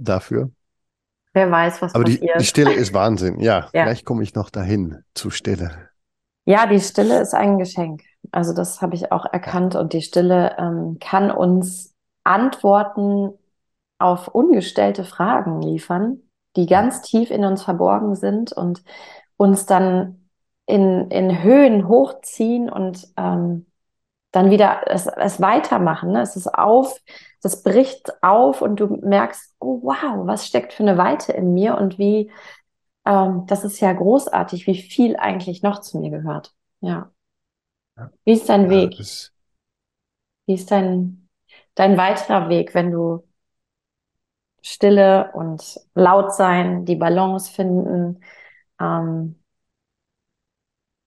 dafür. 0.00 0.50
Wer 1.32 1.50
weiß, 1.50 1.82
was 1.82 1.94
aber 1.94 2.04
passiert. 2.04 2.22
Aber 2.22 2.32
die, 2.34 2.38
die 2.44 2.46
Stille 2.46 2.72
ist 2.72 2.92
Wahnsinn. 2.92 3.40
Ja, 3.40 3.68
ja. 3.72 3.84
vielleicht 3.84 4.04
komme 4.04 4.22
ich 4.22 4.34
noch 4.34 4.50
dahin 4.50 5.02
zu 5.14 5.30
Stille. 5.30 5.88
Ja, 6.46 6.66
die 6.66 6.80
Stille 6.80 7.20
ist 7.20 7.34
ein 7.34 7.58
Geschenk. 7.58 8.02
Also 8.32 8.52
das 8.52 8.82
habe 8.82 8.94
ich 8.94 9.12
auch 9.12 9.24
erkannt 9.26 9.76
und 9.76 9.92
die 9.92 10.02
Stille 10.02 10.56
ähm, 10.58 10.98
kann 11.00 11.30
uns 11.30 11.94
Antworten 12.24 13.32
auf 13.98 14.28
ungestellte 14.28 15.04
Fragen 15.04 15.62
liefern, 15.62 16.20
die 16.56 16.66
ganz 16.66 17.02
tief 17.02 17.30
in 17.30 17.44
uns 17.44 17.62
verborgen 17.62 18.14
sind 18.16 18.52
und 18.52 18.82
uns 19.36 19.66
dann 19.66 20.28
in, 20.66 21.10
in 21.10 21.42
Höhen 21.42 21.88
hochziehen 21.88 22.70
und 22.70 23.06
ähm, 23.16 23.66
dann 24.32 24.50
wieder 24.50 24.82
es, 24.86 25.06
es 25.06 25.40
weitermachen. 25.40 26.12
Ne? 26.12 26.22
Es 26.22 26.36
ist 26.36 26.48
auf, 26.48 27.00
das 27.42 27.62
bricht 27.62 28.12
auf 28.22 28.62
und 28.62 28.80
du 28.80 28.86
merkst, 29.02 29.54
oh 29.60 29.80
wow, 29.82 30.26
was 30.26 30.46
steckt 30.46 30.72
für 30.72 30.82
eine 30.82 30.98
Weite 30.98 31.32
in 31.32 31.54
mir 31.54 31.78
und 31.78 31.98
wie, 31.98 32.30
ähm, 33.04 33.46
das 33.46 33.64
ist 33.64 33.80
ja 33.80 33.92
großartig, 33.92 34.66
wie 34.66 34.80
viel 34.80 35.16
eigentlich 35.16 35.62
noch 35.62 35.80
zu 35.80 35.98
mir 35.98 36.10
gehört. 36.10 36.54
Ja. 36.80 37.10
Wie 38.24 38.32
ist 38.32 38.48
dein 38.48 38.64
ja, 38.64 38.70
Weg? 38.70 38.98
Wie 40.46 40.54
ist 40.54 40.70
dein, 40.70 41.28
dein 41.74 41.96
weiterer 41.96 42.48
Weg, 42.48 42.74
wenn 42.74 42.90
du 42.90 43.24
Stille 44.66 45.30
und 45.34 45.78
laut 45.94 46.34
sein, 46.34 46.86
die 46.86 46.96
Balance 46.96 47.52
finden. 47.52 48.24
Ähm, 48.80 49.38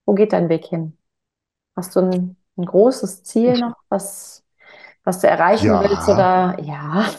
wo 0.05 0.13
geht 0.13 0.31
dein 0.31 0.47
Weg 0.47 0.65
hin? 0.65 0.95
Hast 1.75 1.95
du 1.95 2.01
ein, 2.01 2.37
ein 2.55 2.65
großes 2.65 3.23
Ziel 3.23 3.59
noch, 3.59 3.75
was, 3.89 4.43
was 5.03 5.21
du 5.21 5.27
erreichen 5.27 5.67
ja. 5.67 5.81
willst 5.81 6.07
oder 6.07 6.57
ja? 6.61 7.09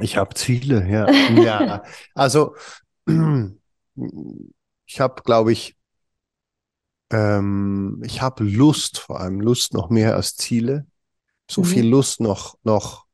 ich 0.00 0.16
habe 0.16 0.34
Ziele, 0.34 0.86
ja. 0.88 1.08
ja. 1.40 1.82
Also 2.14 2.56
ich 4.86 5.00
habe, 5.00 5.22
glaube 5.22 5.52
ich, 5.52 5.76
ähm, 7.10 8.02
ich 8.04 8.22
habe 8.22 8.44
Lust, 8.44 8.98
vor 8.98 9.20
allem 9.20 9.40
Lust 9.40 9.74
noch 9.74 9.90
mehr 9.90 10.16
als 10.16 10.36
Ziele. 10.36 10.86
So 11.50 11.62
mhm. 11.62 11.66
viel 11.66 11.88
Lust 11.88 12.20
noch, 12.20 12.56
noch 12.62 13.06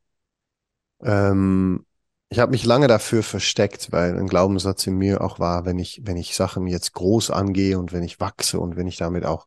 ähm, 1.03 1.87
ich 2.28 2.39
habe 2.41 2.51
mich 2.51 2.64
lange 2.64 2.89
dafür 2.89 3.22
versteckt, 3.22 3.93
weil 3.93 4.18
ein 4.18 4.26
Glaubenssatz 4.26 4.87
in 4.87 4.97
mir 4.97 5.20
auch 5.20 5.39
war, 5.39 5.64
wenn 5.64 5.78
ich, 5.78 6.01
wenn 6.05 6.16
ich 6.16 6.34
Sachen 6.34 6.66
jetzt 6.66 6.93
groß 6.93 7.30
angehe 7.30 7.78
und 7.78 7.93
wenn 7.93 8.03
ich 8.03 8.20
wachse 8.20 8.59
und 8.59 8.76
wenn 8.76 8.89
ich 8.89 8.97
damit 8.97 9.24
auch, 9.24 9.47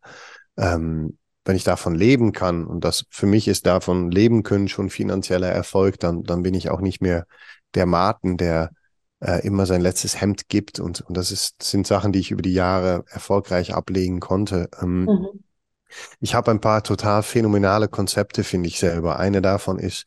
ähm, 0.58 1.18
wenn 1.46 1.56
ich 1.56 1.64
davon 1.64 1.96
leben 1.96 2.32
kann 2.32 2.66
und 2.66 2.84
das 2.86 3.06
für 3.10 3.26
mich 3.26 3.48
ist 3.48 3.66
davon 3.66 4.12
leben 4.12 4.44
können 4.44 4.70
schon 4.70 4.90
finanzieller 4.90 5.50
Erfolg, 5.50 6.00
dann, 6.00 6.24
dann 6.24 6.44
bin 6.44 6.54
ich 6.54 6.70
auch 6.70 6.80
nicht 6.80 7.02
mehr 7.02 7.26
der 7.74 7.86
Martin, 7.86 8.38
der 8.38 8.72
äh, 9.22 9.46
immer 9.46 9.66
sein 9.66 9.82
letztes 9.82 10.20
Hemd 10.22 10.50
gibt 10.50 10.80
und, 10.80 11.02
und 11.02 11.16
das 11.16 11.32
ist, 11.32 11.62
sind 11.64 11.88
Sachen, 11.88 12.12
die 12.12 12.20
ich 12.20 12.32
über 12.32 12.42
die 12.42 12.54
Jahre 12.54 13.04
erfolgreich 13.10 13.74
ablegen 13.74 14.20
konnte. 14.20 14.70
Ähm, 14.82 15.06
mhm. 15.06 15.28
Ich 16.20 16.36
habe 16.36 16.52
ein 16.52 16.62
paar 16.62 16.84
total 16.84 17.24
phänomenale 17.24 17.88
Konzepte, 17.88 18.44
finde 18.44 18.70
ich 18.70 18.80
selber. 18.80 19.20
Eine 19.20 19.42
davon 19.42 19.80
ist, 19.80 20.06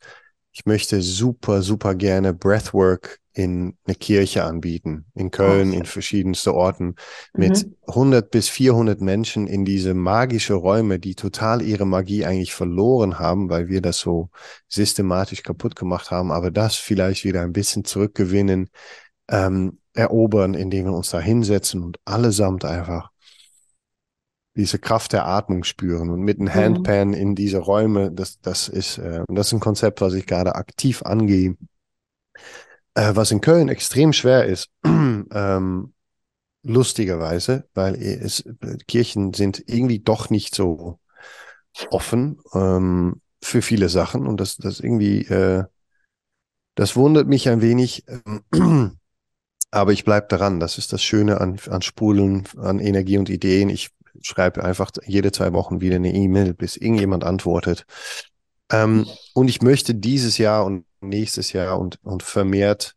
ich 0.51 0.65
möchte 0.65 1.01
super, 1.01 1.61
super 1.61 1.95
gerne 1.95 2.33
Breathwork 2.33 3.19
in 3.33 3.75
eine 3.85 3.95
Kirche 3.95 4.43
anbieten, 4.43 5.05
in 5.15 5.31
Köln, 5.31 5.71
oh. 5.71 5.73
in 5.73 5.85
verschiedenste 5.85 6.53
Orten, 6.53 6.95
mit 7.33 7.65
mhm. 7.65 7.75
100 7.87 8.29
bis 8.29 8.47
400 8.49 9.01
Menschen 9.01 9.47
in 9.47 9.65
diese 9.65 9.95
magische 9.95 10.53
Räume, 10.53 10.99
die 10.99 11.15
total 11.15 11.63
ihre 11.63 11.87
Magie 11.87 12.25
eigentlich 12.25 12.53
verloren 12.53 13.17
haben, 13.17 13.49
weil 13.49 13.67
wir 13.69 13.81
das 13.81 13.97
so 13.97 14.29
systematisch 14.67 15.41
kaputt 15.41 15.75
gemacht 15.75 16.11
haben, 16.11 16.31
aber 16.31 16.51
das 16.51 16.75
vielleicht 16.75 17.23
wieder 17.23 17.41
ein 17.41 17.53
bisschen 17.53 17.83
zurückgewinnen, 17.83 18.69
ähm, 19.33 19.79
erobern, 19.93 20.53
indem 20.53 20.85
wir 20.85 20.93
uns 20.93 21.09
da 21.09 21.19
hinsetzen 21.19 21.83
und 21.83 21.99
allesamt 22.05 22.65
einfach 22.65 23.09
diese 24.55 24.77
Kraft 24.77 25.13
der 25.13 25.25
Atmung 25.25 25.63
spüren 25.63 26.11
und 26.11 26.21
mit 26.21 26.39
einem 26.39 26.49
mhm. 26.49 26.53
Handpan 26.53 27.07
mhm. 27.09 27.13
in 27.15 27.35
diese 27.35 27.57
Räume, 27.57 28.11
das, 28.11 28.39
das 28.41 28.69
ist, 28.69 28.99
äh, 28.99 29.23
das 29.27 29.47
ist 29.47 29.53
ein 29.53 29.59
Konzept, 29.59 30.01
was 30.01 30.13
ich 30.13 30.27
gerade 30.27 30.53
aktiv 30.53 31.01
angehe, 31.01 31.57
äh, 32.93 33.15
was 33.15 33.31
in 33.31 33.41
Köln 33.41 33.69
extrem 33.69 34.13
schwer 34.13 34.45
ist, 34.45 34.69
ähm, 34.85 35.93
lustigerweise, 36.61 37.67
weil 37.73 37.95
es, 37.95 38.43
Kirchen 38.87 39.33
sind 39.33 39.63
irgendwie 39.65 39.99
doch 39.99 40.29
nicht 40.29 40.53
so 40.53 40.99
offen 41.89 42.39
ähm, 42.53 43.19
für 43.41 43.63
viele 43.63 43.89
Sachen 43.89 44.27
und 44.27 44.39
das, 44.39 44.57
das 44.57 44.79
irgendwie, 44.79 45.21
äh, 45.23 45.63
das 46.75 46.95
wundert 46.95 47.27
mich 47.27 47.49
ein 47.49 47.61
wenig. 47.61 48.05
Aber 49.73 49.91
ich 49.91 50.05
bleib 50.05 50.29
daran. 50.29 50.59
Das 50.59 50.77
ist 50.77 50.93
das 50.93 51.01
Schöne 51.03 51.41
an, 51.41 51.59
an 51.69 51.81
Spulen, 51.81 52.43
an 52.57 52.79
Energie 52.79 53.17
und 53.17 53.29
Ideen. 53.29 53.69
Ich 53.69 53.89
schreibe 54.21 54.63
einfach 54.63 54.91
jede 55.05 55.31
zwei 55.31 55.51
Wochen 55.53 55.81
wieder 55.81 55.95
eine 55.95 56.13
E-Mail, 56.13 56.53
bis 56.53 56.77
irgendjemand 56.77 57.23
antwortet. 57.23 57.85
Ähm, 58.71 59.07
und 59.33 59.47
ich 59.47 59.61
möchte 59.61 59.95
dieses 59.95 60.37
Jahr 60.37 60.65
und 60.65 60.85
nächstes 61.01 61.53
Jahr 61.53 61.79
und, 61.79 61.99
und 62.03 62.23
vermehrt, 62.23 62.95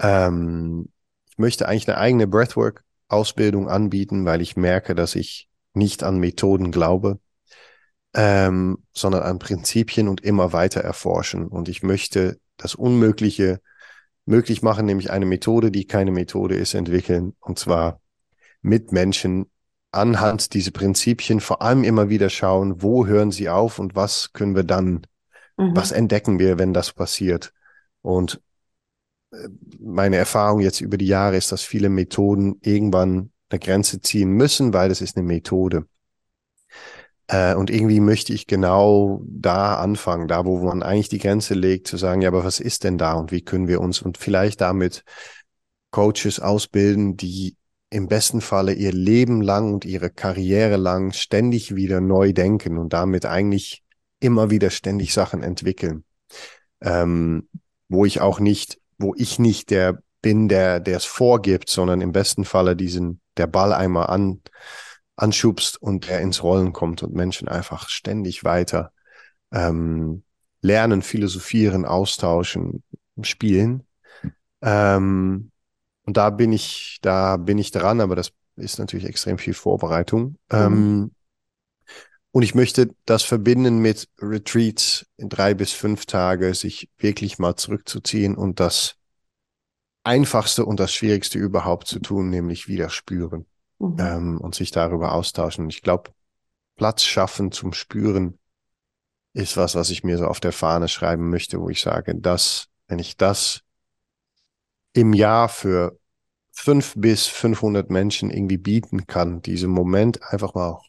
ähm, 0.00 0.88
ich 1.30 1.38
möchte 1.38 1.68
eigentlich 1.68 1.88
eine 1.88 1.98
eigene 1.98 2.26
Breathwork-Ausbildung 2.26 3.68
anbieten, 3.68 4.24
weil 4.24 4.40
ich 4.40 4.56
merke, 4.56 4.94
dass 4.94 5.14
ich 5.16 5.48
nicht 5.74 6.02
an 6.02 6.18
Methoden 6.18 6.70
glaube. 6.72 7.20
ähm, 8.14 8.78
sondern 8.92 9.22
an 9.22 9.38
Prinzipien 9.38 10.08
und 10.08 10.22
immer 10.22 10.52
weiter 10.52 10.80
erforschen. 10.80 11.46
Und 11.46 11.68
ich 11.68 11.82
möchte 11.82 12.38
das 12.56 12.74
Unmögliche 12.74 13.60
möglich 14.28 14.62
machen, 14.62 14.86
nämlich 14.86 15.10
eine 15.10 15.26
Methode, 15.26 15.70
die 15.70 15.86
keine 15.86 16.10
Methode 16.10 16.54
ist, 16.54 16.74
entwickeln. 16.74 17.34
Und 17.40 17.58
zwar 17.58 18.00
mit 18.60 18.92
Menschen 18.92 19.46
anhand 19.90 20.54
dieser 20.54 20.70
Prinzipien 20.70 21.40
vor 21.40 21.62
allem 21.62 21.82
immer 21.82 22.08
wieder 22.10 22.28
schauen, 22.28 22.82
wo 22.82 23.06
hören 23.06 23.30
sie 23.30 23.48
auf 23.48 23.78
und 23.78 23.96
was 23.96 24.32
können 24.32 24.54
wir 24.54 24.64
dann, 24.64 25.06
mhm. 25.56 25.74
was 25.74 25.92
entdecken 25.92 26.38
wir, 26.38 26.58
wenn 26.58 26.74
das 26.74 26.92
passiert. 26.92 27.52
Und 28.02 28.40
äh, 29.32 29.48
meine 29.80 30.16
Erfahrung 30.16 30.60
jetzt 30.60 30.80
über 30.80 30.98
die 30.98 31.06
Jahre 31.06 31.36
ist, 31.36 31.50
dass 31.50 31.62
viele 31.62 31.88
Methoden 31.88 32.58
irgendwann 32.60 33.32
eine 33.48 33.58
Grenze 33.58 34.02
ziehen 34.02 34.30
müssen, 34.30 34.74
weil 34.74 34.90
das 34.90 35.00
ist 35.00 35.16
eine 35.16 35.26
Methode. 35.26 35.86
Äh, 37.28 37.54
und 37.54 37.70
irgendwie 37.70 38.00
möchte 38.00 38.32
ich 38.32 38.46
genau 38.46 39.22
da 39.26 39.76
anfangen, 39.76 40.28
da 40.28 40.44
wo 40.44 40.58
man 40.58 40.82
eigentlich 40.82 41.08
die 41.08 41.18
Grenze 41.18 41.54
legt, 41.54 41.86
zu 41.86 41.96
sagen, 41.96 42.22
ja, 42.22 42.28
aber 42.28 42.44
was 42.44 42.58
ist 42.58 42.84
denn 42.84 42.98
da 42.98 43.12
und 43.12 43.30
wie 43.30 43.42
können 43.42 43.68
wir 43.68 43.80
uns 43.80 44.02
und 44.02 44.18
vielleicht 44.18 44.60
damit 44.60 45.04
Coaches 45.90 46.40
ausbilden, 46.40 47.16
die 47.16 47.56
im 47.90 48.08
besten 48.08 48.40
Falle 48.40 48.72
ihr 48.72 48.92
Leben 48.92 49.40
lang 49.40 49.72
und 49.72 49.84
ihre 49.84 50.10
Karriere 50.10 50.76
lang 50.76 51.12
ständig 51.12 51.74
wieder 51.74 52.00
neu 52.00 52.32
denken 52.32 52.76
und 52.76 52.92
damit 52.92 53.24
eigentlich 53.24 53.82
immer 54.20 54.50
wieder 54.50 54.70
ständig 54.70 55.14
Sachen 55.14 55.42
entwickeln. 55.42 56.04
Ähm, 56.80 57.48
wo 57.88 58.04
ich 58.04 58.20
auch 58.20 58.40
nicht, 58.40 58.78
wo 58.98 59.14
ich 59.16 59.38
nicht 59.38 59.70
der 59.70 60.02
bin, 60.20 60.48
der, 60.48 60.80
der 60.80 60.98
es 60.98 61.04
vorgibt, 61.04 61.70
sondern 61.70 62.00
im 62.00 62.12
besten 62.12 62.44
Falle 62.44 62.76
diesen, 62.76 63.20
der 63.36 63.46
Ball 63.46 63.72
einmal 63.72 64.08
an, 64.08 64.42
anschubst 65.18 65.82
und 65.82 66.08
er 66.08 66.20
ins 66.20 66.42
Rollen 66.42 66.72
kommt 66.72 67.02
und 67.02 67.12
Menschen 67.12 67.48
einfach 67.48 67.88
ständig 67.88 68.44
weiter 68.44 68.92
ähm, 69.52 70.22
lernen, 70.62 71.02
philosophieren, 71.02 71.84
austauschen, 71.84 72.84
spielen. 73.22 73.84
Ähm, 74.62 75.50
und 76.04 76.16
da 76.16 76.30
bin 76.30 76.52
ich, 76.52 76.98
da 77.02 77.36
bin 77.36 77.58
ich 77.58 77.72
dran, 77.72 78.00
aber 78.00 78.14
das 78.16 78.32
ist 78.56 78.78
natürlich 78.78 79.06
extrem 79.06 79.38
viel 79.38 79.54
Vorbereitung. 79.54 80.38
Mhm. 80.52 80.58
Ähm, 80.58 81.10
und 82.30 82.42
ich 82.42 82.54
möchte 82.54 82.94
das 83.04 83.24
verbinden 83.24 83.78
mit 83.78 84.08
Retreats 84.20 85.06
in 85.16 85.28
drei 85.28 85.54
bis 85.54 85.72
fünf 85.72 86.06
Tage, 86.06 86.54
sich 86.54 86.88
wirklich 86.98 87.38
mal 87.38 87.56
zurückzuziehen 87.56 88.36
und 88.36 88.60
das 88.60 88.96
Einfachste 90.04 90.64
und 90.64 90.78
das 90.78 90.92
Schwierigste 90.92 91.38
überhaupt 91.38 91.88
zu 91.88 91.98
tun, 91.98 92.30
nämlich 92.30 92.68
wieder 92.68 92.90
spüren 92.90 93.46
mhm. 93.78 93.96
ähm, 93.98 94.40
und 94.40 94.54
sich 94.54 94.70
darüber 94.70 95.12
austauschen. 95.12 95.68
ich 95.70 95.82
glaube, 95.82 96.10
Platz 96.76 97.02
schaffen 97.02 97.52
zum 97.52 97.72
Spüren 97.72 98.38
ist 99.32 99.56
was, 99.56 99.74
was 99.74 99.90
ich 99.90 100.04
mir 100.04 100.18
so 100.18 100.26
auf 100.26 100.40
der 100.40 100.52
Fahne 100.52 100.88
schreiben 100.88 101.30
möchte, 101.30 101.60
wo 101.60 101.68
ich 101.68 101.80
sage, 101.80 102.14
dass, 102.14 102.68
wenn 102.88 102.98
ich 102.98 103.16
das 103.16 103.62
im 104.92 105.12
Jahr 105.12 105.48
für 105.48 105.98
fünf 106.50 106.94
bis 106.96 107.26
500 107.26 107.88
Menschen 107.90 108.30
irgendwie 108.30 108.58
bieten 108.58 109.06
kann, 109.06 109.42
diesen 109.42 109.70
Moment 109.70 110.22
einfach 110.22 110.54
mal 110.54 110.80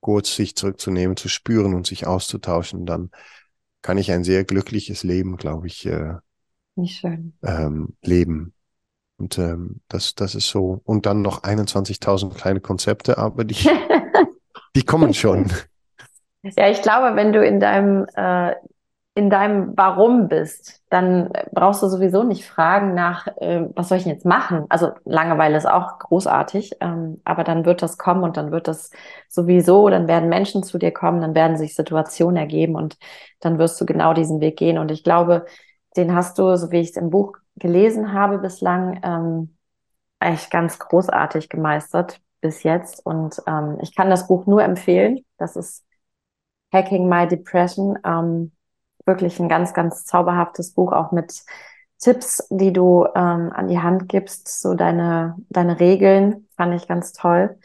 kurz 0.00 0.34
sich 0.34 0.56
zurückzunehmen, 0.56 1.16
zu 1.16 1.28
spüren 1.28 1.74
und 1.74 1.86
sich 1.86 2.06
auszutauschen, 2.06 2.86
dann 2.86 3.10
kann 3.82 3.98
ich 3.98 4.12
ein 4.12 4.24
sehr 4.24 4.44
glückliches 4.44 5.02
Leben, 5.02 5.36
glaube 5.36 5.66
ich, 5.66 5.86
äh, 5.86 6.14
ähm, 7.42 7.96
leben. 8.02 8.54
Und 9.20 9.38
ähm, 9.38 9.80
das, 9.88 10.14
das 10.14 10.34
ist 10.34 10.48
so. 10.48 10.80
Und 10.84 11.04
dann 11.04 11.20
noch 11.20 11.42
21.000 11.42 12.34
kleine 12.34 12.60
Konzepte, 12.60 13.18
aber 13.18 13.44
die, 13.44 13.68
die 14.76 14.82
kommen 14.82 15.12
schon. 15.12 15.52
Ja, 16.42 16.70
ich 16.70 16.80
glaube, 16.80 17.16
wenn 17.16 17.34
du 17.34 17.44
in 17.44 17.60
deinem, 17.60 18.06
äh, 18.16 18.54
in 19.14 19.28
deinem 19.28 19.74
Warum 19.76 20.28
bist, 20.28 20.80
dann 20.88 21.30
brauchst 21.52 21.82
du 21.82 21.88
sowieso 21.88 22.22
nicht 22.22 22.48
fragen 22.48 22.94
nach, 22.94 23.26
äh, 23.36 23.66
was 23.74 23.90
soll 23.90 23.98
ich 23.98 24.04
denn 24.04 24.14
jetzt 24.14 24.24
machen? 24.24 24.64
Also 24.70 24.92
Langeweile 25.04 25.58
ist 25.58 25.68
auch 25.68 25.98
großartig, 25.98 26.76
ähm, 26.80 27.20
aber 27.24 27.44
dann 27.44 27.66
wird 27.66 27.82
das 27.82 27.98
kommen 27.98 28.22
und 28.22 28.38
dann 28.38 28.52
wird 28.52 28.68
das 28.68 28.90
sowieso, 29.28 29.90
dann 29.90 30.08
werden 30.08 30.30
Menschen 30.30 30.62
zu 30.62 30.78
dir 30.78 30.92
kommen, 30.92 31.20
dann 31.20 31.34
werden 31.34 31.58
sich 31.58 31.74
Situationen 31.74 32.38
ergeben 32.38 32.74
und 32.74 32.96
dann 33.40 33.58
wirst 33.58 33.78
du 33.78 33.84
genau 33.84 34.14
diesen 34.14 34.40
Weg 34.40 34.56
gehen. 34.56 34.78
Und 34.78 34.90
ich 34.90 35.04
glaube, 35.04 35.44
den 35.96 36.14
hast 36.14 36.38
du, 36.38 36.56
so 36.56 36.70
wie 36.70 36.80
ich 36.80 36.90
es 36.90 36.96
im 36.96 37.10
Buch 37.10 37.36
gelesen 37.56 38.12
habe 38.12 38.38
bislang, 38.38 39.00
ähm, 39.02 39.56
echt 40.20 40.50
ganz 40.50 40.78
großartig 40.78 41.48
gemeistert 41.48 42.20
bis 42.40 42.62
jetzt. 42.62 43.04
Und 43.04 43.42
ähm, 43.46 43.78
ich 43.82 43.94
kann 43.94 44.10
das 44.10 44.26
Buch 44.28 44.46
nur 44.46 44.62
empfehlen. 44.62 45.24
Das 45.38 45.56
ist 45.56 45.84
Hacking 46.72 47.08
My 47.08 47.26
Depression. 47.26 47.98
Ähm, 48.04 48.52
wirklich 49.06 49.40
ein 49.40 49.48
ganz, 49.48 49.74
ganz 49.74 50.04
zauberhaftes 50.04 50.72
Buch, 50.74 50.92
auch 50.92 51.12
mit 51.12 51.42
Tipps, 51.98 52.46
die 52.50 52.72
du 52.72 53.06
ähm, 53.14 53.52
an 53.52 53.68
die 53.68 53.78
Hand 53.80 54.08
gibst, 54.08 54.60
so 54.60 54.74
deine, 54.74 55.36
deine 55.48 55.80
Regeln, 55.80 56.48
fand 56.56 56.74
ich 56.74 56.88
ganz 56.88 57.12
toll. 57.12 57.58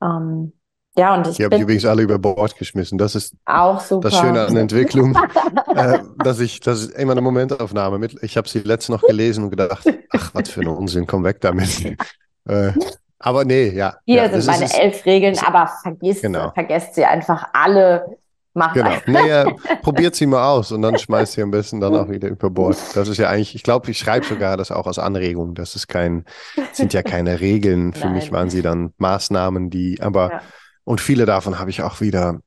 Ähm, 0.00 0.52
ja, 0.94 1.14
und 1.14 1.26
ich. 1.26 1.36
Die 1.36 1.44
habe 1.44 1.56
ich 1.56 1.62
übrigens 1.62 1.86
alle 1.86 2.02
über 2.02 2.18
Bord 2.18 2.56
geschmissen. 2.56 2.98
Das 2.98 3.14
ist 3.14 3.34
auch 3.46 3.80
super. 3.80 4.10
das 4.10 4.18
Schöne 4.18 4.44
an 4.44 4.56
Entwicklung, 4.56 5.16
äh, 5.74 6.00
dass 6.22 6.38
ich, 6.38 6.60
das 6.60 6.82
ist 6.82 6.90
immer 6.92 7.12
eine 7.12 7.22
Momentaufnahme 7.22 7.98
mit. 7.98 8.22
Ich 8.22 8.36
habe 8.36 8.48
sie 8.48 8.60
letztens 8.60 9.00
noch 9.00 9.08
gelesen 9.08 9.44
und 9.44 9.50
gedacht, 9.50 9.84
ach, 10.10 10.34
was 10.34 10.50
für 10.50 10.60
ein 10.60 10.68
Unsinn, 10.68 11.06
komm 11.06 11.24
weg 11.24 11.40
damit. 11.40 11.96
äh, 12.48 12.72
aber 13.18 13.44
nee, 13.44 13.70
ja. 13.70 13.96
Hier 14.04 14.24
ja, 14.24 14.30
sind 14.30 14.46
meine 14.46 14.66
ist, 14.66 14.78
elf 14.78 15.06
Regeln, 15.06 15.38
aber 15.38 15.70
vergiss, 15.82 16.20
genau. 16.20 16.50
vergesst 16.50 16.94
sie 16.94 17.04
einfach 17.04 17.48
alle. 17.52 18.18
Macht 18.54 18.74
genau. 18.74 18.90
Nee, 19.06 19.30
äh, 19.30 19.46
probiert 19.80 20.14
sie 20.14 20.26
mal 20.26 20.46
aus 20.46 20.72
und 20.72 20.82
dann 20.82 20.98
schmeißt 20.98 21.32
sie 21.32 21.42
am 21.42 21.50
besten 21.50 21.80
dann 21.80 21.96
auch 21.96 22.10
wieder 22.10 22.28
über 22.28 22.50
Bord. 22.50 22.76
Das 22.94 23.08
ist 23.08 23.16
ja 23.16 23.30
eigentlich, 23.30 23.54
ich 23.54 23.62
glaube, 23.62 23.90
ich 23.90 23.96
schreibe 23.96 24.26
sogar 24.26 24.58
das 24.58 24.70
auch 24.70 24.86
als 24.86 24.98
Anregung. 24.98 25.54
Das 25.54 25.74
ist 25.74 25.88
kein, 25.88 26.26
sind 26.72 26.92
ja 26.92 27.02
keine 27.02 27.40
Regeln. 27.40 27.94
Für 27.94 28.08
Nein. 28.08 28.16
mich 28.16 28.30
waren 28.30 28.50
sie 28.50 28.60
dann 28.60 28.92
Maßnahmen, 28.98 29.70
die, 29.70 30.02
aber 30.02 30.32
ja 30.32 30.42
und 30.84 31.00
viele 31.00 31.26
davon 31.26 31.58
habe 31.58 31.70
ich 31.70 31.82
auch 31.82 32.00
wieder. 32.00 32.40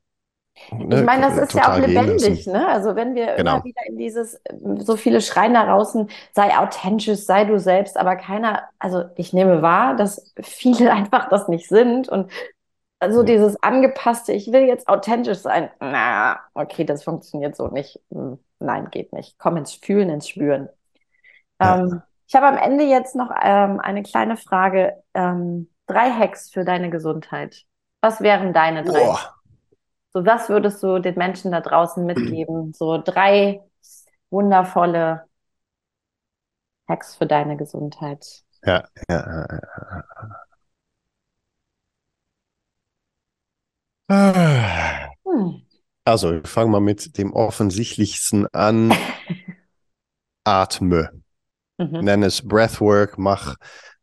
Ne, 0.72 1.00
ich 1.00 1.06
meine, 1.06 1.28
das 1.28 1.38
ist 1.38 1.54
ja 1.54 1.74
auch 1.74 1.78
lebendig, 1.78 2.48
ne? 2.48 2.68
Also 2.68 2.96
wenn 2.96 3.14
wir 3.14 3.36
genau. 3.36 3.56
immer 3.56 3.66
wieder 3.66 3.82
in 3.88 3.98
dieses, 3.98 4.40
so 4.78 4.96
viele 4.96 5.20
schreien 5.20 5.54
da 5.54 5.66
draußen, 5.66 6.10
sei 6.34 6.58
authentisch, 6.58 7.20
sei 7.20 7.44
du 7.44 7.60
selbst, 7.60 7.98
aber 7.98 8.16
keiner, 8.16 8.64
also 8.80 9.04
ich 9.18 9.34
nehme 9.34 9.62
wahr, 9.62 9.96
dass 9.96 10.34
viele 10.42 10.92
einfach 10.94 11.28
das 11.30 11.50
nicht 11.50 11.68
sind 11.68 12.08
und 12.08 12.32
also 13.00 13.20
ja. 13.20 13.26
dieses 13.26 13.62
angepasste, 13.62 14.32
ich 14.32 14.52
will 14.52 14.62
jetzt 14.62 14.88
authentisch 14.88 15.40
sein, 15.40 15.70
na, 15.80 16.40
okay, 16.54 16.86
das 16.86 17.04
funktioniert 17.04 17.56
so 17.56 17.68
nicht. 17.68 18.00
Hm, 18.12 18.40
nein, 18.60 18.90
geht 18.90 19.12
nicht. 19.12 19.38
Komm 19.38 19.58
ins 19.58 19.74
Fühlen, 19.74 20.10
ins 20.10 20.30
Spüren. 20.30 20.70
Ja. 21.62 21.80
Ähm, 21.80 22.02
ich 22.28 22.36
habe 22.36 22.48
am 22.48 22.58
Ende 22.58 22.86
jetzt 22.86 23.16
noch 23.16 23.32
ähm, 23.44 23.80
eine 23.80 24.02
kleine 24.02 24.38
Frage. 24.38 25.04
Ähm, 25.14 25.70
drei 25.88 26.10
Hacks 26.12 26.50
für 26.50 26.64
deine 26.64 26.90
Gesundheit. 26.90 27.66
Was 28.06 28.22
wären 28.22 28.54
deine 28.54 28.84
drei? 28.84 29.00
Boah. 29.00 29.36
So, 30.14 30.24
was 30.24 30.48
würdest 30.48 30.84
du 30.84 31.00
den 31.00 31.16
Menschen 31.16 31.52
da 31.52 31.60
draußen 31.60 32.06
mitgeben? 32.06 32.72
So 32.72 33.02
drei 33.04 33.62
wundervolle 34.30 35.24
Hacks 36.88 37.16
für 37.16 37.26
deine 37.26 37.58
Gesundheit. 37.58 38.44
Ja, 38.64 38.84
ja, 39.10 39.48
ja. 44.08 45.10
Hm. 45.26 45.64
Also, 46.04 46.34
ich 46.34 46.48
fange 46.48 46.70
mal 46.70 46.82
mit 46.82 47.18
dem 47.18 47.34
offensichtlichsten 47.34 48.46
an. 48.54 48.94
Atme. 50.44 51.10
Mhm. 51.80 52.02
Nenn 52.02 52.22
es 52.22 52.48
Breathwork, 52.48 53.18
mach, 53.18 53.56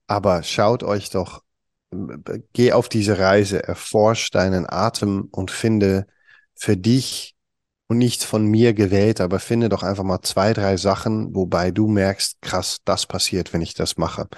aber 0.08 0.42
schaut 0.42 0.82
euch 0.82 1.10
doch 1.10 1.44
geh 2.52 2.72
auf 2.72 2.88
diese 2.88 3.18
Reise, 3.18 3.62
erforsch 3.62 4.30
deinen 4.30 4.68
Atem 4.68 5.28
und 5.30 5.50
finde 5.50 6.06
für 6.54 6.76
dich 6.76 7.36
und 7.88 7.98
nicht 7.98 8.24
von 8.24 8.46
mir 8.46 8.72
gewählt, 8.72 9.20
aber 9.20 9.38
finde 9.38 9.68
doch 9.68 9.82
einfach 9.82 10.04
mal 10.04 10.22
zwei, 10.22 10.52
drei 10.54 10.76
Sachen, 10.76 11.34
wobei 11.34 11.70
du 11.70 11.88
merkst, 11.88 12.40
krass, 12.40 12.78
das 12.84 13.06
passiert, 13.06 13.52
wenn 13.52 13.60
ich 13.60 13.74
das 13.74 13.98
mache. 13.98 14.28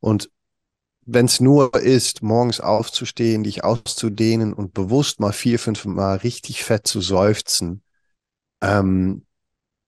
Und 0.00 0.30
wenn 1.06 1.26
es 1.26 1.40
nur 1.40 1.74
ist, 1.74 2.22
morgens 2.22 2.60
aufzustehen, 2.60 3.44
dich 3.44 3.62
auszudehnen 3.62 4.52
und 4.52 4.74
bewusst 4.74 5.20
mal 5.20 5.32
vier, 5.32 5.58
fünf 5.58 5.84
Mal 5.84 6.16
richtig 6.16 6.64
fett 6.64 6.86
zu 6.86 7.00
seufzen 7.00 7.82
ähm, 8.62 9.26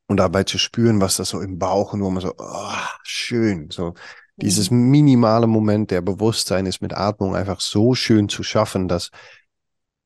und 0.07 0.19
dabei 0.19 0.45
zu 0.45 0.59
spüren, 0.59 1.01
was 1.01 1.17
das 1.17 1.31
so 1.31 1.41
im 1.41 1.59
Bauch 1.59 1.95
und 1.95 2.03
wo 2.03 2.11
man 2.11 2.23
so, 2.23 2.35
oh, 2.39 2.73
schön, 3.03 3.71
so 3.71 3.95
dieses 4.37 4.71
minimale 4.71 5.47
Moment 5.47 5.91
der 5.91 6.03
Bewusstsein 6.03 6.67
ist 6.67 6.83
mit 6.83 6.95
Atmung 6.95 7.35
einfach 7.35 7.61
so 7.61 7.95
schön 7.95 8.29
zu 8.29 8.43
schaffen, 8.43 8.89
dass 8.89 9.11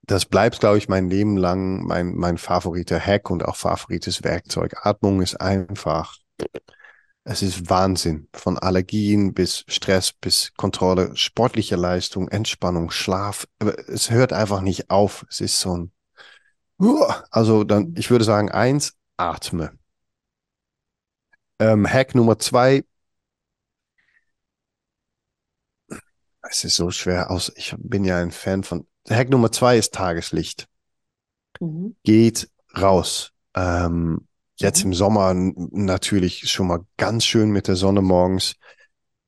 das 0.03 0.24
bleibt, 0.24 0.61
glaube 0.61 0.78
ich, 0.78 0.89
mein 0.89 1.09
Leben 1.09 1.37
lang 1.37 1.85
mein, 1.85 2.14
mein 2.14 2.39
favoriter 2.39 2.99
Hack 2.99 3.31
und 3.31 3.45
auch 3.45 3.57
favorites 3.57 4.24
Werkzeug. 4.24 4.74
Atmung 4.85 5.22
ist 5.22 5.41
einfach, 5.41 6.16
es 7.24 7.43
ist 7.43 7.70
Wahnsinn. 7.70 8.28
Von 8.35 8.59
Allergien 8.59 9.35
bis 9.35 9.64
Stress 9.68 10.12
bis 10.12 10.53
Kontrolle, 10.57 11.12
sportliche 11.16 11.76
Leistung, 11.76 12.28
Entspannung, 12.28 12.91
Schlaf. 12.91 13.47
Es 13.87 14.11
hört 14.11 14.33
einfach 14.33 14.62
nicht 14.62 14.91
auf. 14.91 15.26
Es 15.28 15.41
ist 15.41 15.61
so 15.61 15.76
ein, 15.76 15.93
Also 17.31 17.64
dann, 17.64 17.95
ich 17.97 18.11
würde 18.11 18.24
sagen, 18.24 18.51
eins, 18.51 18.95
atme. 19.16 19.72
Ähm, 21.59 21.87
Hack 21.87 22.14
Nummer 22.14 22.39
zwei. 22.39 22.85
Es 26.51 26.64
ist 26.64 26.74
so 26.74 26.90
schwer 26.90 27.30
aus. 27.30 27.53
Ich 27.55 27.74
bin 27.78 28.05
ja 28.05 28.18
ein 28.18 28.32
Fan 28.32 28.64
von. 28.64 28.86
Hack 29.09 29.30
Nummer 29.30 29.53
zwei 29.53 29.78
ist 29.78 29.94
Tageslicht. 29.94 30.66
Mhm. 31.61 31.94
Geht 32.03 32.51
raus. 32.76 33.30
Ähm, 33.55 34.26
jetzt 34.57 34.84
mhm. 34.84 34.90
im 34.90 34.94
Sommer 34.94 35.32
natürlich 35.34 36.51
schon 36.51 36.66
mal 36.66 36.84
ganz 36.96 37.24
schön 37.24 37.51
mit 37.51 37.68
der 37.68 37.76
Sonne 37.76 38.03
morgens. 38.03 38.57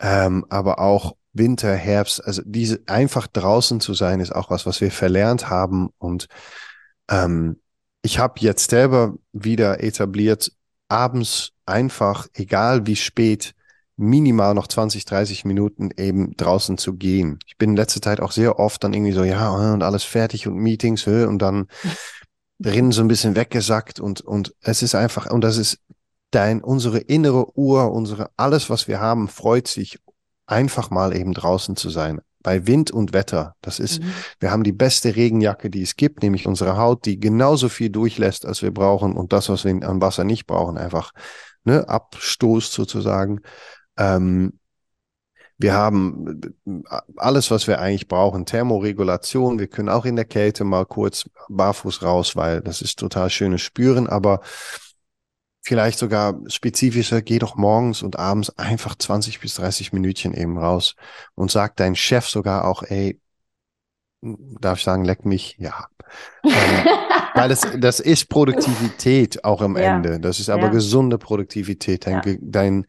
Ähm, 0.01 0.45
aber 0.49 0.81
auch 0.81 1.15
Winter, 1.33 1.75
Herbst, 1.75 2.23
also 2.25 2.43
diese 2.45 2.83
einfach 2.87 3.29
draußen 3.29 3.81
zu 3.81 3.95
sein, 3.95 4.19
ist 4.19 4.35
auch 4.35 4.51
was, 4.51 4.67
was 4.67 4.81
wir 4.81 4.91
verlernt 4.91 5.49
haben. 5.49 5.91
Und 5.99 6.27
ähm, 7.09 7.61
ich 8.03 8.19
habe 8.19 8.41
jetzt 8.41 8.69
selber 8.69 9.15
wieder 9.33 9.83
etabliert, 9.83 10.53
abends 10.89 11.53
einfach, 11.67 12.27
egal 12.35 12.87
wie 12.87 12.97
spät, 12.97 13.55
minimal 13.97 14.55
noch 14.55 14.67
20, 14.67 15.05
30 15.05 15.45
Minuten 15.45 15.91
eben 15.97 16.37
draußen 16.37 16.79
zu 16.79 16.95
gehen. 16.95 17.39
Ich 17.47 17.59
bin 17.59 17.71
in 17.71 17.77
letzter 17.77 18.01
Zeit 18.01 18.21
auch 18.21 18.33
sehr 18.33 18.59
oft 18.59 18.83
dann 18.83 18.95
irgendwie 18.95 19.13
so, 19.13 19.25
ja, 19.25 19.51
und 19.73 19.83
alles 19.83 20.05
fertig 20.05 20.47
und 20.47 20.57
Meetings, 20.57 21.07
und 21.07 21.39
dann 21.39 21.67
drin 22.59 22.93
so 22.93 23.03
ein 23.03 23.09
bisschen 23.09 23.37
weggesackt 23.37 24.01
und, 24.01 24.21
und 24.21 24.55
es 24.61 24.83
ist 24.83 24.95
einfach, 24.95 25.31
und 25.31 25.43
das 25.43 25.57
ist 25.57 25.79
dein, 26.31 26.63
unsere 26.63 26.99
innere 26.99 27.57
Uhr, 27.57 27.93
unsere, 27.93 28.31
alles, 28.37 28.71
was 28.71 28.89
wir 28.89 29.01
haben, 29.01 29.29
freut 29.29 29.69
sich 29.69 29.99
einfach 30.47 30.91
mal 30.91 31.15
eben 31.17 31.33
draußen 31.33 31.77
zu 31.77 31.91
sein. 31.91 32.21
Bei 32.43 32.67
Wind 32.67 32.91
und 32.91 33.13
Wetter. 33.13 33.55
Das 33.61 33.79
ist, 33.79 34.03
mhm. 34.03 34.13
wir 34.41 34.51
haben 34.51 34.65
die 34.65 34.73
beste 34.73 35.15
Regenjacke, 35.15 35.71
die 35.71 35.83
es 35.83 35.95
gibt, 35.95 36.23
nämlich 36.23 36.47
unsere 36.49 36.77
Haut, 36.77 37.05
die 37.05 37.21
genauso 37.21 37.69
viel 37.69 37.91
durchlässt, 37.91 38.47
als 38.47 38.63
wir 38.63 38.73
brauchen 38.73 39.13
und 39.13 39.33
das, 39.33 39.49
was 39.49 39.65
wir 39.65 39.89
an 39.89 40.01
Wasser 40.01 40.25
nicht 40.25 40.47
brauchen, 40.47 40.77
einfach, 40.77 41.13
ne, 41.65 41.89
abstoßt 41.89 42.73
sozusagen. 42.73 43.41
Ähm, 43.97 44.59
wir 45.59 45.75
haben 45.75 46.41
äh, 46.67 46.99
alles, 47.17 47.51
was 47.51 47.67
wir 47.69 47.81
eigentlich 47.81 48.09
brauchen. 48.09 48.47
Thermoregulation. 48.47 49.59
Wir 49.59 49.69
können 49.69 49.89
auch 49.89 50.05
in 50.05 50.17
der 50.17 50.25
Kälte 50.25 50.65
mal 50.65 50.85
kurz 50.85 51.31
barfuß 51.49 52.03
raus, 52.03 52.37
weil 52.37 52.61
das 52.61 52.83
ist 52.83 52.99
total 52.99 53.31
schönes 53.31 53.63
Spüren. 53.63 54.09
Aber 54.09 54.41
vielleicht 55.63 55.99
sogar 55.99 56.41
spezifischer, 56.49 57.23
geh 57.23 57.39
doch 57.39 57.55
morgens 57.55 58.03
und 58.03 58.19
abends 58.19 58.51
einfach 58.59 58.97
20 58.97 59.41
bis 59.41 59.55
30 59.55 59.93
Minütchen 59.93 60.35
eben 60.35 60.59
raus 60.59 60.97
und 61.35 61.51
sag 61.51 61.77
dein 61.77 61.95
Chef 61.95 62.27
sogar 62.27 62.67
auch, 62.67 62.83
ey, 62.83 63.21
darf 64.21 64.79
ich 64.79 64.85
sagen, 64.85 65.05
leck 65.05 65.25
mich? 65.25 65.57
Ja. 65.59 65.87
ähm, 66.45 66.53
weil 67.35 67.49
das, 67.49 67.67
das 67.79 68.01
ist 68.01 68.29
Produktivität 68.29 69.45
auch 69.45 69.63
am 69.63 69.77
ja. 69.77 69.95
Ende. 69.97 70.19
Das 70.21 70.41
ist 70.41 70.49
aber 70.49 70.65
ja. 70.65 70.69
gesunde 70.71 71.19
Produktivität. 71.19 72.07
Dein, 72.07 72.23
ja. 72.25 72.35
dein 72.41 72.87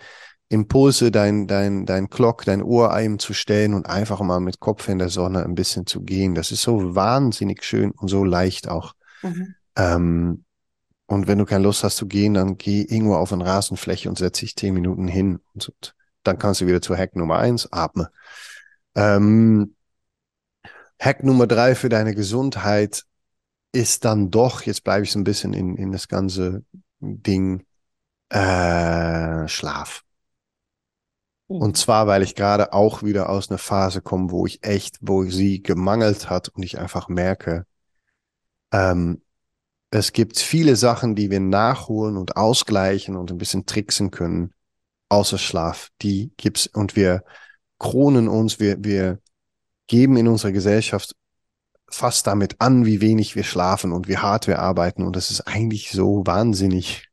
Impulse, 0.53 1.11
dein, 1.11 1.47
dein, 1.47 1.85
dein 1.85 2.09
Clock, 2.09 2.45
dein 2.45 2.63
Uhr 2.63 2.95
zu 3.17 3.33
stellen 3.33 3.73
und 3.73 3.87
einfach 3.87 4.21
mal 4.21 4.39
mit 4.39 4.59
Kopf 4.59 4.87
in 4.87 4.99
der 4.99 5.09
Sonne 5.09 5.43
ein 5.43 5.55
bisschen 5.55 5.87
zu 5.87 6.01
gehen. 6.01 6.35
Das 6.35 6.51
ist 6.51 6.61
so 6.61 6.95
wahnsinnig 6.95 7.63
schön 7.63 7.91
und 7.91 8.07
so 8.07 8.23
leicht 8.23 8.69
auch. 8.69 8.93
Mhm. 9.23 9.55
Ähm, 9.75 10.45
und 11.07 11.27
wenn 11.27 11.39
du 11.39 11.45
keine 11.45 11.63
Lust 11.63 11.83
hast 11.83 11.97
zu 11.97 12.07
gehen, 12.07 12.35
dann 12.35 12.57
geh 12.57 12.81
irgendwo 12.81 13.15
auf 13.15 13.33
eine 13.33 13.45
Rasenfläche 13.45 14.09
und 14.09 14.17
setz 14.17 14.39
dich 14.39 14.55
zehn 14.55 14.73
Minuten 14.73 15.07
hin. 15.07 15.39
Und 15.53 15.95
dann 16.21 16.37
kannst 16.37 16.61
du 16.61 16.67
wieder 16.67 16.81
zu 16.81 16.95
Hack 16.95 17.15
Nummer 17.15 17.39
eins, 17.39 17.71
atme. 17.71 18.11
Ähm, 18.95 19.75
Hack 20.99 21.23
Nummer 21.23 21.47
drei 21.47 21.73
für 21.73 21.89
deine 21.89 22.13
Gesundheit 22.13 23.03
ist 23.71 24.05
dann 24.05 24.29
doch, 24.29 24.61
jetzt 24.61 24.83
bleibe 24.83 25.03
ich 25.03 25.11
so 25.11 25.19
ein 25.19 25.23
bisschen 25.23 25.53
in, 25.53 25.75
in 25.77 25.91
das 25.91 26.07
ganze 26.07 26.63
Ding, 26.99 27.65
äh, 28.29 29.47
Schlaf. 29.47 30.03
Und 31.59 31.69
mhm. 31.69 31.75
zwar, 31.75 32.07
weil 32.07 32.23
ich 32.23 32.35
gerade 32.35 32.73
auch 32.73 33.03
wieder 33.03 33.29
aus 33.29 33.49
einer 33.49 33.57
Phase 33.57 34.01
komme, 34.01 34.31
wo 34.31 34.45
ich 34.45 34.63
echt, 34.63 34.97
wo 35.01 35.23
sie 35.25 35.61
gemangelt 35.61 36.29
hat 36.29 36.49
und 36.49 36.63
ich 36.63 36.79
einfach 36.79 37.09
merke, 37.09 37.65
ähm, 38.71 39.21
es 39.91 40.11
gibt 40.11 40.39
viele 40.39 40.75
Sachen, 40.75 41.13
die 41.13 41.29
wir 41.29 41.39
nachholen 41.39 42.17
und 42.17 42.35
ausgleichen 42.35 43.15
und 43.15 43.31
ein 43.31 43.37
bisschen 43.37 43.67
tricksen 43.67 44.09
können, 44.09 44.53
außer 45.09 45.37
Schlaf. 45.37 45.89
Die 46.01 46.33
gibt's 46.37 46.65
und 46.65 46.95
wir 46.95 47.23
kronen 47.77 48.27
uns, 48.27 48.59
wir, 48.59 48.83
wir 48.83 49.19
geben 49.85 50.17
in 50.17 50.27
unserer 50.27 50.51
Gesellschaft 50.51 51.15
fast 51.87 52.25
damit 52.25 52.59
an, 52.59 52.85
wie 52.85 53.01
wenig 53.01 53.35
wir 53.35 53.43
schlafen 53.43 53.91
und 53.91 54.07
wie 54.07 54.17
hart 54.17 54.47
wir 54.47 54.57
arbeiten. 54.57 55.03
Und 55.03 55.15
das 55.15 55.29
ist 55.29 55.41
eigentlich 55.41 55.91
so 55.91 56.25
wahnsinnig 56.25 57.07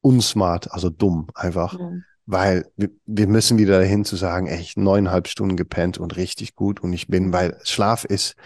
unsmart, 0.00 0.72
also 0.72 0.90
dumm 0.90 1.28
einfach. 1.34 1.78
Ja. 1.78 1.92
Weil 2.26 2.70
wir, 2.76 2.90
wir 3.06 3.26
müssen 3.26 3.58
wieder 3.58 3.78
dahin 3.78 4.04
zu 4.04 4.16
sagen, 4.16 4.46
echt 4.46 4.76
neuneinhalb 4.76 5.28
Stunden 5.28 5.56
gepennt 5.56 5.98
und 5.98 6.16
richtig 6.16 6.54
gut 6.54 6.80
und 6.80 6.92
ich 6.92 7.08
bin, 7.08 7.32
weil 7.32 7.58
Schlaf 7.64 8.04
ist, 8.04 8.36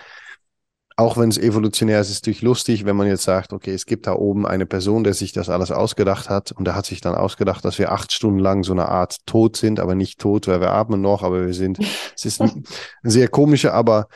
auch 0.98 1.18
wenn 1.18 1.28
es 1.28 1.36
evolutionär 1.36 2.00
ist, 2.00 2.08
ist 2.08 2.22
natürlich 2.22 2.40
lustig, 2.40 2.86
wenn 2.86 2.96
man 2.96 3.06
jetzt 3.06 3.24
sagt, 3.24 3.52
okay, 3.52 3.74
es 3.74 3.84
gibt 3.84 4.06
da 4.06 4.14
oben 4.14 4.46
eine 4.46 4.64
Person, 4.64 5.04
der 5.04 5.12
sich 5.12 5.32
das 5.32 5.50
alles 5.50 5.70
ausgedacht 5.70 6.30
hat 6.30 6.52
und 6.52 6.64
der 6.64 6.74
hat 6.74 6.86
sich 6.86 7.02
dann 7.02 7.14
ausgedacht, 7.14 7.66
dass 7.66 7.78
wir 7.78 7.92
acht 7.92 8.12
Stunden 8.12 8.38
lang 8.38 8.64
so 8.64 8.72
eine 8.72 8.88
Art 8.88 9.18
tot 9.26 9.58
sind, 9.58 9.78
aber 9.78 9.94
nicht 9.94 10.18
tot, 10.18 10.48
weil 10.48 10.62
wir 10.62 10.72
atmen 10.72 11.02
noch, 11.02 11.22
aber 11.22 11.44
wir 11.44 11.52
sind, 11.52 11.78
es 12.14 12.24
ist 12.24 12.40
ein 12.40 12.64
sehr 13.02 13.28
komische, 13.28 13.74
aber 13.74 14.08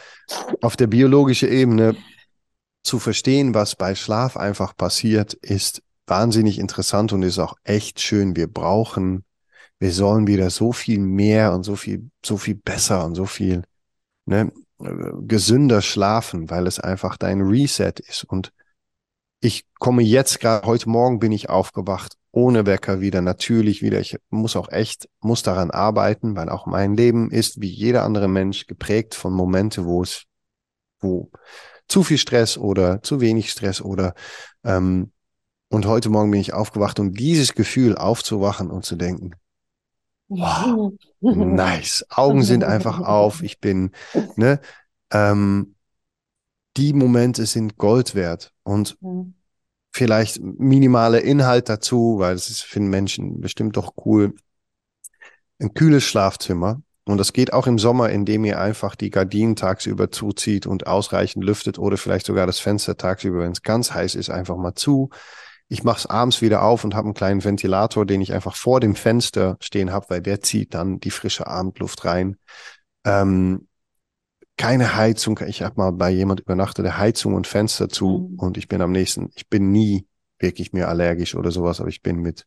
auf 0.63 0.75
der 0.75 0.87
biologischen 0.87 1.51
Ebene 1.51 1.97
zu 2.83 2.99
verstehen, 2.99 3.55
was 3.55 3.77
bei 3.77 3.95
Schlaf 3.95 4.39
einfach 4.39 4.75
passiert, 4.75 5.35
ist 5.35 5.83
wahnsinnig 6.07 6.59
interessant 6.59 7.13
und 7.13 7.23
ist 7.23 7.39
auch 7.39 7.57
echt 7.63 8.01
schön. 8.01 8.37
Wir 8.37 8.47
brauchen, 8.47 9.25
wir 9.81 9.93
sollen 9.93 10.27
wieder 10.27 10.51
so 10.51 10.73
viel 10.73 11.01
mehr 11.01 11.53
und 11.53 11.65
so 11.65 11.75
viel, 11.75 12.11
so 12.25 12.37
viel 12.37 12.55
besser 12.55 13.05
und 13.05 13.15
so 13.15 13.25
viel, 13.27 13.65
ne, 14.27 14.53
gesünder 15.23 15.83
schlafen, 15.83 16.51
weil 16.51 16.67
es 16.67 16.79
einfach 16.79 17.17
dein 17.17 17.41
Reset 17.41 17.95
ist. 18.07 18.25
Und 18.25 18.53
ich 19.41 19.65
komme 19.79 20.03
jetzt 20.03 20.39
gerade, 20.39 20.67
heute 20.67 20.89
Morgen 20.89 21.19
bin 21.19 21.33
ich 21.33 21.49
aufgewacht, 21.49 22.17
ohne 22.31 22.67
Wecker 22.67 23.01
wieder, 23.01 23.23
natürlich 23.23 23.83
wieder. 23.83 24.01
Ich 24.01 24.19
muss 24.29 24.55
auch 24.55 24.71
echt, 24.71 25.09
muss 25.21 25.43
daran 25.43 25.71
arbeiten, 25.71 26.37
weil 26.37 26.51
auch 26.51 26.67
mein 26.67 26.95
Leben 26.95 27.31
ist 27.31 27.61
wie 27.61 27.71
jeder 27.71 28.05
andere 28.05 28.29
Mensch 28.29 28.67
geprägt 28.67 29.15
von 29.15 29.33
Momente, 29.33 29.87
wo 29.87 30.03
es, 30.03 30.25
wo 31.01 31.31
zu 31.89 32.03
viel 32.03 32.19
Stress 32.19 32.57
oder 32.57 33.03
zu 33.03 33.21
wenig 33.21 33.51
Stress 33.51 33.81
oder 33.81 34.15
ähm, 34.63 35.11
und 35.73 35.87
heute 35.87 36.09
Morgen 36.09 36.33
bin 36.33 36.41
ich 36.41 36.53
aufgewacht 36.53 36.99
und 36.99 37.15
dieses 37.15 37.55
Gefühl 37.55 37.97
aufzuwachen 37.97 38.71
und 38.71 38.85
zu 38.85 38.97
denken, 38.97 39.33
Wow, 40.31 40.93
nice. 41.21 42.07
Augen 42.09 42.45
sind 42.45 42.63
einfach 42.63 43.01
auf. 43.01 43.43
Ich 43.43 43.59
bin, 43.59 43.91
ne, 44.37 44.61
ähm, 45.11 45.75
die 46.77 46.93
Momente 46.93 47.47
sind 47.47 47.79
Gold 47.79 48.15
wert 48.15 48.53
und 48.63 48.97
mhm. 49.03 49.35
vielleicht 49.93 50.41
minimale 50.41 51.19
Inhalt 51.19 51.69
dazu, 51.69 52.21
weil 52.21 52.37
es 52.37 52.49
ist 52.49 52.63
für 52.63 52.79
den 52.79 52.91
Menschen 52.91 53.41
bestimmt 53.41 53.77
doch 53.77 53.95
cool. 54.07 54.35
Ein 55.59 55.75
kühles 55.75 56.05
Schlafzimmer. 56.05 56.81
Und 57.07 57.19
das 57.19 57.33
geht 57.33 57.53
auch 57.53 57.67
im 57.67 57.81
Sommer, 57.81 58.11
indem 58.11 58.45
ihr 58.45 58.61
einfach 58.61 58.95
die 58.95 59.11
Gardinen 59.11 59.57
tagsüber 59.57 60.13
zuzieht 60.13 60.65
und 60.65 60.87
ausreichend 60.87 61.45
lüftet 61.45 61.77
oder 61.77 61.97
vielleicht 61.97 62.27
sogar 62.27 62.47
das 62.47 62.61
Fenster 62.61 62.97
tagsüber, 62.97 63.41
wenn 63.41 63.51
es 63.51 63.63
ganz 63.63 63.93
heiß 63.93 64.15
ist, 64.15 64.31
einfach 64.31 64.57
mal 64.57 64.77
zu. 64.77 65.11
Ich 65.73 65.85
mache 65.85 65.99
es 65.99 66.07
abends 66.07 66.43
wieder 66.43 66.63
auf 66.63 66.83
und 66.83 66.97
habe 66.97 67.07
einen 67.07 67.15
kleinen 67.15 67.45
Ventilator, 67.45 68.05
den 68.05 68.21
ich 68.21 68.33
einfach 68.33 68.57
vor 68.57 68.81
dem 68.81 68.97
Fenster 68.97 69.57
stehen 69.61 69.93
habe, 69.93 70.07
weil 70.09 70.21
der 70.21 70.41
zieht 70.41 70.75
dann 70.75 70.99
die 70.99 71.13
frische 71.13 71.47
Abendluft 71.47 72.05
rein. 72.05 72.37
Ähm, 73.05 73.69
keine 74.57 74.97
Heizung. 74.97 75.39
Ich 75.47 75.63
habe 75.63 75.77
mal 75.77 75.93
bei 75.93 76.11
jemand 76.11 76.41
übernachtet, 76.41 76.85
der 76.85 76.99
Heizung 76.99 77.35
und 77.35 77.47
Fenster 77.47 77.89
zu 77.89 78.31
mhm. 78.33 78.39
und 78.41 78.59
ich 78.59 78.67
bin 78.67 78.83
am 78.83 78.91
nächsten, 78.91 79.31
ich 79.37 79.49
bin 79.49 79.71
nie 79.71 80.07
wirklich 80.41 80.73
mehr 80.73 80.89
allergisch 80.89 81.37
oder 81.37 81.53
sowas, 81.53 81.81
aber 81.81 81.89
ich 81.89 82.03
bin 82.03 82.17
mit 82.17 82.47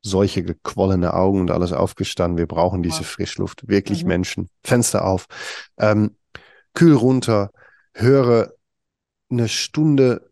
solche 0.00 0.42
gequollene 0.42 1.12
Augen 1.12 1.42
und 1.42 1.50
alles 1.50 1.72
aufgestanden. 1.74 2.38
Wir 2.38 2.46
brauchen 2.46 2.82
diese 2.82 3.00
wow. 3.00 3.06
Frischluft. 3.06 3.68
Wirklich 3.68 4.02
mhm. 4.02 4.08
Menschen. 4.08 4.48
Fenster 4.64 5.04
auf. 5.04 5.26
Ähm, 5.76 6.16
kühl 6.72 6.94
runter. 6.94 7.50
Höre 7.92 8.54
eine 9.30 9.48
Stunde 9.48 10.30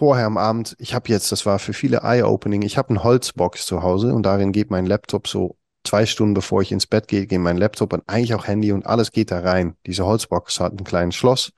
vorher 0.00 0.24
am 0.24 0.38
Abend, 0.38 0.74
ich 0.78 0.94
habe 0.94 1.10
jetzt, 1.10 1.30
das 1.30 1.44
war 1.44 1.58
für 1.58 1.74
viele 1.74 1.98
Eye-Opening, 1.98 2.62
ich 2.62 2.78
habe 2.78 2.88
eine 2.88 3.04
Holzbox 3.04 3.66
zu 3.66 3.82
Hause 3.82 4.14
und 4.14 4.24
darin 4.24 4.50
geht 4.50 4.70
mein 4.70 4.86
Laptop 4.86 5.28
so 5.28 5.58
zwei 5.84 6.06
Stunden 6.06 6.32
bevor 6.32 6.62
ich 6.62 6.72
ins 6.72 6.86
Bett 6.86 7.06
gehe, 7.06 7.26
gehe 7.26 7.38
mein 7.38 7.58
Laptop 7.58 7.92
und 7.92 8.04
eigentlich 8.06 8.32
auch 8.32 8.46
Handy 8.46 8.72
und 8.72 8.86
alles 8.86 9.12
geht 9.12 9.30
da 9.30 9.40
rein. 9.40 9.76
Diese 9.84 10.06
Holzbox 10.06 10.58
hat 10.58 10.72
ein 10.72 10.84
kleines 10.84 11.16
Schloss. 11.16 11.52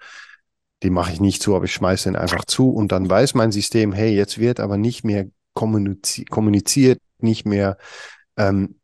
Die 0.82 0.90
mache 0.90 1.12
ich 1.12 1.20
nicht 1.20 1.40
zu, 1.40 1.55
aber 1.55 1.66
ich 1.66 1.72
schmeiße 1.72 2.09
den 2.09 2.16
einfach 2.16 2.45
zu 2.45 2.70
und 2.70 2.90
dann 2.90 3.09
weiß 3.09 3.34
mein 3.34 3.53
System, 3.53 3.93
hey, 3.93 4.12
jetzt 4.12 4.38
wird 4.38 4.59
aber 4.59 4.76
nicht 4.76 5.05
mehr 5.05 5.26
kommuniziert, 5.55 6.28
kommuniziert 6.28 7.01
nicht 7.18 7.47
mehr, 7.47 7.78
ähm, 8.36 8.80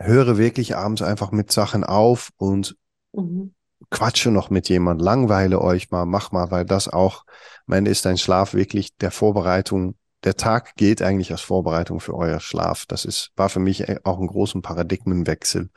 höre 0.00 0.38
wirklich 0.38 0.76
abends 0.76 1.02
einfach 1.02 1.30
mit 1.30 1.52
Sachen 1.52 1.84
auf 1.84 2.30
und 2.38 2.74
mhm. 3.12 3.54
Quatsche 3.90 4.30
noch 4.30 4.50
mit 4.50 4.68
jemand, 4.68 5.00
langweile 5.00 5.60
euch 5.60 5.90
mal, 5.90 6.06
mach 6.06 6.32
mal, 6.32 6.50
weil 6.50 6.64
das 6.64 6.88
auch, 6.88 7.24
Ende 7.70 7.90
ist 7.90 8.04
dein 8.04 8.18
Schlaf 8.18 8.54
wirklich 8.54 8.96
der 8.96 9.10
Vorbereitung 9.10 9.96
der 10.24 10.36
Tag 10.36 10.74
geht 10.76 11.02
eigentlich 11.02 11.30
als 11.32 11.42
Vorbereitung 11.42 12.00
für 12.00 12.14
euer 12.14 12.40
Schlaf. 12.40 12.86
Das 12.86 13.04
ist, 13.04 13.30
war 13.36 13.50
für 13.50 13.60
mich 13.60 13.84
auch 14.06 14.18
ein 14.18 14.26
großen 14.26 14.62
Paradigmenwechsel. 14.62 15.68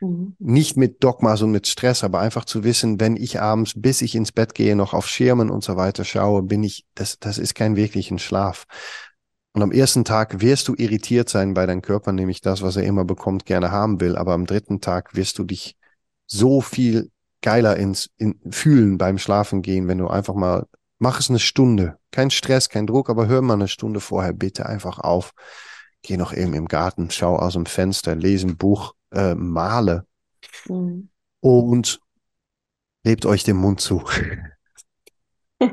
Mhm. 0.00 0.36
Nicht 0.38 0.76
mit 0.76 1.02
Dogmas 1.02 1.42
und 1.42 1.50
mit 1.50 1.66
Stress, 1.66 2.04
aber 2.04 2.20
einfach 2.20 2.44
zu 2.44 2.62
wissen, 2.64 3.00
wenn 3.00 3.16
ich 3.16 3.40
abends, 3.40 3.72
bis 3.76 4.02
ich 4.02 4.14
ins 4.14 4.32
Bett 4.32 4.54
gehe, 4.54 4.76
noch 4.76 4.94
auf 4.94 5.08
Schirmen 5.08 5.50
und 5.50 5.64
so 5.64 5.76
weiter 5.76 6.04
schaue, 6.04 6.42
bin 6.42 6.62
ich, 6.62 6.86
das, 6.94 7.18
das 7.18 7.38
ist 7.38 7.54
kein 7.54 7.76
wirklichen 7.76 8.18
Schlaf. 8.18 8.64
Und 9.52 9.62
am 9.62 9.72
ersten 9.72 10.04
Tag 10.04 10.40
wirst 10.40 10.68
du 10.68 10.74
irritiert 10.76 11.28
sein, 11.28 11.56
weil 11.56 11.66
dein 11.66 11.82
Körper 11.82 12.12
nämlich 12.12 12.40
das, 12.40 12.62
was 12.62 12.76
er 12.76 12.84
immer 12.84 13.04
bekommt, 13.04 13.46
gerne 13.46 13.70
haben 13.70 14.00
will. 14.00 14.16
Aber 14.16 14.34
am 14.34 14.46
dritten 14.46 14.80
Tag 14.80 15.16
wirst 15.16 15.38
du 15.38 15.44
dich 15.44 15.76
so 16.26 16.60
viel 16.60 17.10
geiler 17.46 17.76
ins 17.76 18.10
in, 18.16 18.40
fühlen 18.50 18.98
beim 18.98 19.18
Schlafen 19.18 19.62
gehen, 19.62 19.86
wenn 19.86 19.98
du 19.98 20.08
einfach 20.08 20.34
mal 20.34 20.66
Mach 20.98 21.20
es 21.20 21.28
eine 21.28 21.38
Stunde. 21.38 21.98
Kein 22.10 22.30
Stress, 22.30 22.68
kein 22.68 22.86
Druck, 22.86 23.10
aber 23.10 23.26
hör 23.26 23.42
mal 23.42 23.54
eine 23.54 23.68
Stunde 23.68 24.00
vorher 24.00 24.32
bitte 24.32 24.66
einfach 24.66 24.98
auf. 24.98 25.32
Geh 26.02 26.16
noch 26.16 26.32
eben 26.32 26.54
im 26.54 26.68
Garten, 26.68 27.10
schau 27.10 27.36
aus 27.36 27.52
dem 27.52 27.66
Fenster, 27.66 28.14
lese 28.14 28.46
ein 28.46 28.56
Buch, 28.56 28.94
äh, 29.12 29.34
male. 29.34 30.06
Mhm. 30.68 31.10
Und 31.40 32.00
lebt 33.04 33.26
euch 33.26 33.44
den 33.44 33.56
Mund 33.56 33.80
zu. 33.80 34.02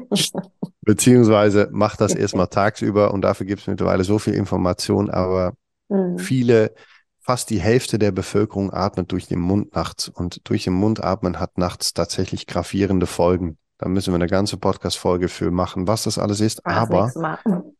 Beziehungsweise 0.81 1.69
macht 1.71 2.01
das 2.01 2.13
erstmal 2.13 2.47
tagsüber 2.47 3.13
und 3.13 3.21
dafür 3.21 3.45
gibt 3.45 3.61
es 3.61 3.67
mittlerweile 3.67 4.03
so 4.03 4.19
viel 4.19 4.33
Information, 4.33 5.09
aber 5.09 5.53
mhm. 5.87 6.19
viele, 6.19 6.75
fast 7.23 7.49
die 7.49 7.59
Hälfte 7.59 7.97
der 7.97 8.11
Bevölkerung 8.11 8.73
atmet 8.73 9.11
durch 9.11 9.27
den 9.27 9.39
Mund 9.39 9.73
nachts 9.75 10.09
und 10.09 10.41
durch 10.43 10.65
den 10.65 10.73
Mund 10.73 11.01
atmen 11.03 11.39
hat 11.39 11.57
nachts 11.57 11.93
tatsächlich 11.93 12.47
gravierende 12.47 13.07
Folgen. 13.07 13.57
Da 13.77 13.87
müssen 13.87 14.13
wir 14.13 14.15
eine 14.15 14.27
ganze 14.27 14.57
Podcast-Folge 14.57 15.29
für 15.29 15.49
machen, 15.49 15.87
was 15.87 16.03
das 16.03 16.17
alles 16.17 16.41
ist. 16.41 16.61
Das 16.65 16.75
Aber 16.75 17.11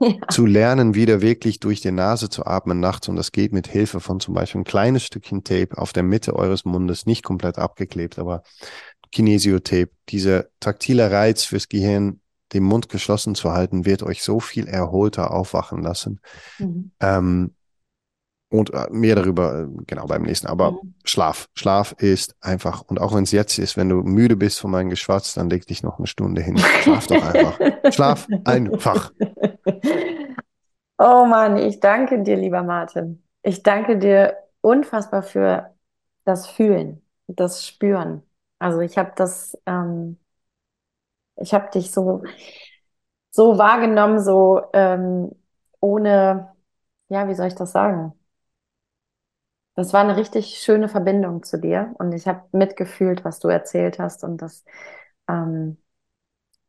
ja. 0.00 0.18
zu 0.28 0.46
lernen, 0.46 0.94
wieder 0.94 1.20
wirklich 1.20 1.60
durch 1.60 1.80
die 1.80 1.92
Nase 1.92 2.28
zu 2.28 2.44
atmen 2.44 2.80
nachts. 2.80 3.08
Und 3.08 3.16
das 3.16 3.30
geht 3.30 3.52
mit 3.52 3.68
Hilfe 3.68 4.00
von 4.00 4.18
zum 4.18 4.34
Beispiel 4.34 4.62
ein 4.62 4.64
kleines 4.64 5.04
Stückchen 5.04 5.44
Tape 5.44 5.78
auf 5.78 5.92
der 5.92 6.02
Mitte 6.02 6.34
eures 6.34 6.64
Mundes, 6.64 7.06
nicht 7.06 7.22
komplett 7.22 7.58
abgeklebt, 7.58 8.18
aber 8.18 8.42
Kinesiotape. 9.12 9.90
Dieser 10.08 10.46
taktile 10.58 11.10
Reiz 11.10 11.44
fürs 11.44 11.68
Gehirn, 11.68 12.20
den 12.52 12.64
Mund 12.64 12.88
geschlossen 12.88 13.36
zu 13.36 13.52
halten, 13.52 13.84
wird 13.84 14.02
euch 14.02 14.22
so 14.24 14.40
viel 14.40 14.66
erholter 14.66 15.30
aufwachen 15.32 15.82
lassen. 15.82 16.20
Mhm. 16.58 16.90
Ähm, 17.00 17.54
und 18.50 18.72
äh, 18.72 18.86
mehr 18.90 19.14
darüber, 19.14 19.60
äh, 19.62 19.66
genau 19.86 20.06
beim 20.06 20.22
nächsten. 20.22 20.46
Aber 20.46 20.72
mhm. 20.72 20.94
Schlaf. 21.04 21.48
Schlaf 21.54 21.94
ist 21.98 22.36
einfach, 22.40 22.82
und 22.82 23.00
auch 23.00 23.14
wenn 23.14 23.24
es 23.24 23.32
jetzt 23.32 23.58
ist, 23.58 23.76
wenn 23.76 23.88
du 23.88 23.96
müde 23.96 24.36
bist 24.36 24.60
von 24.60 24.70
meinem 24.70 24.90
Geschwatz, 24.90 25.34
dann 25.34 25.50
leg 25.50 25.66
dich 25.66 25.82
noch 25.82 25.98
eine 25.98 26.06
Stunde 26.06 26.42
hin. 26.42 26.56
Schlaf 26.58 27.06
doch 27.06 27.34
einfach. 27.34 27.58
Schlaf 27.92 28.26
einfach. 28.44 29.12
Oh 30.98 31.26
Mann, 31.26 31.56
ich 31.58 31.80
danke 31.80 32.22
dir, 32.22 32.36
lieber 32.36 32.62
Martin. 32.62 33.22
Ich 33.42 33.62
danke 33.62 33.98
dir 33.98 34.36
unfassbar 34.60 35.22
für 35.22 35.74
das 36.24 36.48
Fühlen, 36.48 37.02
das 37.28 37.64
Spüren. 37.66 38.22
Also 38.58 38.80
ich 38.80 38.98
habe 38.98 39.12
das, 39.16 39.56
ähm, 39.66 40.18
ich 41.36 41.54
habe 41.54 41.70
dich 41.70 41.92
so, 41.92 42.22
so 43.30 43.58
wahrgenommen, 43.58 44.20
so 44.20 44.62
ähm, 44.72 45.30
ohne, 45.80 46.52
ja, 47.08 47.28
wie 47.28 47.34
soll 47.34 47.46
ich 47.48 47.54
das 47.54 47.72
sagen? 47.72 48.17
Das 49.78 49.92
war 49.92 50.00
eine 50.00 50.16
richtig 50.16 50.58
schöne 50.58 50.88
Verbindung 50.88 51.44
zu 51.44 51.56
dir 51.56 51.94
und 52.00 52.12
ich 52.12 52.26
habe 52.26 52.42
mitgefühlt, 52.50 53.24
was 53.24 53.38
du 53.38 53.46
erzählt 53.46 54.00
hast 54.00 54.24
und 54.24 54.42
das 54.42 54.64
ähm, 55.28 55.76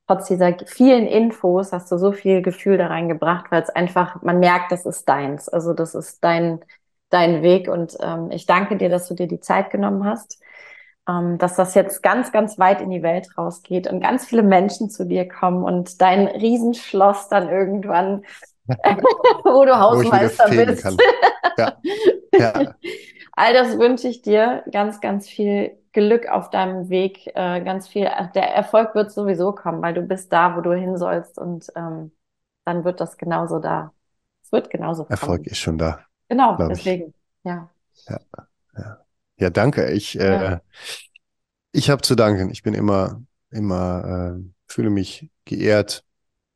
trotz 0.05 0.28
dieser 0.28 0.55
vielen 0.68 1.07
Infos 1.07 1.74
hast 1.74 1.91
du 1.91 1.97
so 1.97 2.12
viel 2.12 2.43
Gefühl 2.43 2.78
da 2.78 2.86
reingebracht, 2.86 3.51
weil 3.51 3.64
es 3.64 3.72
einfach, 3.72 4.22
man 4.22 4.38
merkt, 4.38 4.72
das 4.72 4.86
ist 4.86 5.10
deins. 5.10 5.49
Also 5.49 5.74
das 5.74 5.95
ist 5.95 6.24
dein, 6.24 6.60
dein 7.10 7.41
Weg 7.41 7.68
und 7.68 7.97
ähm, 7.99 8.30
ich 8.30 8.45
danke 8.45 8.78
dir, 8.78 8.89
dass 8.89 9.07
du 9.07 9.16
dir 9.16 9.28
die 9.28 9.39
Zeit 9.39 9.72
genommen 9.72 10.05
hast, 10.05 10.39
ähm, 11.10 11.39
dass 11.39 11.55
das 11.55 11.74
jetzt 11.74 12.03
ganz, 12.03 12.32
ganz 12.32 12.60
weit 12.60 12.80
in 12.80 12.91
die 12.91 13.01
Welt 13.01 13.36
rausgeht 13.39 13.91
und 13.91 14.01
ganz 14.01 14.28
viele 14.28 14.43
Menschen 14.43 14.91
zu 14.91 15.03
dir 15.03 15.28
kommen 15.28 15.64
und 15.64 15.99
dein 15.99 16.28
Riesenschloss 16.28 17.28
dann 17.28 17.49
irgendwann 17.49 18.22
wo 19.43 19.66
du 19.66 19.80
Hausmeister 19.80 20.45
wo 20.47 20.66
bist. 20.66 20.86
Ja. 21.57 21.77
ja. 22.33 22.75
All 23.33 23.53
das 23.53 23.77
wünsche 23.77 24.07
ich 24.07 24.21
dir. 24.21 24.63
Ganz, 24.71 25.01
ganz 25.01 25.27
viel 25.27 25.77
Glück 25.93 26.27
auf 26.27 26.49
deinem 26.49 26.89
Weg. 26.89 27.27
Äh, 27.35 27.61
ganz 27.63 27.87
viel. 27.87 28.09
Der 28.35 28.53
Erfolg 28.55 28.95
wird 28.95 29.11
sowieso 29.11 29.53
kommen, 29.53 29.81
weil 29.81 29.93
du 29.93 30.01
bist 30.01 30.31
da, 30.31 30.55
wo 30.55 30.61
du 30.61 30.73
hin 30.73 30.97
sollst. 30.97 31.37
Und 31.37 31.67
ähm, 31.75 32.11
dann 32.65 32.83
wird 32.83 32.99
das 32.99 33.17
genauso 33.17 33.59
da. 33.59 33.93
Es 34.43 34.51
wird 34.51 34.69
genauso 34.69 35.03
kommen. 35.03 35.11
Erfolg 35.19 35.47
ist 35.47 35.59
schon 35.59 35.77
da. 35.77 36.01
Genau, 36.27 36.55
deswegen. 36.57 37.13
Ja. 37.43 37.69
ja. 38.07 38.19
Ja. 38.77 38.97
Ja, 39.37 39.49
danke. 39.49 39.91
Ich, 39.91 40.13
ja. 40.15 40.53
äh, 40.53 40.59
ich 41.71 41.89
habe 41.89 42.01
zu 42.01 42.15
danken. 42.15 42.49
Ich 42.51 42.63
bin 42.63 42.73
immer, 42.73 43.21
immer, 43.51 44.37
äh, 44.37 44.43
fühle 44.67 44.89
mich 44.89 45.29
geehrt, 45.45 46.03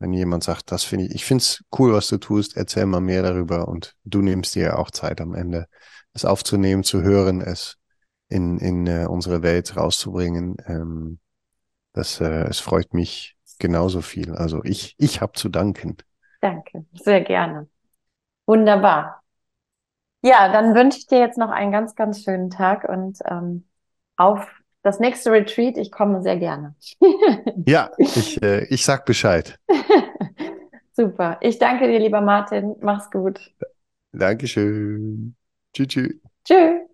wenn 0.04 0.12
jemand 0.12 0.44
sagt, 0.44 0.70
das 0.74 0.84
finde 0.84 1.06
ich, 1.06 1.16
ich 1.16 1.26
finde 1.26 1.44
es 1.44 1.64
cool, 1.80 1.94
was 1.94 2.10
du 2.10 2.18
tust, 2.18 2.58
erzähl 2.58 2.86
mal 2.86 3.00
mehr 3.00 3.24
darüber 3.24 3.70
und 3.70 3.96
du 4.04 4.22
nimmst 4.22 4.54
dir 4.54 4.78
auch 4.78 4.92
Zeit 4.92 5.22
am 5.22 5.34
Ende, 5.34 5.68
es 6.12 6.26
aufzunehmen, 6.26 6.84
zu 6.84 7.04
hören, 7.04 7.40
es 7.40 7.78
in, 8.28 8.58
in 8.58 8.86
uh, 8.86 9.10
unsere 9.10 9.44
Welt 9.44 9.78
rauszubringen. 9.78 10.58
Ähm, 10.68 11.20
das, 11.94 12.20
äh, 12.20 12.50
es 12.50 12.60
freut 12.60 12.94
mich 12.94 13.38
genauso 13.60 14.02
viel. 14.02 14.36
Also 14.36 14.62
ich, 14.66 14.94
ich 14.98 15.22
habe 15.22 15.32
zu 15.34 15.48
danken. 15.48 15.96
Danke, 16.42 16.86
sehr 16.92 17.22
gerne. 17.22 17.70
Wunderbar. 18.46 19.24
Ja, 20.22 20.52
dann 20.52 20.76
wünsche 20.76 20.98
ich 20.98 21.08
dir 21.08 21.20
jetzt 21.20 21.38
noch 21.38 21.50
einen 21.50 21.72
ganz, 21.72 21.96
ganz 21.96 22.24
schönen 22.24 22.50
Tag 22.50 22.90
und 22.90 23.20
ähm, 23.26 23.66
auf 24.18 24.50
das 24.84 25.00
nächste 25.00 25.32
Retreat, 25.32 25.78
ich 25.78 25.92
komme 25.92 26.22
sehr 26.22 26.38
gerne. 26.38 26.76
ja, 27.66 27.90
ich, 27.98 28.42
äh, 28.44 28.66
ich 28.66 28.86
sag 28.86 29.06
Bescheid. 29.06 29.58
Super. 30.92 31.38
Ich 31.42 31.58
danke 31.58 31.88
dir, 31.88 32.00
lieber 32.00 32.22
Martin. 32.22 32.76
Mach's 32.82 33.10
gut. 33.10 33.40
Dankeschön. 34.12 35.36
Tschüss. 35.74 35.88
Tschüss. 35.88 36.14
Tschüss. 36.46 36.84